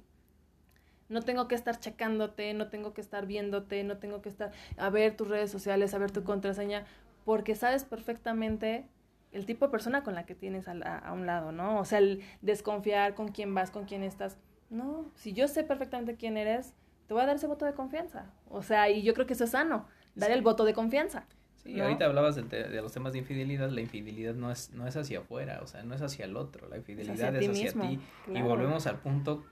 no 1.09 1.23
tengo 1.23 1.49
que 1.49 1.55
estar 1.55 1.79
checándote, 1.79 2.53
no 2.55 2.69
tengo 2.69 2.93
que 2.93 3.01
estar 3.01 3.27
viéndote, 3.27 3.83
no 3.85 3.99
tengo 3.99 4.21
que 4.21 4.29
estar 4.29 4.53
a 4.77 4.91
ver 4.91 5.17
tus 5.17 5.29
redes 5.29 5.51
sociales, 5.51 5.95
a 5.95 5.99
ver 5.99 6.11
tu 6.11 6.23
contraseña, 6.23 6.85
porque 7.29 7.55
sabes 7.55 7.85
perfectamente 7.85 8.87
el 9.33 9.45
tipo 9.45 9.67
de 9.67 9.71
persona 9.71 10.03
con 10.03 10.15
la 10.15 10.25
que 10.25 10.35
tienes 10.35 10.67
a, 10.67 10.73
a, 10.73 11.13
un 11.13 11.27
lado, 11.27 11.53
¿no? 11.53 11.79
O 11.79 11.85
sea, 11.85 11.99
el 11.99 12.23
desconfiar 12.41 13.15
con 13.15 13.29
quién 13.29 13.55
vas, 13.55 13.71
con 13.71 13.85
quién 13.85 14.03
estás. 14.03 14.39
No, 14.71 15.13
si 15.15 15.35
yo 15.35 15.47
sé 15.47 15.63
perfectamente 15.63 16.17
quién 16.17 16.39
eres, 16.39 16.73
te 17.07 17.13
voy 17.13 17.23
a 17.23 17.27
dar 17.27 17.37
ese 17.37 17.47
voto 17.47 17.67
de 17.67 17.75
confianza. 17.75 18.33
O 18.49 18.63
sea, 18.63 18.89
y 18.89 19.03
yo 19.03 19.13
creo 19.13 19.27
que 19.27 19.35
eso 19.35 19.45
es 19.45 19.51
sano, 19.51 19.87
dar 20.15 20.31
el 20.31 20.41
voto 20.41 20.65
de 20.65 20.73
confianza. 20.73 21.27
Sí, 21.57 21.79
ahorita 21.79 22.07
hablabas 22.07 22.37
de, 22.37 22.81
los 22.81 22.93
temas 22.95 23.13
de 23.13 23.19
infidelidad, 23.19 23.69
la 23.69 23.83
infidelidad 23.83 24.33
no 24.33 24.51
es, 24.51 24.73
no 24.73 24.87
es 24.87 24.97
hacia 24.97 25.19
afuera, 25.19 25.61
o 25.63 25.67
sea, 25.67 25.83
no 25.83 25.95
es 25.95 26.01
hacia 26.01 26.25
el 26.25 26.35
otro, 26.35 26.67
la 26.71 26.79
infidelidad 26.79 27.37
es 27.37 27.51
hacia, 27.51 27.73
ti. 27.75 28.01
Y 28.33 28.41
volvemos 28.41 28.87
al 28.87 29.01
punto 29.01 29.45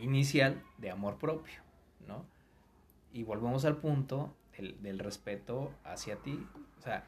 inicial 0.00 0.62
de 0.78 0.90
amor 0.90 1.18
propio, 1.18 1.60
¿no? 2.08 2.24
Y 3.12 3.24
volvemos 3.24 3.66
al 3.66 3.76
punto 3.76 4.34
del, 4.60 4.82
del 4.82 4.98
respeto 4.98 5.72
hacia 5.84 6.16
ti, 6.16 6.46
o 6.78 6.82
sea, 6.82 7.04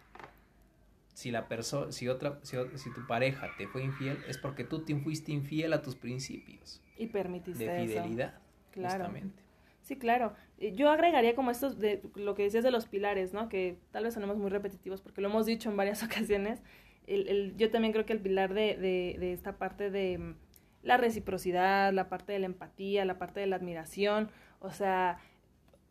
si 1.15 1.31
la 1.31 1.49
persona, 1.49 1.93
si 1.93 2.09
otra, 2.09 2.39
si, 2.43 2.57
si, 2.77 2.93
tu 2.93 3.07
pareja 3.07 3.49
te 3.59 3.67
fue 3.69 3.83
infiel, 3.85 4.19
es 4.29 4.39
porque 4.39 4.65
tú 4.65 4.85
te 4.85 4.97
fuiste 4.97 5.33
infiel 5.33 5.73
a 5.73 5.83
tus 5.83 5.95
principios. 5.95 6.81
Y 6.97 7.07
permitiste 7.09 7.65
De 7.65 7.87
fidelidad, 7.87 8.41
claro. 8.71 9.05
justamente. 9.05 9.43
Sí, 9.83 9.97
claro. 9.97 10.35
Yo 10.75 10.91
agregaría 10.91 11.35
como 11.35 11.51
estos 11.51 11.79
de 11.79 12.03
lo 12.15 12.35
que 12.35 12.45
decías 12.45 12.65
de 12.65 12.71
los 12.71 12.87
pilares, 12.87 13.33
¿no? 13.33 13.49
Que 13.49 13.79
tal 13.91 14.05
vez 14.05 14.15
sonemos 14.15 14.39
muy 14.39 14.49
repetitivos 14.49 15.01
porque 15.01 15.21
lo 15.21 15.29
hemos 15.29 15.45
dicho 15.45 15.71
en 15.71 15.77
varias 15.77 16.03
ocasiones. 16.05 16.63
El, 17.07 17.29
el, 17.29 17.57
yo 17.57 17.71
también 17.71 17.93
creo 17.93 18.07
que 18.07 18.13
el 18.13 18.21
pilar 18.21 18.55
de, 18.55 18.77
de, 18.77 19.17
de 19.19 19.33
esta 19.33 19.59
parte 19.59 19.91
de 19.91 20.19
mm, 20.19 20.35
la 20.83 20.97
reciprocidad, 20.97 21.93
la 21.93 22.09
parte 22.09 22.33
de 22.33 22.39
la 22.39 22.47
empatía, 22.47 23.05
la 23.05 23.19
parte 23.19 23.41
de 23.41 23.47
la 23.47 23.57
admiración, 23.57 24.31
o 24.61 24.71
sea, 24.71 25.19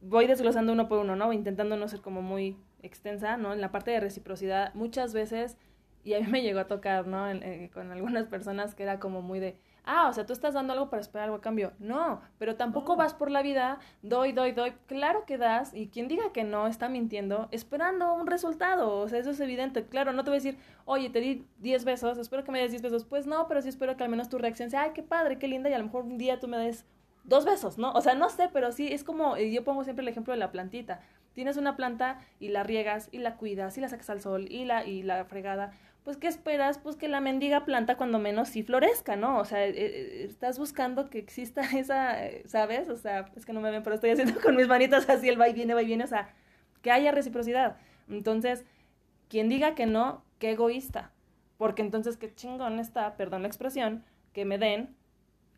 voy 0.02 0.28
desglosando 0.28 0.74
uno 0.74 0.88
por 0.88 1.00
uno, 1.00 1.16
¿no? 1.16 1.32
Intentando 1.34 1.78
no 1.78 1.88
ser 1.88 2.02
como 2.02 2.22
muy 2.22 2.58
extensa, 2.82 3.38
¿no? 3.38 3.54
En 3.54 3.62
la 3.62 3.72
parte 3.72 3.92
de 3.92 4.00
reciprocidad, 4.00 4.74
muchas 4.74 5.14
veces, 5.14 5.58
y 6.04 6.14
a 6.14 6.20
mí 6.20 6.28
me 6.28 6.42
llegó 6.42 6.60
a 6.60 6.68
tocar, 6.68 7.08
¿no? 7.08 7.26
con 7.74 7.92
algunas 7.92 8.26
personas 8.28 8.76
que 8.76 8.84
era 8.84 9.00
como 9.00 9.22
muy 9.22 9.40
de, 9.40 9.56
ah, 9.86 10.08
o 10.10 10.14
sea, 10.14 10.26
tú 10.26 10.34
estás 10.34 10.54
dando 10.54 10.74
algo 10.74 10.90
para 10.90 11.02
esperar 11.02 11.26
algo 11.26 11.38
a 11.38 11.42
cambio. 11.42 11.74
No, 11.80 12.22
pero 12.38 12.56
tampoco 12.56 12.96
vas 12.96 13.14
por 13.14 13.32
la 13.32 13.42
vida, 13.42 13.80
doy, 14.02 14.32
doy, 14.32 14.52
doy. 14.52 14.74
Claro 14.88 15.26
que 15.26 15.38
das, 15.38 15.74
y 15.74 15.88
quien 15.88 16.08
diga 16.08 16.32
que 16.34 16.44
no 16.44 16.68
está 16.68 16.90
mintiendo, 16.90 17.48
esperando 17.52 18.14
un 18.14 18.28
resultado. 18.28 18.98
O 19.00 19.08
sea, 19.10 19.20
eso 19.20 19.32
es 19.32 19.40
evidente. 19.40 19.86
Claro, 19.86 20.14
no 20.14 20.24
te 20.24 20.32
voy 20.32 20.38
a 20.38 20.42
decir, 20.42 20.58
oye, 20.86 21.10
te 21.10 21.20
di 21.20 21.46
10 21.60 21.86
besos, 21.86 22.18
espero 22.18 22.44
que 22.44 22.52
me 22.52 22.60
des 22.60 22.72
10 22.72 22.82
besos. 22.82 23.06
Pues 23.06 23.28
no, 23.28 23.48
pero 23.48 23.62
sí 23.62 23.70
espero 23.70 23.98
que 23.98 24.04
al 24.04 24.10
menos 24.10 24.30
tu 24.30 24.38
reacción 24.38 24.70
sea, 24.70 24.84
ay, 24.84 24.92
qué 24.94 25.04
padre, 25.04 25.38
qué 25.38 25.48
linda, 25.48 25.70
y 25.70 25.74
a 25.74 25.78
lo 25.78 25.86
mejor 25.86 26.06
un 26.06 26.18
día 26.18 26.40
tú 26.40 26.48
me 26.48 26.58
des 26.58 26.86
dos 27.24 27.46
besos, 27.46 27.78
¿no? 27.78 27.92
O 27.94 28.02
sea, 28.02 28.16
no 28.16 28.30
sé, 28.30 28.50
pero 28.52 28.72
sí, 28.72 28.88
es 28.92 29.04
como, 29.04 29.38
yo 29.38 29.64
pongo 29.64 29.84
siempre 29.84 30.04
el 30.04 30.10
ejemplo 30.10 30.34
de 30.34 30.40
la 30.40 30.52
plantita. 30.52 31.02
Tienes 31.34 31.58
una 31.58 31.76
planta 31.76 32.20
y 32.40 32.50
la 32.50 32.64
riegas 32.64 33.10
y 33.12 33.20
la 33.20 33.38
cuidas 33.38 33.78
y 33.78 33.82
la 33.82 33.90
sacas 33.90 34.10
al 34.10 34.22
sol 34.22 34.48
y 34.50 34.66
la, 34.66 34.86
y 34.86 35.04
la 35.04 35.24
fregada 35.26 35.74
pues 36.04 36.18
¿qué 36.18 36.28
esperas? 36.28 36.80
Pues 36.80 36.96
que 36.96 37.08
la 37.08 37.22
mendiga 37.22 37.66
planta 37.66 37.96
cuando 37.96 38.18
menos 38.18 38.50
sí 38.50 38.64
florezca, 38.64 39.16
¿no? 39.16 39.38
O 39.38 39.46
sea, 39.46 39.66
eh, 39.66 39.74
eh, 39.76 40.26
estás 40.28 40.58
buscando 40.58 41.10
que 41.10 41.20
exista 41.20 41.62
esa, 41.78 42.18
¿sabes? 42.46 42.90
O 42.90 42.96
sea, 42.96 43.30
es 43.36 43.46
que 43.46 43.54
no 43.54 43.62
me 43.62 43.72
ven, 43.72 43.84
pero 43.84 43.96
estoy 43.96 44.12
haciendo 44.12 44.40
con 44.42 44.56
mis 44.56 44.68
manitas 44.68 45.10
así 45.10 45.30
el 45.30 45.40
va 45.40 45.50
y 45.50 45.54
viene, 45.54 45.74
va 45.74 45.84
y 45.84 45.86
viene, 45.86 46.04
o 46.04 46.08
sea, 46.08 46.34
que 46.82 46.92
haya 46.92 47.12
reciprocidad. 47.12 47.78
Entonces, 48.10 48.66
quien 49.30 49.48
diga 49.50 49.76
que 49.76 49.86
no, 49.86 50.26
qué 50.40 50.52
egoísta. 50.52 51.12
Porque 51.58 51.84
entonces 51.84 52.18
qué 52.18 52.34
chingón 52.34 52.80
está, 52.80 53.16
perdón 53.18 53.44
la 53.44 53.48
expresión, 53.48 54.04
que 54.34 54.46
me 54.46 54.58
den 54.58 54.96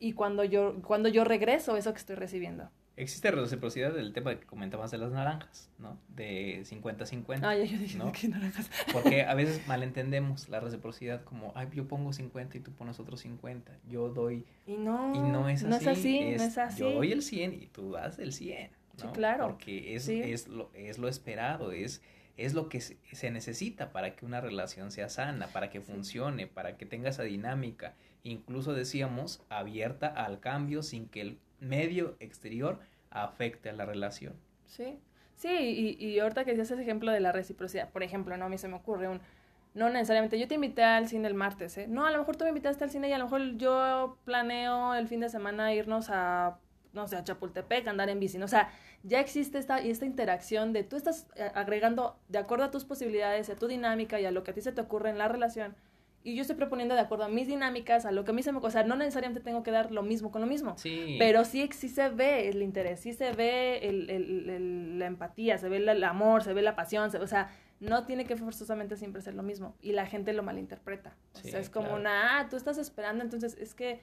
y 0.04 0.12
cuando 0.12 0.44
yo, 0.44 0.82
cuando 0.82 1.08
yo 1.08 1.24
regreso 1.24 1.78
eso 1.78 1.94
que 1.94 2.00
estoy 2.00 2.18
recibiendo. 2.18 2.70
Existe 2.98 3.32
reciprocidad 3.32 3.94
del 3.94 4.12
tema 4.12 4.38
que 4.38 4.46
comentabas 4.46 4.92
de 4.92 4.98
las 4.98 5.14
naranjas, 5.14 5.72
¿no? 5.80 5.98
De 6.10 6.62
50-50. 6.66 7.40
Ah, 7.42 7.56
ya 7.56 7.64
yo 7.64 7.78
dije, 7.78 7.98
¿no? 7.98 8.12
¿qué 8.12 8.28
naranjas? 8.28 8.70
Porque 8.92 9.24
a 9.24 9.34
veces 9.34 9.66
malentendemos 9.66 10.50
la 10.50 10.60
reciprocidad 10.60 11.24
como, 11.24 11.54
ay, 11.56 11.70
yo 11.74 11.88
pongo 11.88 12.12
50 12.12 12.58
y 12.58 12.60
tú 12.60 12.74
pones 12.74 13.00
otros 13.00 13.22
50. 13.22 13.80
Yo 13.88 14.10
doy... 14.10 14.46
Y 14.68 14.76
no, 14.76 15.16
y 15.16 15.20
no 15.20 15.48
es 15.48 15.64
así. 15.64 15.70
No 15.70 15.76
es 15.78 15.88
así, 15.88 16.20
no 16.20 16.44
es 16.44 16.58
así. 16.58 16.80
Yo 16.82 16.92
doy 16.92 17.14
el 17.14 17.22
100 17.22 17.54
y 17.54 17.68
tú 17.68 17.94
das 17.94 18.20
el 18.20 18.34
100, 18.34 18.72
¿no? 18.72 18.78
Sí, 18.98 19.08
claro. 19.14 19.48
Porque 19.48 19.96
es, 19.96 20.10
es, 20.10 20.50
lo, 20.50 20.70
es 20.74 20.98
lo 20.98 21.08
esperado, 21.08 21.72
es, 21.72 22.02
es 22.36 22.54
lo 22.54 22.68
que 22.68 22.82
se 22.82 23.32
necesita 23.32 23.94
para 23.94 24.18
que 24.18 24.26
una 24.26 24.42
relación 24.42 24.92
sea 24.92 25.08
sana, 25.08 25.48
para 25.48 25.70
que 25.70 25.80
funcione, 25.80 26.46
para 26.46 26.76
que 26.76 26.86
tenga 26.86 27.10
esa 27.10 27.24
dinámica. 27.24 27.96
Incluso 28.24 28.74
decíamos, 28.74 29.44
abierta 29.50 30.08
al 30.08 30.40
cambio 30.40 30.82
sin 30.82 31.08
que 31.08 31.22
el 31.22 31.40
medio 31.60 32.16
exterior 32.20 32.80
afecte 33.10 33.70
a 33.70 33.74
la 33.74 33.86
relación. 33.86 34.34
Sí, 34.66 34.98
sí, 35.36 35.98
y, 36.00 36.06
y 36.06 36.20
ahorita 36.20 36.46
que 36.46 36.52
decías 36.52 36.72
ese 36.72 36.82
ejemplo 36.82 37.12
de 37.12 37.20
la 37.20 37.32
reciprocidad, 37.32 37.90
por 37.90 38.04
ejemplo, 38.04 38.36
no 38.38 38.46
a 38.46 38.50
mí 38.50 38.58
se 38.58 38.68
me 38.68 38.76
ocurre 38.76 39.08
un, 39.08 39.22
no 39.74 39.90
necesariamente, 39.90 40.40
yo 40.40 40.48
te 40.48 40.56
invité 40.56 40.84
al 40.84 41.08
cine 41.08 41.28
el 41.28 41.34
martes, 41.34 41.78
¿eh? 41.78 41.88
No, 41.88 42.06
a 42.06 42.12
lo 42.12 42.20
mejor 42.20 42.36
tú 42.36 42.44
me 42.44 42.50
invitaste 42.50 42.84
al 42.84 42.92
cine 42.92 43.10
y 43.10 43.14
a 43.14 43.18
lo 43.18 43.26
mejor 43.26 43.58
yo 43.58 44.18
planeo 44.24 44.94
el 44.94 45.08
fin 45.08 45.20
de 45.20 45.30
semana 45.30 45.74
irnos 45.74 46.10
a, 46.10 46.60
no 46.94 47.08
sé, 47.08 47.16
a 47.16 47.24
Chapultepec, 47.24 47.88
andar 47.88 48.10
en 48.10 48.20
bici, 48.20 48.42
o 48.42 48.48
sea, 48.48 48.72
ya 49.02 49.20
existe 49.20 49.58
esta, 49.58 49.80
esta 49.80 50.06
interacción 50.06 50.74
de 50.74 50.84
tú 50.84 50.96
estás 50.96 51.28
eh, 51.36 51.52
agregando 51.56 52.18
de 52.30 52.38
acuerdo 52.38 52.66
a 52.66 52.72
tus 52.72 52.86
posibilidades, 52.86 53.50
a 53.50 53.56
tu 53.56 53.68
dinámica 53.68 54.20
y 54.20 54.26
a 54.26 54.32
lo 54.32 54.44
que 54.44 54.52
a 54.52 54.54
ti 54.54 54.62
se 54.62 54.72
te 54.72 54.82
ocurre 54.82 55.10
en 55.10 55.18
la 55.18 55.28
relación, 55.28 55.76
y 56.24 56.36
yo 56.36 56.42
estoy 56.42 56.56
proponiendo 56.56 56.96
de 56.96 57.02
acuerdo 57.02 57.26
a 57.26 57.28
mis 57.28 57.48
dinámicas, 57.48 58.06
a 58.06 58.12
lo 58.12 58.24
que 58.24 58.32
a 58.32 58.34
mí 58.34 58.42
se 58.42 58.54
me... 58.54 58.60
O 58.60 58.72
sea, 58.72 58.84
no 58.84 58.96
necesariamente 58.96 59.42
tengo 59.42 59.62
que 59.62 59.72
dar 59.72 59.92
lo 59.92 60.04
mismo 60.04 60.32
con 60.32 60.40
lo 60.40 60.48
mismo. 60.48 60.78
Sí. 60.78 61.18
Pero 61.20 61.44
sí, 61.44 61.70
sí 61.74 61.90
se 61.90 62.08
ve 62.10 62.48
el 62.48 62.62
interés, 62.62 63.02
sí 63.02 63.12
se 63.12 63.34
ve 63.34 63.80
el, 63.80 64.10
el, 64.10 65.00
la 65.00 65.06
empatía, 65.08 65.58
se 65.58 65.68
ve 65.68 65.78
el, 65.78 66.04
amor, 66.04 66.44
se 66.44 66.54
ve 66.54 66.62
la 66.62 66.78
pasión, 66.78 67.12
o 67.14 67.28
sea, 67.28 67.50
no 67.82 68.06
tiene 68.06 68.26
que 68.26 68.38
forzosamente 68.38 68.96
siempre 68.96 69.22
ser 69.22 69.34
lo 69.34 69.44
mismo. 69.44 69.76
Y 69.82 69.92
la 69.92 70.06
gente 70.06 70.32
lo 70.32 70.44
malinterpreta. 70.44 71.14
O 71.36 71.40
sea, 71.40 71.60
es 71.60 71.70
como 71.70 71.94
una, 71.94 72.40
ah, 72.40 72.48
tú 72.50 72.56
estás 72.56 72.78
esperando, 72.78 73.22
entonces 73.22 73.58
es 73.60 73.74
que, 73.74 74.02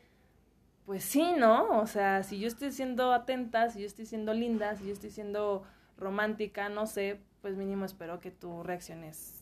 pues 0.85 1.03
sí, 1.03 1.33
¿no? 1.39 1.81
O 1.81 1.87
sea, 1.87 2.23
si 2.23 2.39
yo 2.39 2.49
estoy 2.49 2.71
siendo 2.71 3.15
atenta, 3.15 3.71
si 3.71 3.81
yo 3.81 3.87
estoy 3.87 4.05
siendo 4.05 4.35
linda, 4.35 4.77
si 4.77 4.87
yo 4.87 4.93
estoy 4.93 5.11
siendo 5.11 5.63
romántica, 5.97 6.69
no 6.69 6.87
sé, 6.87 7.19
pues 7.41 7.57
mínimo 7.57 7.87
espero 7.87 8.21
que 8.21 8.31
tú 8.31 8.63
reacciones 8.63 9.40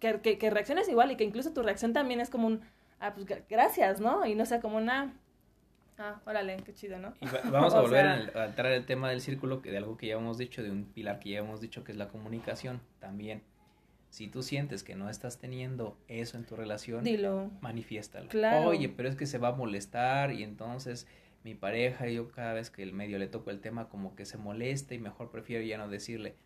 que, 0.00 0.38
que, 0.38 0.50
reacciones 0.50 0.88
igual 0.88 1.10
y 1.12 1.16
que 1.16 1.24
incluso 1.24 1.52
tu 1.52 1.62
reacción 1.62 1.92
también 1.92 2.20
es 2.20 2.30
como 2.30 2.46
un, 2.46 2.62
ah, 3.00 3.14
pues 3.14 3.26
gracias, 3.48 4.00
¿no? 4.00 4.26
Y 4.26 4.34
no 4.34 4.46
sea 4.46 4.60
como 4.60 4.76
una, 4.76 5.14
ah, 5.98 6.20
órale, 6.26 6.56
qué 6.64 6.72
chido, 6.72 6.98
¿no? 6.98 7.14
vamos 7.50 7.74
a 7.74 7.80
volver 7.82 8.06
a, 8.06 8.46
entrar 8.46 8.72
el 8.72 8.86
tema 8.86 9.10
del 9.10 9.20
círculo, 9.20 9.62
que 9.62 9.70
de 9.70 9.78
algo 9.78 9.96
que 9.96 10.08
ya 10.08 10.14
hemos 10.14 10.38
dicho, 10.38 10.62
de 10.62 10.70
un 10.70 10.84
pilar 10.84 11.20
que 11.20 11.30
ya 11.30 11.38
hemos 11.38 11.60
dicho, 11.60 11.84
que 11.84 11.92
es 11.92 11.98
la 11.98 12.08
comunicación 12.08 12.80
también. 12.98 13.42
Si 14.10 14.28
tú 14.28 14.42
sientes 14.42 14.84
que 14.84 14.94
no 14.94 15.10
estás 15.10 15.38
teniendo 15.38 15.98
eso 16.06 16.36
en 16.36 16.44
tu 16.44 16.54
relación, 16.54 17.02
Dilo. 17.02 17.50
manifiéstalo. 17.60 18.28
Claro. 18.28 18.68
Oye, 18.68 18.88
pero 18.88 19.08
es 19.08 19.16
que 19.16 19.26
se 19.26 19.38
va 19.38 19.48
a 19.48 19.52
molestar 19.52 20.32
y 20.32 20.44
entonces 20.44 21.08
mi 21.42 21.54
pareja, 21.54 22.08
yo 22.08 22.30
cada 22.30 22.54
vez 22.54 22.70
que 22.70 22.82
el 22.82 22.92
medio 22.92 23.18
le 23.18 23.26
toco 23.26 23.50
el 23.50 23.60
tema, 23.60 23.88
como 23.88 24.14
que 24.14 24.24
se 24.24 24.38
molesta 24.38 24.94
y 24.94 24.98
mejor 24.98 25.30
prefiero 25.30 25.64
ya 25.64 25.78
no 25.78 25.88
decirle, 25.88 26.36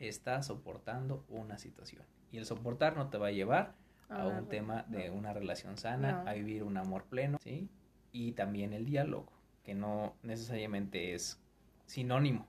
está 0.00 0.42
soportando 0.42 1.24
una 1.28 1.58
situación. 1.58 2.02
Y 2.32 2.38
el 2.38 2.46
soportar 2.46 2.96
no 2.96 3.08
te 3.08 3.18
va 3.18 3.28
a 3.28 3.32
llevar 3.32 3.74
a 4.08 4.26
un 4.26 4.48
tema 4.48 4.84
de 4.88 5.10
una 5.10 5.32
relación 5.32 5.76
sana, 5.78 6.24
a 6.26 6.32
vivir 6.32 6.64
un 6.64 6.76
amor 6.76 7.04
pleno, 7.04 7.38
¿sí? 7.40 7.68
Y 8.12 8.32
también 8.32 8.72
el 8.72 8.84
diálogo, 8.84 9.32
que 9.62 9.74
no 9.74 10.16
necesariamente 10.22 11.14
es 11.14 11.40
sinónimo 11.86 12.48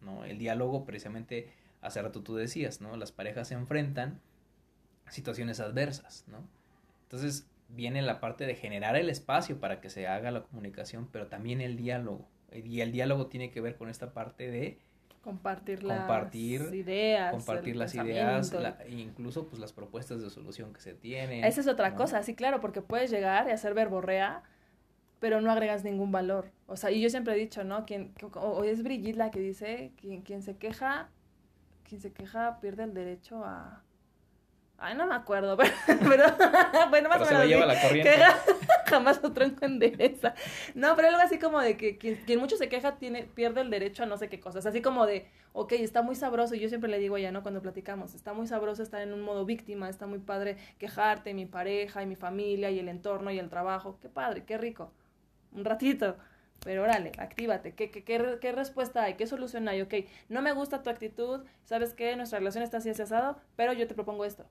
¿no? 0.00 0.24
El 0.24 0.38
diálogo, 0.38 0.84
precisamente, 0.84 1.52
hace 1.80 2.02
rato 2.02 2.22
tú 2.22 2.36
decías, 2.36 2.80
¿no? 2.80 2.96
Las 2.96 3.12
parejas 3.12 3.48
se 3.48 3.54
enfrentan 3.54 4.20
a 5.04 5.10
situaciones 5.10 5.60
adversas, 5.60 6.24
¿no? 6.28 6.48
Entonces, 7.02 7.48
viene 7.68 8.02
la 8.02 8.20
parte 8.20 8.46
de 8.46 8.54
generar 8.54 8.96
el 8.96 9.10
espacio 9.10 9.60
para 9.60 9.80
que 9.80 9.90
se 9.90 10.06
haga 10.06 10.30
la 10.30 10.42
comunicación, 10.42 11.08
pero 11.10 11.28
también 11.28 11.60
el 11.60 11.76
diálogo. 11.76 12.28
Y 12.52 12.80
el 12.80 12.92
diálogo 12.92 13.26
tiene 13.26 13.50
que 13.50 13.60
ver 13.60 13.76
con 13.76 13.88
esta 13.88 14.12
parte 14.12 14.50
de 14.50 14.78
compartir 15.26 15.82
las 15.82 16.32
ideas, 16.72 17.32
compartir 17.32 17.74
las 17.74 17.92
ideas, 17.96 18.54
incluso 18.88 19.48
pues 19.48 19.60
las 19.60 19.72
propuestas 19.72 20.22
de 20.22 20.30
solución 20.30 20.72
que 20.72 20.80
se 20.80 20.94
tienen. 20.94 21.44
Esa 21.44 21.62
es 21.62 21.66
otra 21.66 21.96
cosa, 21.96 22.22
sí, 22.22 22.36
claro, 22.36 22.60
porque 22.60 22.80
puedes 22.80 23.10
llegar 23.10 23.48
y 23.48 23.50
hacer 23.50 23.74
verborrea, 23.74 24.44
pero 25.18 25.40
no 25.40 25.50
agregas 25.50 25.82
ningún 25.82 26.12
valor. 26.12 26.52
O 26.68 26.76
sea, 26.76 26.92
y 26.92 27.00
yo 27.00 27.10
siempre 27.10 27.34
he 27.34 27.36
dicho, 27.36 27.64
¿no? 27.64 27.86
Quien, 27.86 28.14
o 28.34 28.62
es 28.62 28.84
Brigitte 28.84 29.16
la 29.16 29.32
que 29.32 29.40
dice, 29.40 29.90
quien, 29.96 30.22
quien 30.22 30.42
se 30.42 30.58
queja, 30.58 31.08
quien 31.82 32.00
se 32.00 32.12
queja 32.12 32.60
pierde 32.60 32.84
el 32.84 32.94
derecho 32.94 33.44
a, 33.44 33.82
Ay, 34.78 34.94
no 34.94 35.06
me 35.06 35.14
acuerdo, 35.14 35.56
pero, 36.08 36.24
bueno, 36.90 37.08
más 37.08 37.22
o 37.22 37.24
menos. 37.24 37.46
lleva 37.46 37.66
la 37.66 37.80
corriente. 37.80 38.14
jamás 38.90 39.20
otro 39.22 39.44
endereza. 39.60 40.34
No, 40.74 40.94
pero 40.96 41.08
algo 41.08 41.20
así 41.20 41.38
como 41.38 41.60
de 41.60 41.76
que 41.76 41.98
quien, 41.98 42.38
mucho 42.38 42.56
se 42.56 42.68
queja 42.68 42.96
tiene, 42.96 43.24
pierde 43.24 43.60
el 43.60 43.70
derecho 43.70 44.04
a 44.04 44.06
no 44.06 44.16
sé 44.16 44.28
qué 44.28 44.40
cosas. 44.40 44.66
Así 44.66 44.80
como 44.82 45.06
de, 45.06 45.26
ok, 45.52 45.72
está 45.72 46.02
muy 46.02 46.14
sabroso, 46.14 46.54
y 46.54 46.60
yo 46.60 46.68
siempre 46.68 46.90
le 46.90 46.98
digo 46.98 47.16
a 47.16 47.18
ella, 47.18 47.32
¿no? 47.32 47.42
Cuando 47.42 47.62
platicamos, 47.62 48.14
está 48.14 48.32
muy 48.32 48.46
sabroso 48.46 48.82
estar 48.82 49.02
en 49.02 49.12
un 49.12 49.22
modo 49.22 49.44
víctima, 49.44 49.88
está 49.88 50.06
muy 50.06 50.18
padre 50.18 50.56
quejarte, 50.78 51.34
mi 51.34 51.46
pareja, 51.46 52.02
y 52.02 52.06
mi 52.06 52.16
familia, 52.16 52.70
y 52.70 52.78
el 52.78 52.88
entorno, 52.88 53.30
y 53.30 53.38
el 53.38 53.48
trabajo. 53.48 53.98
Qué 54.00 54.08
padre, 54.08 54.44
qué 54.44 54.58
rico. 54.58 54.92
Un 55.52 55.64
ratito. 55.64 56.16
Pero 56.64 56.82
órale, 56.82 57.12
actívate. 57.18 57.74
¿Qué, 57.74 57.90
qué, 57.90 58.02
qué, 58.04 58.38
qué 58.40 58.52
respuesta 58.52 59.04
hay? 59.04 59.14
¿Qué 59.14 59.26
solución 59.26 59.68
hay? 59.68 59.82
Ok, 59.82 59.94
no 60.28 60.42
me 60.42 60.52
gusta 60.52 60.82
tu 60.82 60.90
actitud, 60.90 61.44
¿sabes 61.64 61.94
qué? 61.94 62.16
Nuestra 62.16 62.38
relación 62.38 62.64
está 62.64 62.78
así 62.78 62.90
asado, 62.90 63.38
pero 63.56 63.72
yo 63.72 63.86
te 63.86 63.94
propongo 63.94 64.24
esto 64.24 64.46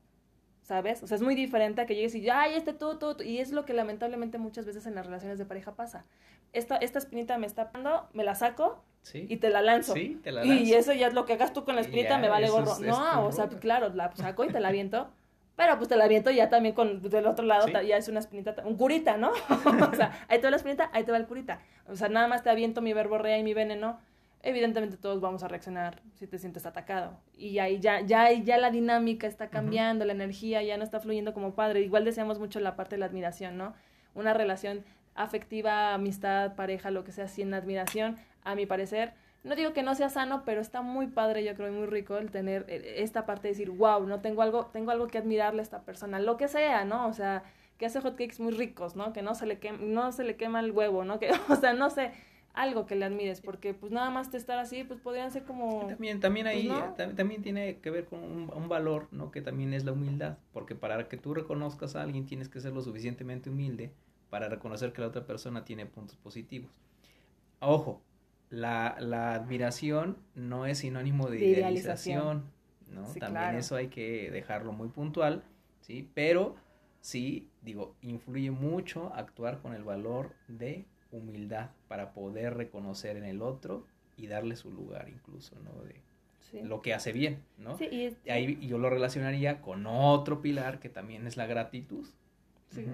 ¿sabes? 0.65 1.03
O 1.03 1.07
sea, 1.07 1.15
es 1.15 1.21
muy 1.21 1.35
diferente 1.35 1.81
a 1.81 1.85
que 1.85 1.93
llegues 1.93 2.15
y, 2.15 2.27
ay, 2.27 2.55
este 2.55 2.73
tú, 2.73 2.97
tú, 2.97 3.15
y 3.23 3.37
es 3.37 3.51
lo 3.51 3.65
que 3.65 3.73
lamentablemente 3.73 4.39
muchas 4.39 4.65
veces 4.65 4.87
en 4.87 4.95
las 4.95 5.05
relaciones 5.05 5.37
de 5.37 5.45
pareja 5.45 5.75
pasa. 5.75 6.05
Esta, 6.53 6.77
esta 6.77 6.97
espinita 6.97 7.37
me 7.37 7.45
está 7.45 7.69
poniendo, 7.69 8.09
me 8.13 8.23
la 8.23 8.33
saco 8.33 8.83
y 9.13 9.37
te 9.37 9.49
la 9.49 9.61
lanzo. 9.61 9.93
Sí, 9.93 10.19
te 10.23 10.31
la 10.31 10.43
lanzo. 10.43 10.63
Y 10.63 10.73
eso 10.73 10.91
ya 10.93 11.07
es 11.07 11.13
lo 11.13 11.25
que 11.25 11.33
hagas 11.33 11.53
tú 11.53 11.65
con 11.65 11.75
la 11.75 11.81
espinita, 11.81 12.17
me 12.17 12.29
vale 12.29 12.49
gorro. 12.49 12.79
no, 12.79 13.27
o 13.27 13.31
sea, 13.31 13.47
claro, 13.47 13.89
la 13.93 14.11
saco 14.15 14.43
y 14.43 14.47
te 14.47 14.59
la 14.59 14.69
aviento. 14.69 15.07
Pero 15.55 15.77
pues 15.77 15.87
te 15.87 15.95
la 15.95 16.03
aviento 16.03 16.31
ya 16.31 16.49
también 16.49 16.73
con 16.75 17.01
del 17.01 17.27
otro 17.27 17.45
lado, 17.45 17.67
ya 17.67 17.95
es 17.95 18.07
una 18.09 18.19
espinita, 18.19 18.55
un 18.65 18.75
curita, 18.75 19.15
¿no? 19.15 19.31
o 19.91 19.95
sea, 19.95 20.25
ahí 20.27 20.39
te 20.39 20.47
va 20.47 20.51
la 20.51 20.57
espinita, 20.57 20.89
ahí 20.91 21.03
te 21.03 21.11
va 21.11 21.17
el 21.17 21.27
curita. 21.27 21.59
O 21.87 21.95
sea, 21.95 22.09
nada 22.09 22.27
más 22.27 22.43
te 22.43 22.49
aviento 22.49 22.81
mi 22.81 22.91
verborrea 22.91 23.37
y 23.37 23.43
mi 23.43 23.53
veneno 23.53 23.99
evidentemente 24.45 24.95
todos 24.95 25.19
vamos 25.19 25.43
a 25.43 25.47
reaccionar 25.47 26.01
si 26.13 26.27
te 26.27 26.37
sientes 26.37 26.65
atacado. 26.65 27.19
Y 27.35 27.57
ahí 27.59 27.79
ya, 27.79 28.01
ya, 28.01 28.31
ya 28.31 28.57
la 28.57 28.69
dinámica 28.69 29.27
está 29.27 29.49
cambiando, 29.49 30.05
la 30.05 30.13
energía 30.13 30.61
ya 30.63 30.77
no 30.77 30.83
está 30.83 30.99
fluyendo 30.99 31.33
como 31.33 31.55
padre. 31.55 31.81
Igual 31.81 32.05
deseamos 32.05 32.39
mucho 32.39 32.59
la 32.59 32.75
parte 32.75 32.95
de 32.95 32.99
la 32.99 33.07
admiración, 33.07 33.57
¿no? 33.57 33.73
Una 34.13 34.33
relación 34.33 34.85
afectiva, 35.15 35.93
amistad, 35.93 36.55
pareja, 36.55 36.91
lo 36.91 37.03
que 37.03 37.11
sea, 37.11 37.27
sin 37.27 37.53
admiración, 37.53 38.17
a 38.43 38.53
mi 38.53 38.67
parecer. 38.67 39.13
No 39.43 39.55
digo 39.55 39.73
que 39.73 39.83
no 39.83 39.95
sea 39.95 40.09
sano, 40.09 40.43
pero 40.45 40.61
está 40.61 40.81
muy 40.81 41.07
padre, 41.07 41.43
yo 41.43 41.55
creo, 41.55 41.69
y 41.69 41.71
muy 41.71 41.87
rico 41.87 42.17
el 42.17 42.29
tener 42.29 42.65
eh, 42.67 42.95
esta 42.97 43.25
parte 43.25 43.47
de 43.47 43.53
decir, 43.53 43.71
wow, 43.71 44.05
no 44.05 44.21
tengo 44.21 44.43
algo, 44.43 44.67
tengo 44.67 44.91
algo 44.91 45.07
que 45.07 45.17
admirarle 45.17 45.61
a 45.61 45.63
esta 45.63 45.81
persona, 45.81 46.19
lo 46.19 46.37
que 46.37 46.47
sea, 46.47 46.85
¿no? 46.85 47.07
O 47.07 47.13
sea, 47.13 47.43
que 47.77 47.85
hace 47.85 47.99
hotcakes 47.99 48.39
muy 48.39 48.53
ricos, 48.53 48.95
¿no? 48.95 49.11
Que 49.11 49.21
no 49.21 49.33
se 49.35 49.45
le 49.45 49.59
quema, 49.59 49.79
no 49.81 50.11
se 50.11 50.23
le 50.23 50.35
quema 50.35 50.59
el 50.59 50.71
huevo, 50.71 51.03
¿no? 51.03 51.19
Que, 51.19 51.31
o 51.49 51.55
sea, 51.55 51.73
no 51.73 51.89
sé, 51.89 52.11
algo 52.55 52.85
que 52.85 52.95
le 52.95 53.05
admires, 53.05 53.41
porque 53.41 53.73
pues 53.73 53.91
nada 53.91 54.09
más 54.09 54.31
te 54.31 54.37
estar 54.37 54.57
así, 54.57 54.83
pues 54.83 54.99
podrían 54.99 55.31
ser 55.31 55.43
como... 55.43 55.87
También, 55.87 56.19
también 56.19 56.45
pues, 56.45 56.55
ahí, 56.55 57.15
también 57.15 57.41
tiene 57.41 57.79
que 57.79 57.89
ver 57.91 58.05
con 58.05 58.19
un, 58.23 58.69
valor, 58.69 59.07
¿no? 59.11 59.31
Que 59.31 59.41
también 59.41 59.73
es 59.73 59.83
la 59.85 59.91
humildad, 59.91 60.37
porque 60.53 60.75
para 60.75 61.07
que 61.07 61.17
tú 61.17 61.33
reconozcas 61.33 61.95
a 61.95 62.01
alguien 62.01 62.25
tienes 62.25 62.49
que 62.49 62.59
ser 62.59 62.73
lo 62.73 62.81
suficientemente 62.81 63.49
humilde 63.49 63.91
para 64.29 64.49
reconocer 64.49 64.93
que 64.93 65.01
la 65.01 65.07
otra 65.07 65.25
persona 65.25 65.65
tiene 65.65 65.85
puntos 65.85 66.17
positivos. 66.17 66.71
Ojo, 67.59 68.01
la, 68.49 68.95
la 68.99 69.33
admiración 69.33 70.17
no 70.33 70.65
es 70.65 70.79
sinónimo 70.79 71.29
de, 71.29 71.45
idealización, 71.45 72.45
¿no? 72.89 73.03
también 73.19 73.55
eso 73.55 73.75
hay 73.75 73.87
que 73.89 74.31
dejarlo 74.31 74.71
muy 74.71 74.89
puntual, 74.89 75.43
¿sí? 75.81 76.09
Pero 76.13 76.55
sí, 77.01 77.49
digo, 77.61 77.95
influye 78.01 78.51
mucho 78.51 79.13
actuar 79.13 79.61
con 79.61 79.73
el 79.73 79.83
valor 79.83 80.33
de 80.47 80.85
humildad 81.11 81.69
para 81.87 82.13
poder 82.13 82.55
reconocer 82.55 83.17
en 83.17 83.25
el 83.25 83.41
otro 83.41 83.85
y 84.17 84.27
darle 84.27 84.55
su 84.55 84.71
lugar 84.71 85.09
incluso, 85.09 85.55
¿no? 85.59 85.83
De 85.83 86.01
lo 86.63 86.81
que 86.81 86.93
hace 86.93 87.11
bien, 87.11 87.43
¿no? 87.57 87.77
Sí, 87.77 87.85
y 87.85 88.29
Ahí 88.29 88.65
yo 88.65 88.77
lo 88.77 88.89
relacionaría 88.89 89.61
con 89.61 89.85
otro 89.87 90.41
pilar 90.41 90.79
que 90.79 90.89
también 90.89 91.27
es 91.27 91.37
la 91.37 91.47
gratitud. 91.47 92.07
Sí, 92.69 92.85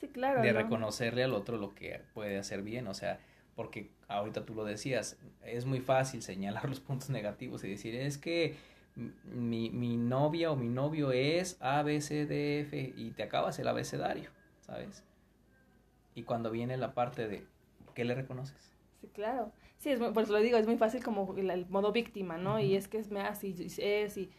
sí 0.00 0.08
claro. 0.08 0.42
De 0.42 0.52
reconocerle 0.52 1.24
al 1.24 1.34
otro 1.34 1.56
lo 1.56 1.74
que 1.74 2.00
puede 2.14 2.38
hacer 2.38 2.62
bien, 2.62 2.86
o 2.86 2.94
sea, 2.94 3.18
porque 3.56 3.90
ahorita 4.08 4.44
tú 4.44 4.54
lo 4.54 4.64
decías, 4.64 5.18
es 5.44 5.64
muy 5.64 5.80
fácil 5.80 6.22
señalar 6.22 6.68
los 6.68 6.80
puntos 6.80 7.10
negativos 7.10 7.64
y 7.64 7.70
decir, 7.70 7.94
es 7.94 8.18
que 8.18 8.56
mi, 9.24 9.70
mi 9.70 9.96
novia 9.96 10.50
o 10.50 10.56
mi 10.56 10.68
novio 10.68 11.12
es 11.12 11.56
A, 11.60 11.82
B, 11.82 12.00
C, 12.00 12.26
D, 12.26 12.60
F 12.60 12.92
y 12.96 13.10
te 13.12 13.22
acabas 13.22 13.58
el 13.58 13.66
abecedario, 13.68 14.30
¿sabes? 14.60 15.02
Y 16.14 16.24
cuando 16.24 16.50
viene 16.50 16.76
la 16.76 16.94
parte 16.94 17.28
de 17.28 17.46
¿qué 17.94 18.04
le 18.04 18.14
reconoces? 18.14 18.72
Sí, 19.00 19.08
claro. 19.12 19.52
Sí, 19.78 19.90
es 19.90 19.98
por 19.98 20.22
eso 20.22 20.32
lo 20.32 20.38
digo, 20.38 20.58
es 20.58 20.66
muy 20.66 20.76
fácil 20.76 21.02
como 21.02 21.34
el, 21.36 21.66
modo 21.66 21.92
víctima, 21.92 22.38
¿no? 22.38 22.60
Y 22.60 22.76
es 22.76 22.88
que 22.88 22.98
es 22.98 23.10
me 23.10 23.20
así, 23.20 23.54
es 23.78 24.16
y 24.16 24.30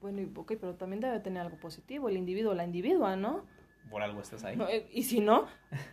bueno, 0.00 0.20
y, 0.20 0.30
ok, 0.34 0.52
pero 0.60 0.74
también 0.74 1.00
debe 1.00 1.18
tener 1.20 1.42
algo 1.42 1.56
positivo 1.56 2.08
el 2.08 2.16
individuo, 2.16 2.54
la 2.54 2.64
individua, 2.64 3.16
¿no? 3.16 3.44
Por 3.90 4.02
algo 4.02 4.20
estás 4.20 4.44
ahí. 4.44 4.58
Eh, 4.70 4.88
y 4.92 5.02
si 5.02 5.20
no, 5.20 5.46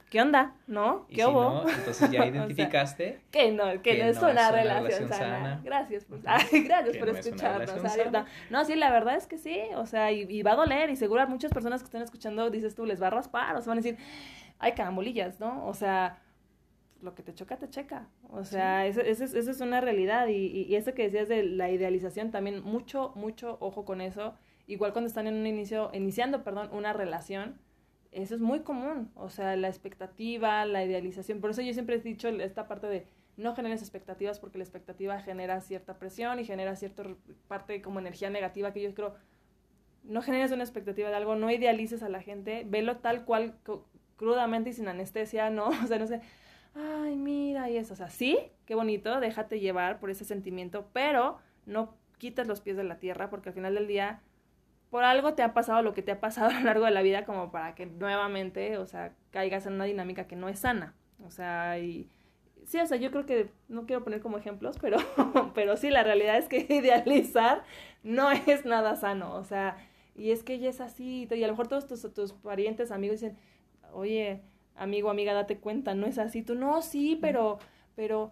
¿qué 0.10 0.22
onda? 0.22 0.56
¿No? 0.68 1.08
¿Qué 1.14 1.26
hubo? 1.26 1.68
entonces 1.68 2.12
ya 2.12 2.26
identificaste 2.28 3.22
que 3.32 3.52
no, 3.52 3.82
que, 3.82 3.98
no, 3.98 4.06
es, 4.06 4.18
una 4.22 4.52
relación, 4.52 5.10
sana. 5.10 5.62
Gracias, 5.64 6.06
por, 6.06 6.22
gracias 6.22 6.98
por 6.98 7.10
escucharnos. 7.10 8.26
no, 8.50 8.66
sí, 8.66 8.76
la 8.76 8.92
verdad 8.92 9.16
es 9.16 9.28
que 9.28 9.38
sí, 9.38 9.62
o 9.76 9.86
sea, 9.86 10.12
y, 10.12 10.28
y, 10.30 10.44
va 10.44 10.52
a 10.52 10.56
doler 10.56 10.90
y 10.90 10.96
seguro 10.96 11.22
a 11.22 11.26
muchas 11.26 11.52
personas 11.52 11.82
que 11.82 11.86
estén 11.86 12.02
escuchando 12.02 12.50
dices 12.50 12.76
tú 12.76 12.86
les 12.86 13.02
va 13.02 13.08
a 13.08 13.12
raspar, 13.12 13.56
o 13.56 13.62
sea, 13.62 13.72
van 13.72 13.80
a 13.80 13.82
decir, 13.82 13.98
ay, 14.62 14.74
carambolillas, 14.74 15.40
¿no? 15.40 15.68
O 15.68 15.74
sea, 15.74 16.22
lo 17.02 17.16
que 17.16 17.24
te 17.24 17.34
choca, 17.34 17.58
te 17.58 17.70
checa. 17.70 18.08
O 18.30 18.46
sea, 18.46 18.86
esa 18.86 19.02
eso, 19.02 19.26
es 19.26 19.62
una 19.62 19.82
realidad. 19.82 20.28
Y, 20.28 20.48
y, 20.48 20.76
eso 20.76 20.94
que 20.94 21.04
decías 21.04 21.28
de 21.28 21.44
la 21.44 21.70
idealización, 21.72 22.32
también 22.32 22.64
mucho, 22.64 23.12
mucho 23.16 23.58
ojo 23.60 23.86
con 23.86 24.02
eso. 24.02 24.36
Igual 24.68 24.94
cuando 24.94 25.08
están 25.08 25.28
en 25.28 25.36
un 25.36 25.48
inicio, 25.48 25.90
iniciando, 25.94 26.44
perdón, 26.44 26.70
una 26.72 26.94
relación, 26.94 27.60
eso 28.12 28.36
es 28.36 28.42
muy 28.42 28.62
común. 28.62 29.12
O 29.16 29.30
sea, 29.30 29.56
la 29.56 29.68
expectativa, 29.68 30.66
la 30.66 30.86
idealización. 30.86 31.42
Por 31.42 31.50
eso 31.50 31.62
yo 31.62 31.74
siempre 31.74 31.96
he 31.96 32.00
dicho 32.00 32.30
esta 32.30 32.68
parte 32.68 32.88
de 32.88 33.08
no 33.36 33.56
generes 33.56 33.82
expectativas 33.82 34.40
porque 34.40 34.60
la 34.60 34.64
expectativa 34.64 35.20
genera 35.22 35.60
cierta 35.62 35.98
presión 35.98 36.40
y 36.40 36.46
genera 36.46 36.76
cierta 36.76 37.04
parte 37.48 37.82
como 37.82 38.00
energía 38.00 38.30
negativa 38.30 38.72
que 38.72 38.82
yo 38.82 38.94
creo 38.94 39.16
no 40.04 40.22
generes 40.22 40.52
una 40.52 40.64
expectativa 40.64 41.10
de 41.10 41.16
algo, 41.16 41.36
no 41.36 41.52
idealices 41.52 42.04
a 42.04 42.10
la 42.10 42.22
gente, 42.22 42.66
velo 42.68 42.98
tal 42.98 43.26
cual 43.26 43.56
crudamente 44.22 44.70
y 44.70 44.74
sin 44.74 44.88
anestesia, 44.88 45.50
no, 45.50 45.70
o 45.84 45.88
sea, 45.88 45.98
no 45.98 46.06
sé, 46.06 46.22
ay, 46.76 47.16
mira, 47.16 47.70
y 47.72 47.78
eso, 47.78 47.94
o 47.94 47.98
sea, 47.98 48.10
sí, 48.10 48.38
qué 48.68 48.76
bonito, 48.76 49.20
déjate 49.20 49.60
llevar 49.60 50.00
por 50.00 50.12
ese 50.12 50.26
sentimiento, 50.26 50.88
pero 50.94 51.40
no 51.66 51.96
quites 52.20 52.48
los 52.48 52.62
pies 52.62 52.78
de 52.78 52.84
la 52.84 53.00
tierra 53.00 53.32
porque 53.32 53.50
al 53.50 53.56
final 53.56 53.74
del 53.74 53.88
día, 53.88 54.22
por 54.92 55.04
algo 55.04 55.34
te 55.34 55.42
ha 55.42 55.56
pasado 55.56 55.82
lo 55.82 55.96
que 55.96 56.04
te 56.04 56.12
ha 56.12 56.20
pasado 56.20 56.50
a 56.56 56.60
lo 56.60 56.66
largo 56.66 56.86
de 56.86 56.92
la 56.92 57.02
vida 57.02 57.26
como 57.26 57.52
para 57.52 57.74
que 57.74 57.88
nuevamente, 57.88 58.78
o 58.78 58.86
sea, 58.86 59.16
caigas 59.32 59.66
en 59.66 59.74
una 59.74 59.86
dinámica 59.86 60.28
que 60.28 60.36
no 60.36 60.48
es 60.48 60.60
sana, 60.60 60.94
o 61.26 61.32
sea, 61.32 61.80
y... 61.80 62.08
Sí, 62.64 62.80
o 62.80 62.86
sea, 62.86 62.98
yo 62.98 63.10
creo 63.10 63.26
que 63.26 63.50
no 63.70 63.88
quiero 63.88 64.04
poner 64.04 64.22
como 64.22 64.38
ejemplos, 64.38 64.78
pero, 64.80 65.00
pero 65.56 65.78
sí, 65.78 65.90
la 65.90 66.04
realidad 66.04 66.38
es 66.38 66.48
que 66.48 66.68
idealizar 66.70 67.64
no 68.04 68.32
es 68.32 68.66
nada 68.66 68.96
sano, 68.96 69.34
o 69.34 69.44
sea, 69.44 69.78
y 70.14 70.30
es 70.30 70.44
que 70.44 70.54
ella 70.54 70.70
es 70.70 70.80
así, 70.80 71.28
y 71.30 71.44
a 71.44 71.48
lo 71.48 71.54
mejor 71.54 71.68
todos 71.68 71.88
tus, 71.88 72.14
tus 72.14 72.34
parientes, 72.34 72.92
amigos 72.92 73.20
dicen, 73.20 73.36
oye, 73.94 74.42
amigo, 74.76 75.10
amiga, 75.10 75.34
date 75.34 75.58
cuenta, 75.58 75.94
no 75.94 76.08
es 76.08 76.18
así. 76.18 76.42
Tú, 76.42 76.56
no, 76.56 76.82
sí, 76.82 77.18
pero, 77.22 77.60
pero, 77.96 78.32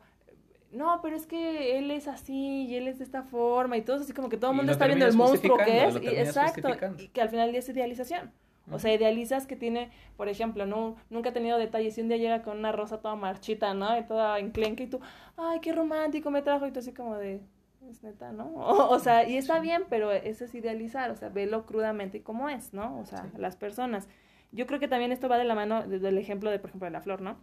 no, 0.72 1.00
pero 1.02 1.16
es 1.16 1.26
que 1.26 1.78
él 1.78 1.92
es 1.92 2.08
así 2.08 2.66
y 2.68 2.76
él 2.76 2.88
es 2.88 3.00
de 3.00 3.04
esta 3.04 3.24
forma 3.24 3.78
y 3.78 3.82
todo 3.82 3.98
así 3.98 4.14
como 4.14 4.30
que 4.30 4.38
todo 4.38 4.52
el 4.52 4.58
mundo 4.58 4.72
está 4.72 4.88
viendo 4.88 5.06
el 5.06 5.16
monstruo 5.16 5.58
que 5.58 5.86
es. 5.86 6.02
Y, 6.02 6.08
exacto, 6.08 6.70
y 6.98 7.08
que 7.10 7.22
al 7.22 7.30
final 7.30 7.54
es 7.56 7.70
idealización. 7.70 8.32
O 8.72 8.78
sea, 8.78 8.94
idealizas 8.94 9.48
que 9.48 9.56
tiene, 9.56 9.90
por 10.16 10.30
ejemplo, 10.30 10.66
no, 10.66 10.96
nunca 11.10 11.30
ha 11.30 11.34
tenido 11.34 11.58
detalles 11.58 11.98
y 11.98 12.02
un 12.02 12.08
día 12.08 12.18
llega 12.18 12.44
con 12.44 12.60
una 12.60 12.72
rosa 12.72 13.00
toda 13.00 13.16
marchita, 13.16 13.74
¿no? 13.74 13.98
Y 13.98 14.04
toda 14.04 14.38
enclenque 14.40 14.84
y 14.84 14.88
tú, 14.88 15.00
ay, 15.38 15.60
qué 15.60 15.74
romántico 15.74 16.30
me 16.30 16.42
trajo 16.42 16.68
y 16.68 16.72
tú 16.72 16.80
así 16.80 16.94
como 16.94 17.16
de, 17.18 17.42
es 17.90 18.04
neta, 18.04 18.32
¿no? 18.32 18.54
O, 18.56 19.00
sea, 19.00 19.28
y 19.28 19.38
está 19.38 19.60
bien, 19.60 19.86
pero 19.90 20.12
eso 20.12 20.46
es 20.46 20.54
idealizar, 20.54 21.10
o 21.12 21.16
sea, 21.16 21.30
velo 21.30 21.66
crudamente 21.66 22.20
y 22.20 22.22
cómo 22.22 22.50
es, 22.50 22.74
¿no? 22.74 23.00
O 23.00 23.06
sea, 23.06 23.28
las 23.38 23.56
personas. 23.56 24.08
Yo 24.52 24.66
creo 24.66 24.80
que 24.80 24.88
también 24.88 25.12
esto 25.12 25.30
va 25.30 25.38
de 25.38 25.44
la 25.44 25.56
mano 25.56 25.88
del 25.88 26.18
ejemplo 26.18 26.50
de, 26.50 26.60
por 26.60 26.70
ejemplo, 26.70 26.86
de 26.86 26.92
la 26.92 27.02
flor, 27.02 27.22
¿no? 27.22 27.38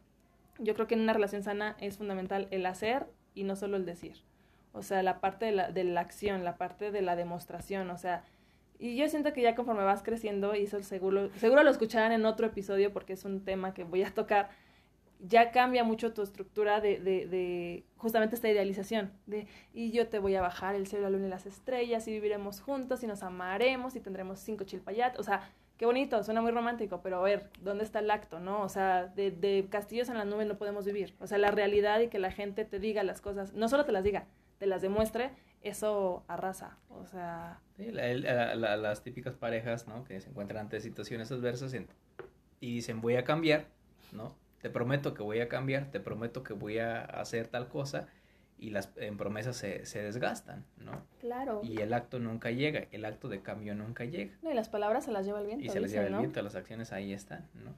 Yo 0.58 0.74
creo 0.74 0.86
que 0.86 0.94
en 0.94 1.00
una 1.00 1.12
relación 1.12 1.42
sana 1.42 1.76
es 1.80 1.98
fundamental 1.98 2.48
el 2.50 2.66
hacer 2.66 3.06
y 3.34 3.44
no 3.44 3.56
solo 3.56 3.76
el 3.76 3.84
decir. 3.84 4.16
O 4.72 4.82
sea, 4.82 5.02
la 5.02 5.20
parte 5.20 5.46
de 5.46 5.52
la, 5.52 5.70
de 5.70 5.84
la 5.84 6.00
acción, 6.00 6.44
la 6.44 6.56
parte 6.56 6.90
de 6.90 7.02
la 7.02 7.16
demostración, 7.16 7.90
o 7.90 7.96
sea, 7.96 8.24
y 8.78 8.96
yo 8.96 9.08
siento 9.08 9.32
que 9.32 9.40
ya 9.40 9.54
conforme 9.54 9.84
vas 9.84 10.02
creciendo, 10.02 10.54
y 10.54 10.64
eso 10.64 10.82
seguro, 10.82 11.30
seguro 11.36 11.62
lo 11.62 11.70
escucharán 11.70 12.12
en 12.12 12.26
otro 12.26 12.46
episodio 12.46 12.92
porque 12.92 13.14
es 13.14 13.24
un 13.24 13.42
tema 13.42 13.72
que 13.72 13.84
voy 13.84 14.02
a 14.02 14.12
tocar, 14.12 14.50
ya 15.20 15.50
cambia 15.50 15.82
mucho 15.82 16.12
tu 16.12 16.20
estructura 16.20 16.82
de, 16.82 17.00
de, 17.00 17.26
de 17.26 17.84
justamente 17.96 18.34
esta 18.34 18.50
idealización, 18.50 19.12
de 19.24 19.46
y 19.72 19.92
yo 19.92 20.08
te 20.08 20.18
voy 20.18 20.34
a 20.34 20.42
bajar 20.42 20.74
el 20.74 20.86
cielo, 20.86 21.04
la 21.04 21.10
luna 21.10 21.28
y 21.28 21.30
las 21.30 21.46
estrellas, 21.46 22.06
y 22.06 22.10
viviremos 22.10 22.60
juntos, 22.60 23.02
y 23.02 23.06
nos 23.06 23.22
amaremos, 23.22 23.96
y 23.96 24.00
tendremos 24.00 24.40
cinco 24.40 24.64
chilpayates, 24.64 25.18
o 25.18 25.22
sea, 25.22 25.48
qué 25.76 25.86
bonito, 25.86 26.22
suena 26.22 26.40
muy 26.40 26.52
romántico, 26.52 27.00
pero 27.02 27.18
a 27.18 27.22
ver, 27.22 27.50
¿dónde 27.60 27.84
está 27.84 27.98
el 27.98 28.10
acto, 28.10 28.40
no? 28.40 28.62
O 28.62 28.68
sea, 28.68 29.06
de, 29.06 29.30
de 29.30 29.66
castillos 29.70 30.08
en 30.08 30.18
las 30.18 30.26
nubes 30.26 30.46
no 30.46 30.56
podemos 30.56 30.84
vivir, 30.84 31.14
o 31.20 31.26
sea, 31.26 31.38
la 31.38 31.50
realidad 31.50 32.00
y 32.00 32.08
que 32.08 32.18
la 32.18 32.30
gente 32.30 32.64
te 32.64 32.78
diga 32.78 33.02
las 33.02 33.20
cosas, 33.20 33.52
no 33.54 33.68
solo 33.68 33.84
te 33.84 33.92
las 33.92 34.04
diga, 34.04 34.26
te 34.58 34.66
las 34.66 34.82
demuestre, 34.82 35.32
eso 35.62 36.24
arrasa, 36.28 36.78
o 36.88 37.06
sea... 37.06 37.60
Sí, 37.76 37.90
las 37.90 39.02
típicas 39.02 39.34
parejas, 39.34 39.86
¿no? 39.88 40.04
Que 40.04 40.20
se 40.20 40.30
encuentran 40.30 40.62
ante 40.62 40.80
situaciones 40.80 41.30
adversas 41.32 41.74
y, 42.60 42.74
dicen, 42.74 43.00
voy 43.00 43.16
a 43.16 43.24
cambiar, 43.24 43.66
¿no? 44.12 44.34
Te 44.62 44.70
prometo 44.70 45.12
que 45.12 45.22
voy 45.22 45.40
a 45.40 45.48
cambiar, 45.48 45.90
te 45.90 46.00
prometo 46.00 46.42
que 46.42 46.54
voy 46.54 46.78
a 46.78 47.00
hacer 47.00 47.48
tal 47.48 47.68
cosa, 47.68 48.08
y 48.58 48.70
las 48.70 48.92
en 48.96 49.16
promesas 49.16 49.56
se, 49.56 49.84
se 49.84 50.02
desgastan, 50.02 50.64
¿no? 50.78 51.04
Claro. 51.20 51.60
Y 51.62 51.80
el 51.80 51.92
acto 51.92 52.18
nunca 52.18 52.50
llega, 52.50 52.86
el 52.90 53.04
acto 53.04 53.28
de 53.28 53.42
cambio 53.42 53.74
nunca 53.74 54.04
llega. 54.04 54.34
No, 54.42 54.50
y 54.50 54.54
las 54.54 54.68
palabras 54.68 55.04
se 55.04 55.12
las 55.12 55.26
lleva 55.26 55.40
el 55.40 55.46
viento. 55.46 55.64
Y 55.64 55.68
se 55.68 55.80
las 55.80 55.90
lleva 55.90 56.06
el 56.06 56.16
viento, 56.16 56.42
las 56.42 56.54
acciones 56.54 56.92
ahí 56.92 57.12
están, 57.12 57.48
¿no? 57.54 57.74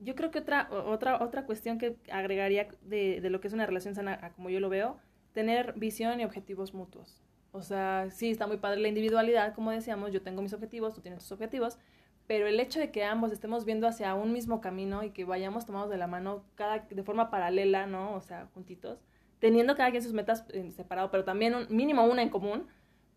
Yo 0.00 0.14
creo 0.14 0.30
que 0.30 0.40
otra, 0.40 0.68
otra, 0.70 1.22
otra 1.22 1.46
cuestión 1.46 1.78
que 1.78 1.96
agregaría 2.10 2.68
de, 2.82 3.20
de 3.20 3.30
lo 3.30 3.40
que 3.40 3.48
es 3.48 3.54
una 3.54 3.64
relación 3.64 3.94
sana, 3.94 4.32
como 4.34 4.50
yo 4.50 4.60
lo 4.60 4.68
veo, 4.68 4.98
tener 5.32 5.72
visión 5.74 6.20
y 6.20 6.24
objetivos 6.24 6.74
mutuos. 6.74 7.22
O 7.52 7.62
sea, 7.62 8.08
sí, 8.10 8.30
está 8.30 8.46
muy 8.46 8.56
padre 8.56 8.80
la 8.80 8.88
individualidad, 8.88 9.54
como 9.54 9.70
decíamos, 9.70 10.12
yo 10.12 10.22
tengo 10.22 10.42
mis 10.42 10.52
objetivos, 10.52 10.94
tú 10.94 11.00
tienes 11.00 11.20
tus 11.20 11.32
objetivos, 11.32 11.78
pero 12.26 12.46
el 12.46 12.58
hecho 12.58 12.80
de 12.80 12.90
que 12.90 13.04
ambos 13.04 13.30
estemos 13.32 13.64
viendo 13.64 13.86
hacia 13.86 14.14
un 14.14 14.32
mismo 14.32 14.60
camino 14.60 15.04
y 15.04 15.10
que 15.10 15.24
vayamos 15.24 15.64
tomados 15.64 15.88
de 15.88 15.96
la 15.96 16.06
mano 16.06 16.44
cada 16.56 16.80
de 16.80 17.02
forma 17.02 17.30
paralela, 17.30 17.86
¿no? 17.86 18.14
O 18.14 18.20
sea, 18.20 18.48
juntitos, 18.54 18.98
teniendo 19.44 19.76
cada 19.76 19.90
quien 19.90 20.02
sus 20.02 20.14
metas 20.14 20.46
eh, 20.54 20.70
separado, 20.70 21.10
pero 21.10 21.22
también 21.22 21.54
un, 21.54 21.66
mínimo 21.68 22.02
una 22.06 22.22
en 22.22 22.30
común, 22.30 22.66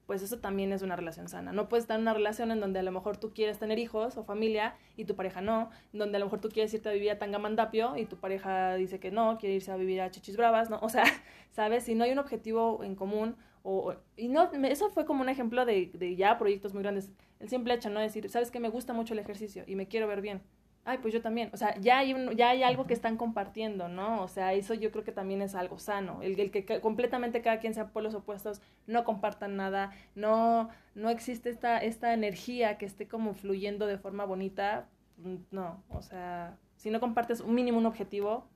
pues 0.07 0.21
eso 0.21 0.39
también 0.39 0.73
es 0.73 0.82
una 0.82 0.97
relación 0.97 1.30
sana. 1.30 1.53
No 1.53 1.69
puedes 1.69 1.86
estar 1.86 1.95
en 1.95 2.01
una 2.01 2.13
relación 2.13 2.51
en 2.51 2.59
donde 2.59 2.80
a 2.80 2.84
lo 2.84 2.91
mejor 2.91 3.15
tú 3.15 3.32
quieres 3.34 3.59
tener 3.59 3.80
hijos 3.80 4.17
o 4.17 4.25
familia 4.25 4.75
y 4.97 5.05
tu 5.05 5.15
pareja 5.15 5.39
no, 5.39 5.69
en 5.93 5.99
donde 5.99 6.17
a 6.17 6.19
lo 6.19 6.25
mejor 6.25 6.41
tú 6.41 6.49
quieres 6.49 6.73
irte 6.73 6.89
a 6.89 6.91
vivir 6.91 7.11
a 7.11 7.17
Tangamandapio 7.17 7.95
y 7.95 8.07
tu 8.07 8.17
pareja 8.17 8.75
dice 8.75 8.99
que 8.99 9.09
no, 9.09 9.38
quiere 9.38 9.55
irse 9.55 9.71
a 9.71 9.78
vivir 9.78 10.01
a 10.01 10.11
Chichis 10.11 10.36
Bravas, 10.36 10.69
¿no? 10.69 10.80
O 10.82 10.89
sea, 10.89 11.05
¿sabes? 11.51 11.86
Si 11.86 11.95
no 11.95 12.03
hay 12.03 12.11
un 12.11 12.19
objetivo 12.19 12.84
en 12.84 12.95
común 12.95 13.38
o... 13.63 13.95
Y 14.17 14.28
no, 14.28 14.51
eso 14.65 14.89
fue 14.89 15.05
como 15.05 15.21
un 15.21 15.30
ejemplo 15.30 15.65
de, 15.65 15.91
de 15.93 16.17
ya 16.17 16.38
proyectos 16.38 16.73
muy 16.73 16.84
grandes. 16.84 17.09
El 17.39 17.47
simple 17.47 17.73
hecho, 17.73 17.89
¿no? 17.89 18.01
Decir, 18.01 18.30
¿sabes 18.30 18.51
que 18.51 18.59
Me 18.59 18.67
gusta 18.67 18.91
mucho 18.91 19.13
el 19.13 19.19
ejercicio 19.19 19.63
y 19.65 19.75
me 19.75 19.88
quiero 19.88 20.09
ver 20.09 20.19
bien 20.19 20.41
ay, 20.88 20.99
pues 20.99 21.13
yo 21.13 21.21
también. 21.21 21.49
O 21.53 21.57
sea, 21.57 21.77
ya 21.79 21.99
hay, 21.99 22.13
un, 22.13 22.31
ya 22.31 22.49
hay 22.49 22.63
algo 22.63 22.88
que 22.88 22.93
están 22.93 23.17
compartiendo, 23.17 23.89
¿no? 23.89 24.23
O 24.23 24.27
sea, 24.29 24.53
eso 24.53 24.73
yo 24.73 24.89
creo 24.91 25.03
que 25.03 25.11
también 25.11 25.41
es 25.41 25.53
algo 25.53 25.77
sano. 25.77 26.21
El, 26.21 26.39
el 26.39 26.49
que 26.49 26.79
completamente 26.79 27.41
cada 27.41 27.59
quien 27.59 27.73
sea 27.73 27.89
por 27.89 28.03
los 28.03 28.15
opuestos, 28.15 28.61
no 28.88 29.03
compartan 29.03 29.57
nada, 29.57 29.91
no, 30.15 30.69
no 30.95 31.09
existe 31.09 31.49
esta, 31.49 31.79
esta 31.79 32.13
energía 32.13 32.77
que 32.77 32.85
esté 32.85 33.07
como 33.07 33.33
fluyendo 33.33 33.85
de 33.85 33.97
forma 33.97 34.23
bonita, 34.23 34.88
mm, 35.17 35.35
no. 35.51 35.83
O 35.89 36.01
sea, 36.01 36.57
si 36.77 36.89
no 36.89 37.01
compartes 37.01 37.41
un 37.41 37.53
mínimo 37.53 37.77
un 37.77 37.85
objetivo. 37.85 38.47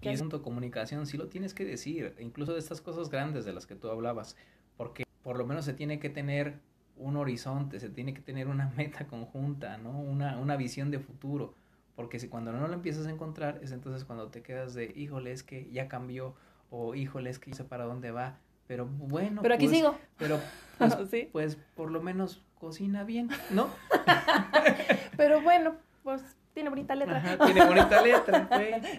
Y 0.00 0.08
es 0.08 0.20
punto 0.20 0.38
de 0.38 0.44
comunicación, 0.44 1.06
sí 1.06 1.18
lo 1.18 1.28
tienes 1.28 1.52
que 1.52 1.64
decir, 1.64 2.16
incluso 2.18 2.54
de 2.54 2.58
estas 2.58 2.80
cosas 2.80 3.10
grandes 3.10 3.44
de 3.44 3.52
las 3.52 3.66
que 3.66 3.76
tú 3.76 3.88
hablabas, 3.88 4.36
porque 4.76 5.04
por 5.22 5.36
lo 5.36 5.46
menos 5.46 5.64
se 5.64 5.74
tiene 5.74 6.00
que 6.00 6.08
tener 6.08 6.60
un 6.96 7.16
horizonte, 7.16 7.80
se 7.80 7.88
tiene 7.88 8.14
que 8.14 8.20
tener 8.20 8.48
una 8.48 8.70
meta 8.76 9.06
conjunta, 9.06 9.78
¿no? 9.78 9.98
Una, 9.98 10.38
una 10.38 10.56
visión 10.56 10.90
de 10.90 10.98
futuro. 10.98 11.54
Porque 11.94 12.18
si 12.18 12.28
cuando 12.28 12.52
no 12.52 12.66
lo 12.66 12.74
empiezas 12.74 13.06
a 13.06 13.10
encontrar, 13.10 13.60
es 13.62 13.70
entonces 13.70 14.04
cuando 14.04 14.28
te 14.28 14.42
quedas 14.42 14.74
de, 14.74 14.92
híjole, 14.96 15.32
es 15.32 15.42
que 15.42 15.70
ya 15.70 15.88
cambió, 15.88 16.34
o 16.70 16.94
híjole, 16.94 17.28
es 17.28 17.38
que 17.38 17.50
no 17.50 17.56
sé 17.56 17.64
para 17.64 17.84
dónde 17.84 18.10
va. 18.10 18.38
Pero 18.66 18.86
bueno. 18.86 19.42
Pero 19.42 19.54
aquí 19.54 19.66
pues, 19.66 19.76
sigo. 19.76 19.98
Pero 20.16 20.40
pues, 20.78 21.28
pues, 21.30 21.58
por 21.76 21.90
lo 21.90 22.00
menos 22.00 22.42
cocina 22.58 23.04
bien, 23.04 23.28
¿no? 23.50 23.68
pero 25.16 25.42
bueno, 25.42 25.74
pues 26.02 26.22
tiene 26.54 26.70
bonita 26.70 26.94
letra. 26.94 27.38
tiene 27.44 27.66
bonita 27.66 28.02
letra, 28.02 28.48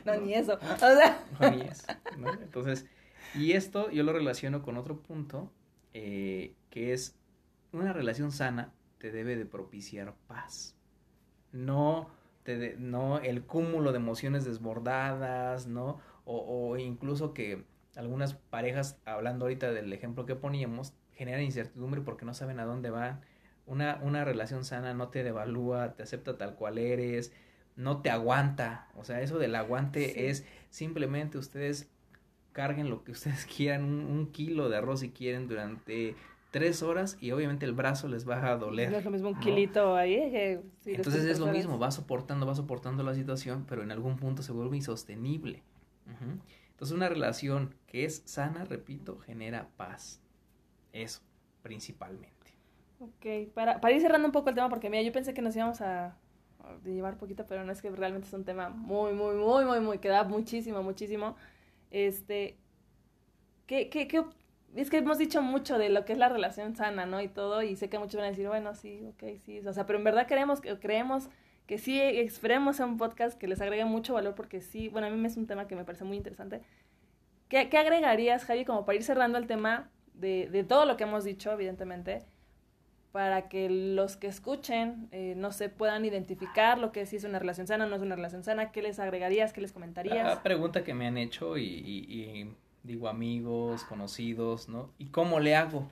No, 0.06 0.16
ni 0.22 0.34
eso. 0.34 0.54
O 0.54 0.78
sea. 0.78 1.20
No, 1.40 1.50
ni 1.50 1.62
eso. 1.62 1.86
Entonces, 2.42 2.86
y 3.36 3.54
esto 3.54 3.90
yo 3.90 4.04
lo 4.04 4.14
relaciono 4.14 4.62
con 4.62 4.78
otro 4.78 5.00
punto, 5.00 5.52
eh, 5.94 6.54
que 6.70 6.94
es 6.94 7.16
una 7.74 7.94
relación 7.94 8.32
sana 8.32 8.74
te 8.98 9.12
debe 9.12 9.36
de 9.36 9.46
propiciar 9.46 10.16
paz. 10.28 10.76
No, 11.52 12.10
te 12.44 12.76
no 12.78 13.20
el 13.20 13.44
cúmulo 13.44 13.92
de 13.92 13.98
emociones 13.98 14.46
desbordadas, 14.46 15.68
¿no? 15.68 16.00
O, 16.26 16.70
o, 16.70 16.78
incluso 16.78 17.34
que 17.34 17.66
algunas 17.96 18.34
parejas, 18.34 19.00
hablando 19.06 19.46
ahorita 19.46 19.72
del 19.72 19.92
ejemplo 19.92 20.26
que 20.26 20.36
poníamos, 20.36 20.94
generan 21.14 21.44
incertidumbre 21.44 22.02
porque 22.02 22.26
no 22.26 22.34
saben 22.34 22.60
a 22.60 22.66
dónde 22.66 22.90
van. 22.90 23.22
Una, 23.66 24.00
una 24.02 24.26
relación 24.26 24.66
sana 24.66 24.94
no 24.94 25.10
te 25.10 25.24
devalúa, 25.24 25.96
te 25.96 26.04
acepta 26.04 26.38
tal 26.38 26.56
cual 26.56 26.78
eres, 26.78 27.34
no 27.76 28.02
te 28.02 28.10
aguanta. 28.10 28.88
O 28.96 29.04
sea, 29.04 29.22
eso 29.22 29.38
del 29.38 29.56
aguante 29.56 30.30
es 30.30 30.46
simplemente 30.70 31.38
ustedes 31.38 31.90
carguen 32.52 32.90
lo 32.90 33.04
que 33.04 33.12
ustedes 33.14 33.46
quieran, 33.46 33.84
un, 33.84 34.06
un, 34.06 34.32
kilo 34.32 34.70
de 34.70 34.78
arroz 34.78 35.02
si 35.02 35.12
quieren 35.12 35.48
durante 35.48 36.16
tres 36.54 36.84
horas 36.84 37.18
y 37.20 37.32
obviamente 37.32 37.66
el 37.66 37.74
brazo 37.74 38.08
les 38.08 38.30
va 38.30 38.48
a 38.48 38.56
doler. 38.58 38.92
No 38.92 38.98
es 38.98 39.04
lo 39.04 39.10
mismo 39.10 39.30
un 39.30 39.40
kilito 39.40 39.96
ahí. 39.96 40.62
Entonces 40.86 41.26
es 41.26 41.40
lo 41.40 41.48
mismo, 41.48 41.80
va 41.80 41.90
soportando, 41.90 42.46
va 42.46 42.54
soportando 42.54 43.02
la 43.02 43.16
situación, 43.16 43.66
pero 43.68 43.82
en 43.82 43.92
algún 43.92 44.18
punto 44.18 44.44
se 44.44 44.52
vuelve 44.52 44.78
insostenible. 44.78 45.64
Entonces 46.70 46.96
una 46.96 47.10
relación 47.10 47.74
que 47.88 48.06
es 48.06 48.22
sana, 48.26 48.66
repito, 48.66 49.18
genera 49.18 49.68
paz. 49.78 50.22
Eso, 50.92 51.22
principalmente. 51.64 52.54
Ok, 53.00 53.52
para, 53.56 53.82
para 53.82 53.96
ir 53.96 54.02
cerrando 54.02 54.28
un 54.28 54.32
poco 54.32 54.50
el 54.50 54.56
tema, 54.56 54.70
porque 54.70 54.92
mira, 54.92 55.02
yo 55.02 55.12
pensé 55.12 55.34
que 55.34 55.42
nos 55.42 55.56
íbamos 55.56 55.82
a, 55.82 56.06
a 56.60 56.78
llevar 56.86 57.18
poquito, 57.18 57.48
pero 57.48 57.66
no 57.66 57.72
es 57.72 57.82
que 57.82 57.90
realmente 57.90 58.28
es 58.28 58.34
un 58.34 58.46
tema 58.46 58.70
muy, 58.70 59.14
muy, 59.14 59.36
muy, 59.36 59.66
muy, 59.66 59.80
muy, 59.80 59.98
que 59.98 60.10
da 60.10 60.24
muchísimo, 60.24 60.84
muchísimo. 60.84 61.36
Este, 61.90 62.60
¿qué, 63.66 63.90
qué, 63.90 64.08
qué, 64.08 64.24
es 64.76 64.90
que 64.90 64.98
hemos 64.98 65.18
dicho 65.18 65.42
mucho 65.42 65.78
de 65.78 65.90
lo 65.90 66.06
que 66.06 66.14
es 66.14 66.20
la 66.20 66.30
relación 66.30 66.76
sana, 66.76 67.06
¿no? 67.06 67.22
Y 67.22 67.28
todo, 67.28 67.62
y 67.62 67.76
sé 67.76 67.90
que 67.90 68.00
muchos 68.00 68.16
van 68.16 68.26
a 68.26 68.30
decir, 68.30 68.48
bueno, 68.48 68.76
sí, 68.76 69.06
ok, 69.14 69.40
sí, 69.44 69.60
o 69.60 69.74
sea, 69.74 69.86
pero 69.86 70.00
en 70.00 70.06
verdad 70.06 70.28
queremos, 70.28 70.62
creemos 70.82 71.30
que 71.68 71.78
sí 71.78 72.00
esperemos 72.02 72.80
a 72.80 72.86
un 72.86 72.98
podcast 72.98 73.38
que 73.38 73.48
les 73.48 73.62
agregue 73.62 73.86
mucho 73.86 74.14
valor 74.14 74.36
porque 74.36 74.62
sí, 74.62 74.90
bueno, 74.90 75.08
a 75.08 75.10
mí 75.10 75.26
es 75.26 75.38
un 75.38 75.48
tema 75.48 75.68
que 75.68 75.76
me 75.76 75.86
parece 75.86 76.04
muy 76.04 76.18
interesante. 76.18 76.62
¿Qué, 77.48 77.70
qué 77.70 77.78
agregarías, 77.78 78.46
Javi, 78.46 78.66
como 78.66 78.86
para 78.86 78.96
ir 78.96 79.04
cerrando 79.04 79.38
el 79.38 79.48
tema 79.48 79.90
de, 80.14 80.50
de, 80.52 80.64
todo 80.64 80.86
lo 80.86 80.98
que 80.98 81.04
hemos 81.04 81.24
dicho, 81.24 81.52
evidentemente, 81.52 82.24
para 83.12 83.48
que 83.48 83.70
los 83.70 84.18
que 84.18 84.28
escuchen, 84.28 85.08
eh, 85.12 85.36
no 85.38 85.52
se 85.52 85.70
puedan 85.70 86.04
identificar 86.04 86.80
lo 86.80 86.92
que 86.92 87.06
sí 87.06 87.18
es 87.18 87.24
una 87.24 87.38
relación 87.38 87.68
sana, 87.68 87.86
no 87.86 87.96
es 87.96 88.02
una 88.02 88.16
relación 88.16 88.44
sana? 88.44 88.72
¿Qué 88.72 88.82
les 88.82 89.00
agregarías? 89.00 89.54
¿Qué 89.54 89.62
les 89.62 89.72
comentarías? 89.72 90.26
La 90.26 90.42
pregunta 90.42 90.84
que 90.84 90.96
me 90.96 91.06
han 91.06 91.18
hecho 91.18 91.58
y, 91.58 91.64
y 91.64 92.56
digo 92.84 93.08
amigos, 93.08 93.84
conocidos, 93.86 94.70
¿no? 94.70 94.92
¿Y 94.98 95.08
cómo 95.08 95.40
le 95.40 95.56
hago? 95.56 95.88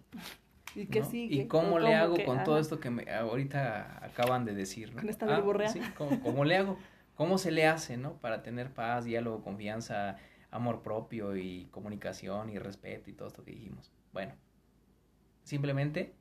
¿Y 0.76 0.86
qué 0.86 1.04
¿Y 1.12 1.48
cómo, 1.48 1.80
le 1.80 1.96
hago 1.96 2.16
con 2.26 2.44
todo 2.44 2.58
esto 2.58 2.80
que 2.80 2.90
me, 2.90 3.12
ahorita 3.12 4.06
acaban 4.06 4.46
de 4.46 4.54
decir? 4.54 4.94
¿no? 4.94 5.02
Con 5.02 5.10
esta 5.10 5.26
ah, 5.26 5.68
Sí, 5.68 5.82
¿cómo, 5.98 6.46
le 6.46 6.58
hago? 6.58 6.78
¿Cómo 7.16 7.38
se 7.38 7.52
le 7.52 7.68
hace, 7.68 7.98
no? 7.98 8.14
Para 8.14 8.42
tener 8.42 8.72
paz, 8.72 9.06
diálogo, 9.06 9.42
confianza, 9.42 10.18
amor 10.50 10.82
propio 10.82 11.36
y 11.36 11.66
comunicación 11.72 12.50
y 12.50 12.58
respeto 12.58 13.10
y 13.10 13.14
todo 13.14 13.28
esto 13.28 13.44
que 13.44 13.52
dijimos. 13.52 13.92
Bueno, 14.14 14.34
simplemente 15.44 16.14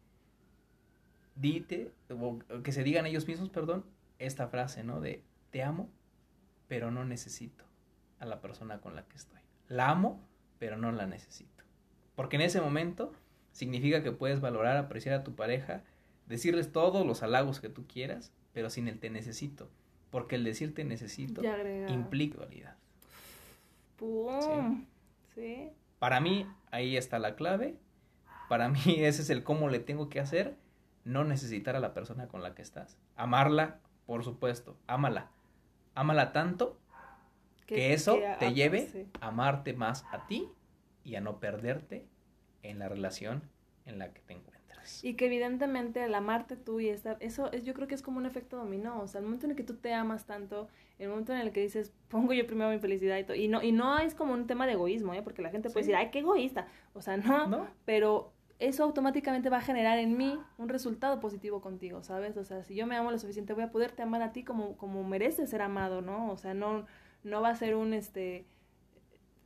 dite, 1.37 1.93
o 2.09 2.39
que 2.63 2.73
se 2.73 2.83
digan 2.83 3.07
ellos 3.07 3.27
mismos, 3.27 3.51
perdón, 3.51 3.85
esta 4.19 4.49
frase, 4.49 4.83
¿no? 4.83 5.01
De 5.01 5.23
te 5.51 5.63
amo, 5.63 5.89
pero 6.69 6.91
no 6.91 7.05
necesito 7.05 7.65
a 8.19 8.27
la 8.27 8.41
persona 8.41 8.81
con 8.81 8.95
la 8.95 9.05
que 9.07 9.17
estoy. 9.17 9.41
La 9.69 9.91
amo, 9.91 10.21
pero 10.61 10.77
no 10.77 10.93
la 10.93 11.07
necesito. 11.07 11.65
Porque 12.15 12.37
en 12.37 12.43
ese 12.43 12.61
momento 12.61 13.13
significa 13.51 14.05
que 14.05 14.13
puedes 14.13 14.41
valorar, 14.41 14.77
apreciar 14.77 15.15
a 15.19 15.25
tu 15.25 15.35
pareja, 15.35 15.83
decirles 16.27 16.71
todos 16.71 17.05
los 17.05 17.25
halagos 17.25 17.61
que 17.61 17.71
tú 17.71 17.87
quieras, 17.89 18.33
pero 18.53 18.69
sin 18.69 18.87
el 18.87 19.01
te 19.01 19.11
necesito. 19.11 19.71
Porque 20.11 20.37
el 20.37 20.45
decirte 20.45 20.85
necesito 20.85 21.43
implica 21.89 22.37
dualidad. 22.37 22.77
Para 25.99 26.21
mí, 26.21 26.47
ahí 26.71 26.97
está 26.97 27.19
la 27.19 27.37
clave. 27.37 27.77
Para 28.49 28.69
mí, 28.69 28.81
ese 28.99 29.23
es 29.23 29.31
el 29.31 29.43
cómo 29.43 29.71
le 29.71 29.81
tengo 29.81 30.11
que 30.11 30.21
hacer. 30.21 30.57
No 31.05 31.25
necesitar 31.25 31.75
a 31.75 31.81
la 31.81 31.95
persona 31.95 32.29
con 32.29 32.43
la 32.43 32.55
que 32.55 32.61
estás. 32.61 32.99
Amarla, 33.17 33.79
por 34.05 34.25
supuesto. 34.25 34.77
Ámala. 34.87 35.31
Ámala 35.95 36.33
tanto 36.33 36.80
que, 37.75 37.93
eso 37.93 38.19
te 38.39 38.53
lleve 38.53 39.09
a 39.21 39.29
amarte 39.29 39.73
más 39.73 40.05
a 40.13 40.27
ti 40.27 40.49
y 41.05 41.15
a 41.15 41.21
no 41.21 41.39
perderte 41.41 42.07
en 42.63 42.79
la 42.79 42.89
relación 42.89 43.43
en 43.87 43.99
la 43.99 44.13
que 44.13 44.21
te 44.21 44.35
encuentras. 44.35 45.05
Y 45.05 45.15
que 45.15 45.27
evidentemente 45.27 46.03
al 46.03 46.15
amarte 46.15 46.57
tú 46.57 46.81
y 46.81 46.89
estar, 46.89 47.17
eso 47.21 47.53
es, 47.53 47.65
yo 47.65 47.75
creo 47.75 47.87
que 47.87 47.95
es 47.95 48.03
como 48.03 48.19
un 48.19 48.27
efecto 48.27 48.57
dominó, 48.57 49.01
o 49.01 49.07
sea, 49.07 49.21
el 49.21 49.27
momento 49.27 49.47
en 49.47 49.53
el 49.53 49.57
que 49.57 49.63
tú 49.63 49.75
te 49.75 49.93
amas 49.93 50.27
tanto, 50.27 50.69
el 50.99 51.09
momento 51.09 51.33
en 51.33 51.41
el 51.41 51.53
que 51.53 51.61
dices, 51.61 51.93
pongo 52.09 52.33
yo 52.33 52.47
primero 52.47 52.71
mi 52.71 52.79
felicidad 52.79 53.19
y 53.19 53.25
todo, 53.25 53.37
y 53.37 53.49
no, 53.49 53.63
y 53.63 53.73
no 53.73 53.99
es 53.99 54.15
como 54.15 54.33
un 54.33 54.47
tema 54.47 54.67
de 54.67 54.73
egoísmo, 54.73 55.15
¿eh? 55.15 55.23
porque 55.23 55.43
la 55.43 55.51
gente 55.51 55.69
puede 55.69 55.83
decir, 55.83 55.97
ay, 55.97 56.11
qué 56.11 56.21
egoísta, 56.21 56.67
o 56.95 57.03
sea, 57.03 57.17
no, 57.19 57.47
¿No? 57.47 57.69
pero 57.85 58.33
eso 58.59 58.85
automáticamente 58.85 59.49
va 59.49 59.59
a 59.59 59.63
generar 59.63 59.99
en 59.99 60.17
mí 60.17 60.39
un 60.59 60.69
resultado 60.69 61.19
positivo 61.19 61.61
contigo, 61.61 62.03
¿sabes? 62.03 62.37
O 62.37 62.45
sea, 62.45 62.63
si 62.63 62.75
yo 62.75 62.87
me 62.87 62.95
amo 62.95 63.11
lo 63.11 63.19
suficiente, 63.19 63.55
voy 63.55 63.65
a 63.65 63.71
poderte 63.71 64.03
amar 64.03 64.23
a 64.23 64.33
ti 64.33 64.45
como, 64.45 64.77
como 64.77 65.03
mereces 65.03 65.49
ser 65.49 65.63
amado, 65.63 66.03
¿no? 66.03 66.31
O 66.31 66.37
sea, 66.37 66.53
no, 66.53 66.85
no 67.23 67.41
va 67.43 67.51
a 67.51 67.57
ser 67.57 67.75
un, 67.75 67.93
este, 67.95 68.47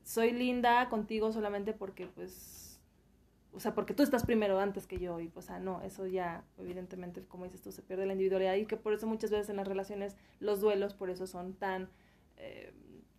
soy 0.05 0.33
linda 0.33 0.89
contigo 0.89 1.33
solamente 1.33 1.73
porque, 1.73 2.07
pues, 2.07 2.81
o 3.53 3.61
sea, 3.61 3.75
porque 3.75 3.95
tú 3.95 4.03
estás 4.03 4.25
primero 4.25 4.59
antes 4.59 4.87
que 4.87 4.99
yo, 4.99 5.21
y, 5.21 5.31
o 5.35 5.43
sea, 5.43 5.59
no, 5.59 5.81
eso 5.83 6.07
ya, 6.07 6.45
evidentemente, 6.59 7.23
como 7.23 7.45
dices 7.45 7.63
tú, 7.63 7.73
se 7.73 7.83
pierde 7.83 8.07
la 8.07 8.13
individualidad 8.13 8.55
y 8.55 8.67
que 8.67 8.77
por 8.77 8.93
eso 8.93 9.07
muchas 9.07 9.31
veces 9.31 9.49
en 9.49 9.57
las 9.57 9.69
relaciones 9.69 10.17
los 10.41 10.61
duelos, 10.61 10.95
por 10.95 11.11
eso 11.11 11.27
son 11.27 11.55
tan, 11.55 11.89
eh, 12.37 12.73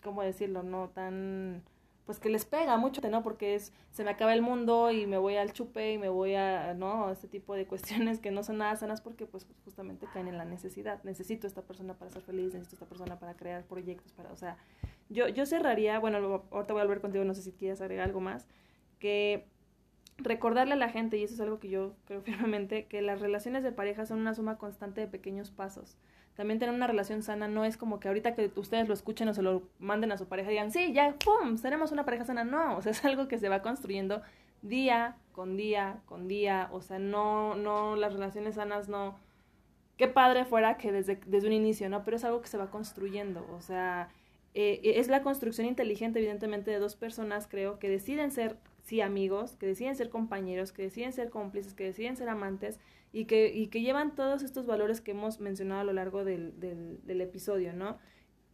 ¿cómo 0.04 0.22
decirlo? 0.22 0.62
No 0.62 0.90
tan 0.90 1.64
pues 2.06 2.20
que 2.20 2.30
les 2.30 2.46
pega 2.46 2.78
mucho, 2.78 3.02
¿no? 3.10 3.24
Porque 3.24 3.56
es, 3.56 3.74
se 3.92 4.04
me 4.04 4.12
acaba 4.12 4.34
el 4.34 4.42
mundo 4.42 4.92
y 4.92 5.08
me 5.08 5.18
voy 5.18 5.38
al 5.38 5.54
chupe 5.54 5.94
y 5.94 5.98
me 5.98 6.10
voy 6.10 6.36
a, 6.36 6.74
¿no? 6.76 7.12
Este 7.12 7.28
tipo 7.28 7.56
de 7.56 7.66
cuestiones 7.66 8.20
que 8.20 8.32
no 8.32 8.44
son 8.44 8.60
nada 8.60 8.76
sanas 8.76 9.02
porque 9.02 9.26
pues 9.26 9.48
justamente 9.64 10.08
caen 10.14 10.28
en 10.28 10.38
la 10.38 10.46
necesidad. 10.46 11.04
Necesito 11.04 11.48
esta 11.48 11.64
persona 11.64 11.96
para 11.96 12.12
ser 12.12 12.22
feliz, 12.22 12.54
necesito 12.54 12.76
esta 12.76 12.86
persona 12.86 13.20
para 13.20 13.36
crear 13.36 13.64
proyectos, 13.64 14.14
para, 14.14 14.32
o 14.32 14.36
sea, 14.36 14.58
yo, 15.10 15.28
yo 15.28 15.46
cerraría, 15.46 16.00
bueno, 16.00 16.44
ahorita 16.52 16.74
voy 16.74 16.82
a 16.82 16.86
volver 16.86 17.02
contigo, 17.02 17.24
no 17.26 17.34
sé 17.34 17.42
si 17.42 17.52
quieres 17.52 17.82
agregar 17.82 18.06
algo 18.06 18.22
más, 18.22 18.48
que 19.00 19.48
recordarle 20.18 20.74
a 20.74 20.78
la 20.78 20.90
gente, 20.90 21.18
y 21.18 21.24
eso 21.24 21.34
es 21.34 21.42
algo 21.42 21.60
que 21.60 21.70
yo 21.70 21.96
creo 22.06 22.22
firmemente, 22.24 22.86
que 22.86 23.02
las 23.02 23.20
relaciones 23.20 23.64
de 23.64 23.72
pareja 23.72 24.06
son 24.06 24.20
una 24.20 24.36
suma 24.36 24.58
constante 24.58 25.02
de 25.02 25.08
pequeños 25.08 25.50
pasos 25.52 25.98
también 26.36 26.60
tener 26.60 26.76
una 26.76 26.88
relación 26.88 27.24
sana 27.24 27.48
no 27.48 27.64
es 27.64 27.78
como 27.78 28.00
que 28.00 28.10
ahorita 28.10 28.36
que 28.36 28.52
ustedes 28.56 28.88
lo 28.88 28.94
escuchen 28.94 29.28
o 29.30 29.34
se 29.34 29.42
lo 29.42 29.64
manden 29.80 30.12
a 30.12 30.18
su 30.18 30.28
pareja 30.28 30.50
y 30.50 30.54
digan, 30.54 30.72
sí, 30.72 30.92
ya, 30.94 31.16
¡pum!, 31.16 31.58
seremos 31.58 31.92
una 31.92 32.04
pareja 32.04 32.26
sana. 32.26 32.44
No, 32.44 32.78
o 32.78 32.82
sea, 32.82 32.92
es 32.92 33.04
algo 33.06 33.28
que 33.28 33.38
se 33.38 33.50
va 33.50 33.62
construyendo 33.62 34.22
día 34.62 35.16
con 35.32 35.56
día 35.58 36.02
con 36.06 36.28
día. 36.28 36.70
O 36.72 36.82
sea, 36.82 37.00
no, 37.00 37.56
no, 37.56 37.96
las 37.96 38.14
relaciones 38.14 38.56
sanas 38.56 38.90
no. 38.90 39.18
Qué 39.98 40.10
padre 40.10 40.44
fuera 40.44 40.78
que 40.78 40.92
desde, 40.92 41.22
desde 41.26 41.48
un 41.48 41.54
inicio, 41.54 41.90
¿no? 41.90 42.04
Pero 42.04 42.18
es 42.18 42.26
algo 42.26 42.42
que 42.42 42.50
se 42.50 42.58
va 42.58 42.70
construyendo. 42.70 43.48
O 43.56 43.62
sea, 43.62 44.10
eh, 44.54 44.82
es 44.84 45.08
la 45.08 45.22
construcción 45.22 45.68
inteligente, 45.68 46.20
evidentemente, 46.20 46.70
de 46.70 46.80
dos 46.80 46.98
personas, 46.98 47.48
creo, 47.48 47.80
que 47.80 47.90
deciden 47.90 48.32
ser, 48.32 48.58
sí, 48.84 49.00
amigos, 49.00 49.56
que 49.56 49.68
deciden 49.68 49.96
ser 49.96 50.10
compañeros, 50.10 50.74
que 50.74 50.84
deciden 50.84 51.14
ser 51.14 51.30
cómplices, 51.30 51.74
que 51.74 51.86
deciden 51.86 52.18
ser 52.18 52.28
amantes 52.28 52.80
y 53.16 53.26
que, 53.26 53.48
y 53.48 53.68
que 53.68 53.82
llevan 53.82 54.14
todos 54.14 54.44
estos 54.44 54.66
valores 54.66 55.00
que 55.00 55.12
hemos 55.12 55.40
mencionado 55.40 55.80
a 55.80 55.84
lo 55.86 55.94
largo 55.94 56.26
del, 56.26 56.60
del, 56.60 57.22
episodio, 57.22 57.72
¿no? 57.72 57.98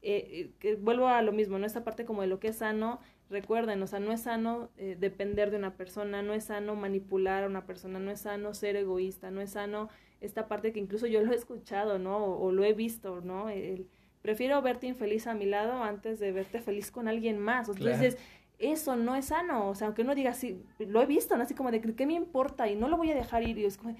Eh, 0.04 0.28
eh, 0.32 0.52
que 0.60 0.76
vuelvo 0.76 1.08
a 1.08 1.24
lo 1.24 1.32
mismo, 1.32 1.58
¿no? 1.58 1.66
Esta 1.66 1.84
parte 1.84 2.06
como 2.06 2.22
de 2.22 2.28
lo 2.28 2.40
que 2.40 2.50
es 2.50 2.58
sano, 2.58 3.00
recuerden, 3.32 3.82
o 3.82 3.88
sea, 3.88 4.00
no 4.00 4.12
es 4.12 4.22
sano 4.22 4.70
eh, 4.78 4.96
depender 5.00 5.50
de 5.50 5.58
una 5.58 5.78
persona, 5.78 6.22
no 6.22 6.36
es 6.36 6.44
sano 6.44 6.76
manipular 6.76 7.44
a 7.44 7.48
una 7.48 7.66
persona, 7.66 7.98
no 7.98 8.12
es 8.12 8.22
sano 8.22 8.54
ser 8.54 8.76
egoísta, 8.76 9.32
no 9.32 9.42
es 9.42 9.50
sano 9.50 9.90
esta 10.20 10.48
parte 10.48 10.72
que 10.72 10.80
incluso 10.80 11.08
yo 11.08 11.24
lo 11.24 11.32
he 11.32 11.36
escuchado, 11.36 11.98
¿no? 11.98 12.24
O, 12.24 12.52
lo 12.52 12.64
he 12.64 12.74
visto, 12.74 13.20
¿no? 13.22 13.50
El, 13.50 13.88
prefiero 14.22 14.62
verte 14.62 14.86
infeliz 14.86 15.26
a 15.26 15.34
mi 15.34 15.48
lado 15.48 15.82
antes 15.82 16.20
de 16.20 16.32
verte 16.34 16.62
feliz 16.62 16.92
con 16.92 17.08
alguien 17.08 17.40
más. 17.40 17.68
Entonces, 17.68 18.20
eso 18.60 18.96
no 18.96 19.16
es 19.16 19.26
sano, 19.26 19.70
o 19.70 19.74
sea, 19.74 19.88
aunque 19.88 20.04
uno 20.04 20.14
diga 20.14 20.30
así, 20.30 20.64
lo 20.78 21.02
he 21.02 21.08
visto, 21.08 21.36
¿no? 21.36 21.42
Así 21.42 21.56
como 21.56 21.72
de, 21.72 21.82
¿qué 21.82 22.06
me 22.06 22.14
importa? 22.14 22.70
Y 22.70 22.76
no 22.76 22.90
lo 22.90 22.98
voy 22.98 23.10
a 23.10 23.16
dejar 23.16 23.42
ir, 23.42 23.58
y 23.58 23.66
es 23.66 23.80
como 23.80 23.96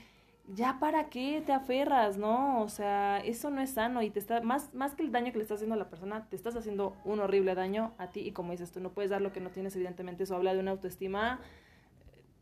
ya 0.48 0.80
para 0.80 1.10
qué 1.10 1.42
te 1.46 1.54
aferras, 1.54 2.18
¿no? 2.18 2.62
O 2.62 2.70
sea, 2.70 3.20
eso 3.20 3.50
no 3.50 3.62
es 3.62 3.72
sano 3.72 4.02
y 4.02 4.10
te 4.10 4.20
está, 4.20 4.42
más, 4.42 4.74
más 4.74 4.96
que 4.96 5.04
el 5.04 5.12
daño 5.12 5.32
que 5.32 5.38
le 5.38 5.44
estás 5.44 5.58
haciendo 5.58 5.76
a 5.76 5.78
la 5.78 5.90
persona, 5.90 6.28
te 6.30 6.36
estás 6.36 6.56
haciendo 6.56 6.96
un 7.06 7.20
horrible 7.20 7.56
daño 7.56 7.94
a 7.98 8.08
ti 8.08 8.22
y 8.22 8.32
como 8.32 8.52
dices 8.52 8.72
tú, 8.72 8.80
no 8.80 8.92
puedes 8.92 9.12
dar 9.12 9.22
lo 9.22 9.32
que 9.32 9.40
no 9.40 9.50
tienes, 9.50 9.76
evidentemente 9.76 10.24
eso 10.24 10.36
habla 10.36 10.54
de 10.54 10.60
una 10.60 10.72
autoestima, 10.72 11.40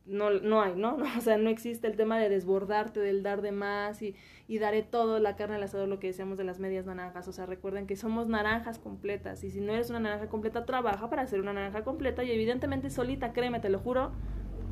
no, 0.05 0.31
no 0.31 0.61
hay, 0.61 0.75
¿no? 0.77 0.97
O 1.17 1.21
sea, 1.21 1.37
no 1.37 1.49
existe 1.49 1.87
el 1.87 1.95
tema 1.95 2.17
de 2.17 2.29
desbordarte, 2.29 2.99
del 2.99 3.21
dar 3.21 3.41
de 3.41 3.51
más 3.51 4.01
y, 4.01 4.15
y 4.47 4.57
daré 4.57 4.81
todo, 4.81 5.19
la 5.19 5.35
carne 5.35 5.55
al 5.55 5.63
asador, 5.63 5.87
lo 5.87 5.99
que 5.99 6.07
decíamos 6.07 6.37
de 6.37 6.45
las 6.45 6.59
medias 6.59 6.85
naranjas, 6.85 7.27
o 7.27 7.31
sea, 7.31 7.45
recuerden 7.45 7.85
que 7.85 7.95
somos 7.95 8.27
naranjas 8.27 8.79
completas 8.79 9.43
y 9.43 9.51
si 9.51 9.61
no 9.61 9.73
eres 9.73 9.89
una 9.89 9.99
naranja 9.99 10.27
completa, 10.29 10.65
trabaja 10.65 11.09
para 11.09 11.27
ser 11.27 11.41
una 11.41 11.53
naranja 11.53 11.83
completa 11.83 12.23
y 12.23 12.31
evidentemente 12.31 12.89
solita, 12.89 13.33
créeme, 13.33 13.59
te 13.59 13.69
lo 13.69 13.79
juro, 13.79 14.11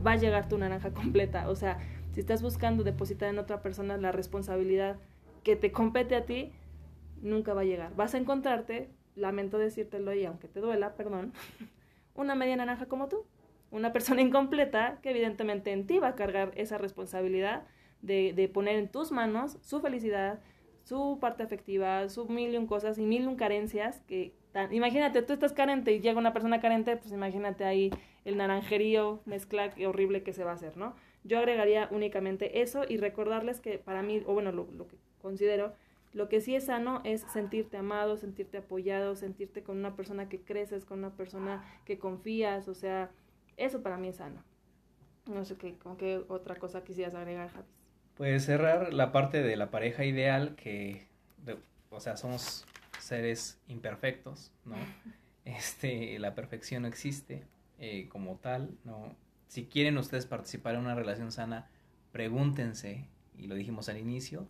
va 0.05 0.13
a 0.13 0.15
llegar 0.15 0.47
tu 0.47 0.57
naranja 0.57 0.91
completa, 0.93 1.49
o 1.49 1.55
sea, 1.55 1.77
si 2.17 2.21
estás 2.21 2.41
buscando 2.41 2.83
depositar 2.83 3.29
en 3.29 3.37
otra 3.37 3.61
persona 3.61 3.95
la 3.95 4.11
responsabilidad 4.11 4.97
que 5.43 5.55
te 5.55 5.71
compete 5.71 6.15
a 6.15 6.25
ti, 6.25 6.51
nunca 7.21 7.53
va 7.53 7.61
a 7.61 7.63
llegar. 7.63 7.95
Vas 7.95 8.15
a 8.15 8.17
encontrarte, 8.17 8.89
lamento 9.13 9.59
decírtelo 9.59 10.11
y 10.15 10.25
aunque 10.25 10.47
te 10.47 10.59
duela, 10.59 10.95
perdón, 10.95 11.31
una 12.15 12.33
media 12.33 12.55
naranja 12.55 12.87
como 12.87 13.07
tú, 13.07 13.27
una 13.69 13.93
persona 13.93 14.21
incompleta 14.23 14.97
que 15.03 15.11
evidentemente 15.11 15.71
en 15.71 15.85
ti 15.85 15.99
va 15.99 16.07
a 16.07 16.15
cargar 16.15 16.53
esa 16.55 16.79
responsabilidad 16.79 17.67
de, 18.01 18.49
poner 18.51 18.77
en 18.77 18.89
tus 18.89 19.11
manos 19.11 19.59
su 19.61 19.79
felicidad, 19.79 20.39
su 20.85 21.19
parte 21.21 21.43
afectiva, 21.43 22.09
su 22.09 22.27
mil 22.27 22.51
y 22.51 22.57
un 22.57 22.65
cosas 22.65 22.97
y 22.97 23.05
mil 23.05 23.25
y 23.25 23.27
un 23.27 23.35
carencias 23.35 24.01
que 24.07 24.33
imagínate, 24.71 25.21
tú 25.21 25.33
estás 25.33 25.53
carente 25.53 25.93
y 25.93 25.99
llega 25.99 26.17
una 26.17 26.33
persona 26.33 26.59
carente, 26.59 26.97
pues 26.97 27.11
imagínate 27.11 27.63
ahí 27.63 27.91
el 28.25 28.37
naranjerío 28.37 29.21
mezcla 29.25 29.71
horrible 29.85 30.23
que 30.23 30.33
se 30.33 30.43
va 30.43 30.49
a 30.49 30.55
hacer, 30.55 30.77
¿no? 30.77 30.95
Yo 31.27 31.39
agregaría 31.39 31.89
únicamente 31.91 32.61
eso 32.61 32.83
y 32.87 32.95
recordarles 32.97 33.59
que 33.59 33.77
para 33.77 34.01
mí, 34.01 34.23
o 34.25 34.33
bueno, 34.33 34.53
lo, 34.53 34.65
lo, 34.71 34.87
que 34.87 34.95
considero, 35.21 35.73
lo 36.13 36.29
que 36.29 36.39
sí 36.39 36.55
es 36.55 36.67
sano 36.67 37.01
es 37.03 37.21
sentirte 37.33 37.75
amado, 37.75 38.15
sentirte 38.15 38.59
apoyado, 38.59 39.13
sentirte 39.15 39.61
con 39.61 39.77
una 39.77 39.97
persona 39.97 40.29
que 40.29 40.39
creces, 40.39 40.85
con 40.85 40.99
una 40.99 41.11
persona 41.17 41.65
que 41.83 41.99
confías, 41.99 42.69
o 42.69 42.73
sea, 42.73 43.11
eso 43.57 43.83
para 43.83 43.97
mí 43.97 44.07
es 44.07 44.15
sano. 44.15 44.41
No 45.25 45.43
sé 45.43 45.57
qué, 45.57 45.75
con 45.75 45.97
qué 45.97 46.23
otra 46.29 46.55
cosa 46.55 46.85
quisieras 46.85 47.13
agregar, 47.13 47.49
Javi. 47.49 47.67
Pues 48.15 48.45
cerrar 48.45 48.93
la 48.93 49.11
parte 49.11 49.43
de 49.43 49.57
la 49.57 49.69
pareja 49.69 50.05
ideal, 50.05 50.55
que, 50.55 51.07
o 51.89 51.99
sea, 51.99 52.15
somos 52.15 52.65
seres 52.99 53.59
imperfectos, 53.67 54.51
¿no? 54.65 54.75
Este, 55.45 56.19
la 56.19 56.35
perfección 56.35 56.81
no 56.81 56.89
existe 56.89 57.45
eh, 57.79 58.09
como 58.09 58.35
tal, 58.35 58.77
¿no? 58.83 59.15
Si 59.47 59.65
quieren 59.65 59.97
ustedes 59.97 60.25
participar 60.25 60.75
en 60.75 60.81
una 60.81 60.95
relación 60.95 61.31
sana, 61.31 61.69
pregúntense, 62.11 63.07
y 63.37 63.47
lo 63.47 63.55
dijimos 63.55 63.89
al 63.89 63.97
inicio, 63.97 64.47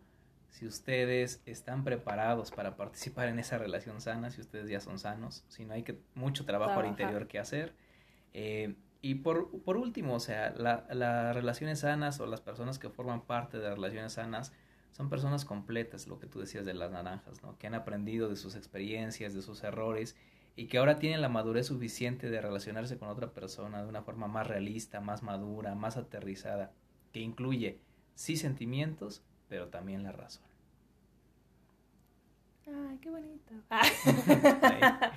si 0.50 0.66
ustedes 0.66 1.41
están 1.45 1.84
preparados 1.84 2.52
para 2.52 2.78
participar 2.78 3.28
en 3.28 3.39
esa 3.39 3.58
relación 3.58 4.02
sana, 4.02 4.32
si 4.32 4.41
ustedes 4.41 4.70
ya 4.70 4.80
son 4.80 4.98
sanos, 4.98 5.43
si 5.50 5.66
no 5.66 5.74
hay 5.74 5.84
que, 5.84 6.00
mucho 6.16 6.45
trabajo 6.45 6.80
al 6.80 6.88
interior 6.88 7.28
que 7.28 7.38
hacer. 7.38 7.76
Eh, 8.34 8.76
y 9.02 9.16
por, 9.16 9.62
por, 9.62 9.78
último, 9.78 10.16
o 10.16 10.20
sea, 10.20 10.52
las 10.58 11.36
relaciones 11.36 11.82
sanas 11.82 12.20
o 12.20 12.26
las 12.26 12.41
personas 12.41 12.80
que 12.80 12.89
forman 12.89 13.22
parte 13.22 13.60
de 13.60 13.70
relaciones 13.70 14.14
sanas 14.14 14.52
son 14.91 15.10
personas 15.10 15.45
completas, 15.45 16.08
lo 16.08 16.18
que 16.18 16.26
tú 16.26 16.39
decías 16.39 16.66
de 16.66 16.74
las 16.74 16.91
naranjas, 16.91 17.43
¿no? 17.43 17.56
Que 17.60 17.68
han 17.68 17.76
aprendido 17.76 18.30
de 18.30 18.36
sus 18.36 18.56
experiencias, 18.56 19.36
de 19.36 19.43
sus 19.43 19.64
errores 19.64 20.16
y 20.58 20.66
que 20.68 20.80
ahora 20.80 20.97
tienen 20.97 21.22
la 21.22 21.30
madurez 21.30 21.68
suficiente 21.68 22.30
de 22.30 22.41
relacionarse 22.41 22.97
con 22.97 23.08
otra 23.10 23.32
persona 23.32 23.84
de 23.84 23.88
una 23.88 24.01
forma 24.01 24.28
más 24.28 24.47
realista, 24.47 24.99
más 24.99 25.22
madura, 25.22 25.76
más 25.76 25.95
aterrizada, 25.97 26.72
que 27.14 27.20
incluye 27.20 27.80
sí 28.16 28.36
sentimientos, 28.36 29.24
pero 29.47 29.68
también 29.70 30.03
la 30.03 30.12
razón. 30.12 30.43
Ay, 32.66 32.97
qué 32.99 33.10
bonito. 33.10 33.53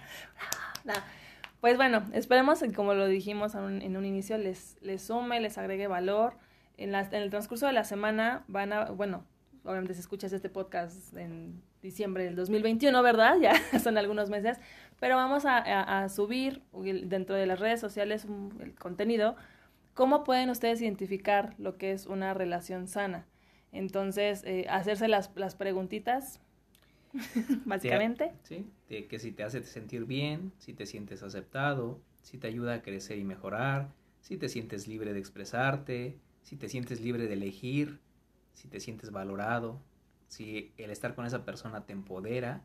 Pues 1.61 1.77
bueno, 1.77 2.03
esperemos 2.15 2.61
que 2.61 2.73
como 2.73 2.95
lo 2.95 3.07
dijimos 3.07 3.55
en 3.55 3.95
un, 3.95 4.05
inicio, 4.07 4.39
les, 4.39 4.79
les 4.81 5.03
sume, 5.03 5.41
les 5.41 5.59
agregue 5.59 5.89
valor. 5.89 6.39
En, 6.79 6.95
en 6.95 7.15
el 7.15 7.29
transcurso 7.29 7.67
de 7.67 7.75
la 7.75 7.85
semana 7.85 8.45
van 8.49 8.73
a, 8.73 8.91
bueno, 8.93 9.27
obviamente 9.65 9.93
si 9.93 10.01
escuchas 10.01 10.33
este 10.33 10.49
podcast 10.49 11.15
en 11.17 11.61
diciembre 11.83 12.25
del 12.25 12.37
2021, 12.37 13.03
¿verdad? 13.03 13.37
Ya 13.41 13.55
son 13.79 13.99
algunos 13.99 14.31
meses, 14.31 14.59
pero 15.01 15.17
vamos 15.17 15.45
a, 15.47 16.09
subir 16.11 16.63
dentro 16.73 17.35
de 17.35 17.47
las 17.47 17.59
redes 17.59 17.81
sociales 17.81 18.27
el 18.61 18.75
contenido. 18.75 19.35
¿Cómo 19.95 20.25
pueden 20.25 20.51
ustedes 20.51 20.81
identificar 20.83 21.55
lo 21.59 21.79
que 21.79 21.93
es 21.93 22.07
una 22.07 22.35
relación 22.35 22.87
sana? 22.87 23.27
Entonces, 23.73 24.45
eh, 24.45 24.67
hacerse 24.69 25.09
las, 25.09 25.31
las 25.37 25.57
preguntitas, 25.57 26.41
básicamente. 27.65 28.33
Sí, 28.43 28.71
que 28.89 29.19
si 29.19 29.33
te 29.33 29.43
hace 29.43 29.63
sentir 29.63 30.05
bien, 30.05 30.53
si 30.59 30.75
te 30.75 30.85
sientes 30.85 31.23
aceptado, 31.23 32.01
si 32.23 32.37
te 32.37 32.47
ayuda 32.47 32.75
a 32.75 32.83
crecer 32.83 33.19
y 33.19 33.25
mejorar, 33.25 33.89
si 34.21 34.37
te 34.37 34.51
sientes 34.51 34.87
libre 34.87 35.15
de 35.15 35.19
expresarte, 35.19 36.19
si 36.43 36.57
te 36.57 36.69
sientes 36.69 37.01
libre 37.01 37.27
de 37.27 37.35
elegir, 37.35 38.01
si 38.53 38.69
te 38.69 38.81
sientes 38.81 39.11
valorado, 39.11 39.81
si 40.29 40.73
el 40.77 40.91
estar 40.91 41.15
con 41.15 41.25
esa 41.25 41.45
persona 41.45 41.87
te 41.87 41.95
empodera 41.95 42.63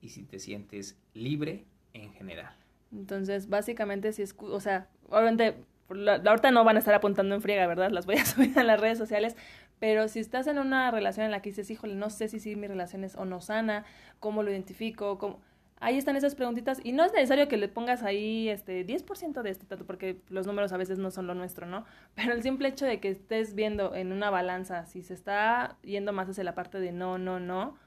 y 0.00 0.08
si 0.08 0.22
te 0.22 0.38
sientes 0.38 0.98
libre 1.14 1.64
en 1.92 2.12
general. 2.12 2.54
Entonces, 2.92 3.48
básicamente, 3.48 4.12
si 4.12 4.22
es, 4.22 4.34
o 4.38 4.60
sea, 4.60 4.88
obviamente 5.08 5.54
la, 5.94 6.14
ahorita 6.14 6.50
no 6.50 6.64
van 6.64 6.76
a 6.76 6.78
estar 6.78 6.94
apuntando 6.94 7.34
en 7.34 7.42
friega, 7.42 7.66
¿verdad? 7.66 7.90
Las 7.90 8.06
voy 8.06 8.16
a 8.16 8.24
subir 8.24 8.58
a 8.58 8.64
las 8.64 8.80
redes 8.80 8.98
sociales, 8.98 9.36
pero 9.78 10.08
si 10.08 10.20
estás 10.20 10.46
en 10.46 10.58
una 10.58 10.90
relación 10.90 11.24
en 11.24 11.32
la 11.32 11.42
que 11.42 11.50
dices, 11.50 11.70
híjole, 11.70 11.94
no 11.94 12.10
sé 12.10 12.28
si 12.28 12.40
sí, 12.40 12.56
mi 12.56 12.66
relación 12.66 13.04
es 13.04 13.16
o 13.16 13.24
no 13.24 13.40
sana, 13.40 13.84
cómo 14.18 14.42
lo 14.42 14.50
identifico, 14.50 15.18
cómo... 15.18 15.40
Ahí 15.82 15.96
están 15.96 16.14
esas 16.14 16.34
preguntitas 16.34 16.78
y 16.84 16.92
no 16.92 17.06
es 17.06 17.12
necesario 17.14 17.48
que 17.48 17.56
le 17.56 17.66
pongas 17.66 18.02
ahí 18.02 18.50
este 18.50 18.86
10% 18.86 19.40
de 19.40 19.48
este 19.48 19.64
tanto 19.64 19.86
porque 19.86 20.20
los 20.28 20.46
números 20.46 20.74
a 20.74 20.76
veces 20.76 20.98
no 20.98 21.10
son 21.10 21.26
lo 21.26 21.32
nuestro, 21.32 21.66
¿no? 21.66 21.86
Pero 22.14 22.34
el 22.34 22.42
simple 22.42 22.68
hecho 22.68 22.84
de 22.84 23.00
que 23.00 23.08
estés 23.08 23.54
viendo 23.54 23.94
en 23.94 24.12
una 24.12 24.28
balanza 24.28 24.84
si 24.84 25.02
se 25.02 25.14
está 25.14 25.78
yendo 25.82 26.12
más 26.12 26.28
hacia 26.28 26.44
la 26.44 26.54
parte 26.54 26.80
de 26.80 26.92
no, 26.92 27.16
no, 27.16 27.40
no, 27.40 27.78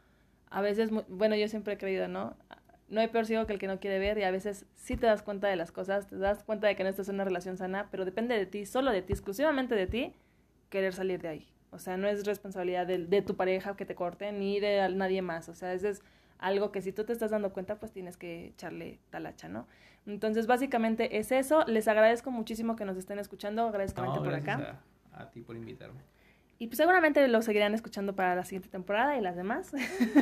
a 0.54 0.62
veces, 0.62 0.92
bueno, 1.08 1.36
yo 1.36 1.48
siempre 1.48 1.74
he 1.74 1.78
creído, 1.80 2.08
¿no? 2.08 2.38
No 2.88 3.02
hay 3.02 3.08
peor 3.08 3.26
ciego 3.26 3.48
que 3.48 3.54
el 3.54 3.60
que 3.60 3.66
no 3.66 3.80
quiere 3.80 3.98
ver 3.98 4.20
y 4.20 4.24
a 4.24 4.30
veces 4.30 4.68
sí 4.76 4.96
te 4.96 5.08
das 5.08 5.24
cuenta 5.24 5.48
de 5.48 5.56
las 5.56 5.72
cosas, 5.72 6.08
te 6.08 6.16
das 6.16 6.44
cuenta 6.44 6.68
de 6.68 6.76
que 6.76 6.84
no 6.84 6.90
estás 6.90 7.10
en 7.10 7.16
una 7.16 7.24
relación 7.24 7.58
sana, 7.58 7.88
pero 7.90 8.06
depende 8.06 8.38
de 8.38 8.46
ti, 8.46 8.68
solo 8.68 8.92
de 8.92 9.02
ti, 9.02 9.14
exclusivamente 9.14 9.74
de 9.74 9.88
ti, 9.88 10.14
querer 10.70 10.94
salir 10.94 11.24
de 11.24 11.28
ahí. 11.28 11.48
O 11.72 11.80
sea, 11.80 11.98
no 11.98 12.08
es 12.08 12.24
responsabilidad 12.28 12.86
de, 12.86 13.00
de 13.00 13.22
tu 13.24 13.36
pareja 13.36 13.76
que 13.76 13.86
te 13.86 13.96
corte 13.96 14.32
ni 14.32 14.60
de 14.60 14.88
nadie 14.90 15.24
más. 15.24 15.50
O 15.50 15.56
sea, 15.56 15.74
ese 15.74 15.90
es 15.90 16.04
algo 16.38 16.72
que 16.72 16.84
si 16.84 16.92
tú 16.92 17.04
te 17.04 17.14
estás 17.14 17.32
dando 17.32 17.52
cuenta, 17.52 17.80
pues 17.80 17.92
tienes 17.92 18.16
que 18.16 18.50
echarle 18.50 19.00
talacha, 19.10 19.50
¿no? 19.50 19.66
Entonces, 20.06 20.46
básicamente 20.46 21.18
es 21.18 21.32
eso. 21.32 21.64
Les 21.66 21.88
agradezco 21.88 22.30
muchísimo 22.30 22.76
que 22.76 22.86
nos 22.86 22.98
estén 22.98 23.18
escuchando. 23.18 23.64
Agradezco 23.64 24.04
por 24.04 24.36
acá. 24.36 24.80
A, 25.14 25.24
a 25.24 25.32
ti 25.32 25.42
por 25.42 25.56
invitarme. 25.56 26.02
Y 26.60 26.68
pues 26.68 26.78
seguramente 26.78 27.28
lo 27.28 27.42
seguirán 27.42 27.74
escuchando 27.74 28.16
para 28.16 28.36
la 28.36 28.46
siguiente 28.46 28.70
temporada 28.70 29.18
y 29.18 29.22
las 29.22 29.36
demás. 29.36 29.72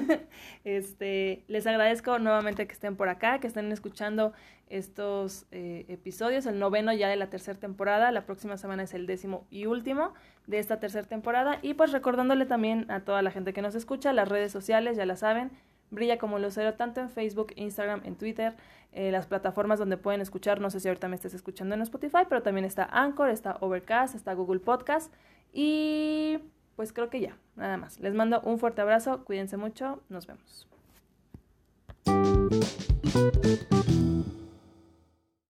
este, 0.64 1.44
les 1.48 1.68
agradezco 1.68 2.20
nuevamente 2.20 2.66
que 2.66 2.74
estén 2.74 2.96
por 2.96 3.10
acá, 3.10 3.40
que 3.40 3.48
estén 3.48 3.72
escuchando 3.72 4.34
estos 4.70 5.46
eh, 5.52 5.86
episodios, 5.90 6.46
el 6.46 6.58
noveno 6.58 6.94
ya 6.94 7.10
de 7.10 7.18
la 7.18 7.30
tercera 7.30 7.60
temporada. 7.60 8.12
La 8.12 8.26
próxima 8.26 8.58
semana 8.58 8.84
es 8.84 8.94
el 8.94 9.06
décimo 9.06 9.46
y 9.52 9.66
último 9.66 10.14
de 10.48 10.60
esta 10.60 10.80
tercera 10.80 11.06
temporada. 11.08 11.60
Y 11.62 11.74
pues 11.74 11.92
recordándole 11.92 12.46
también 12.46 12.90
a 12.90 13.02
toda 13.02 13.22
la 13.22 13.32
gente 13.32 13.54
que 13.54 13.62
nos 13.62 13.76
escucha, 13.76 14.14
las 14.14 14.30
redes 14.30 14.52
sociales, 14.52 14.98
ya 14.98 15.06
la 15.06 15.18
saben, 15.18 15.52
Brilla 15.92 16.18
como 16.18 16.40
Lucero 16.40 16.74
tanto 16.74 17.02
en 17.02 17.10
Facebook, 17.10 17.52
Instagram, 17.58 18.02
en 18.06 18.16
Twitter, 18.16 18.56
eh, 18.94 19.12
las 19.12 19.28
plataformas 19.28 19.78
donde 19.78 19.98
pueden 19.98 20.22
escuchar. 20.22 20.62
No 20.62 20.70
sé 20.70 20.80
si 20.80 20.88
ahorita 20.88 21.10
me 21.10 21.16
estés 21.16 21.34
escuchando 21.34 21.76
en 21.76 21.82
Spotify, 21.82 22.24
pero 22.28 22.42
también 22.42 22.66
está 22.66 22.86
Anchor, 22.86 23.30
está 23.30 23.58
Overcast, 23.60 24.16
está 24.16 24.34
Google 24.34 24.62
Podcast. 24.62 25.14
Y 25.54 26.40
pues 26.76 26.94
creo 26.94 27.10
que 27.10 27.22
ya, 27.22 27.38
nada 27.56 27.78
más. 27.78 28.00
Les 28.00 28.14
mando 28.14 28.42
un 28.42 28.60
fuerte 28.60 28.82
abrazo, 28.82 29.24
cuídense 29.26 29.58
mucho, 29.58 30.02
nos 30.10 30.28
vemos. 30.28 30.68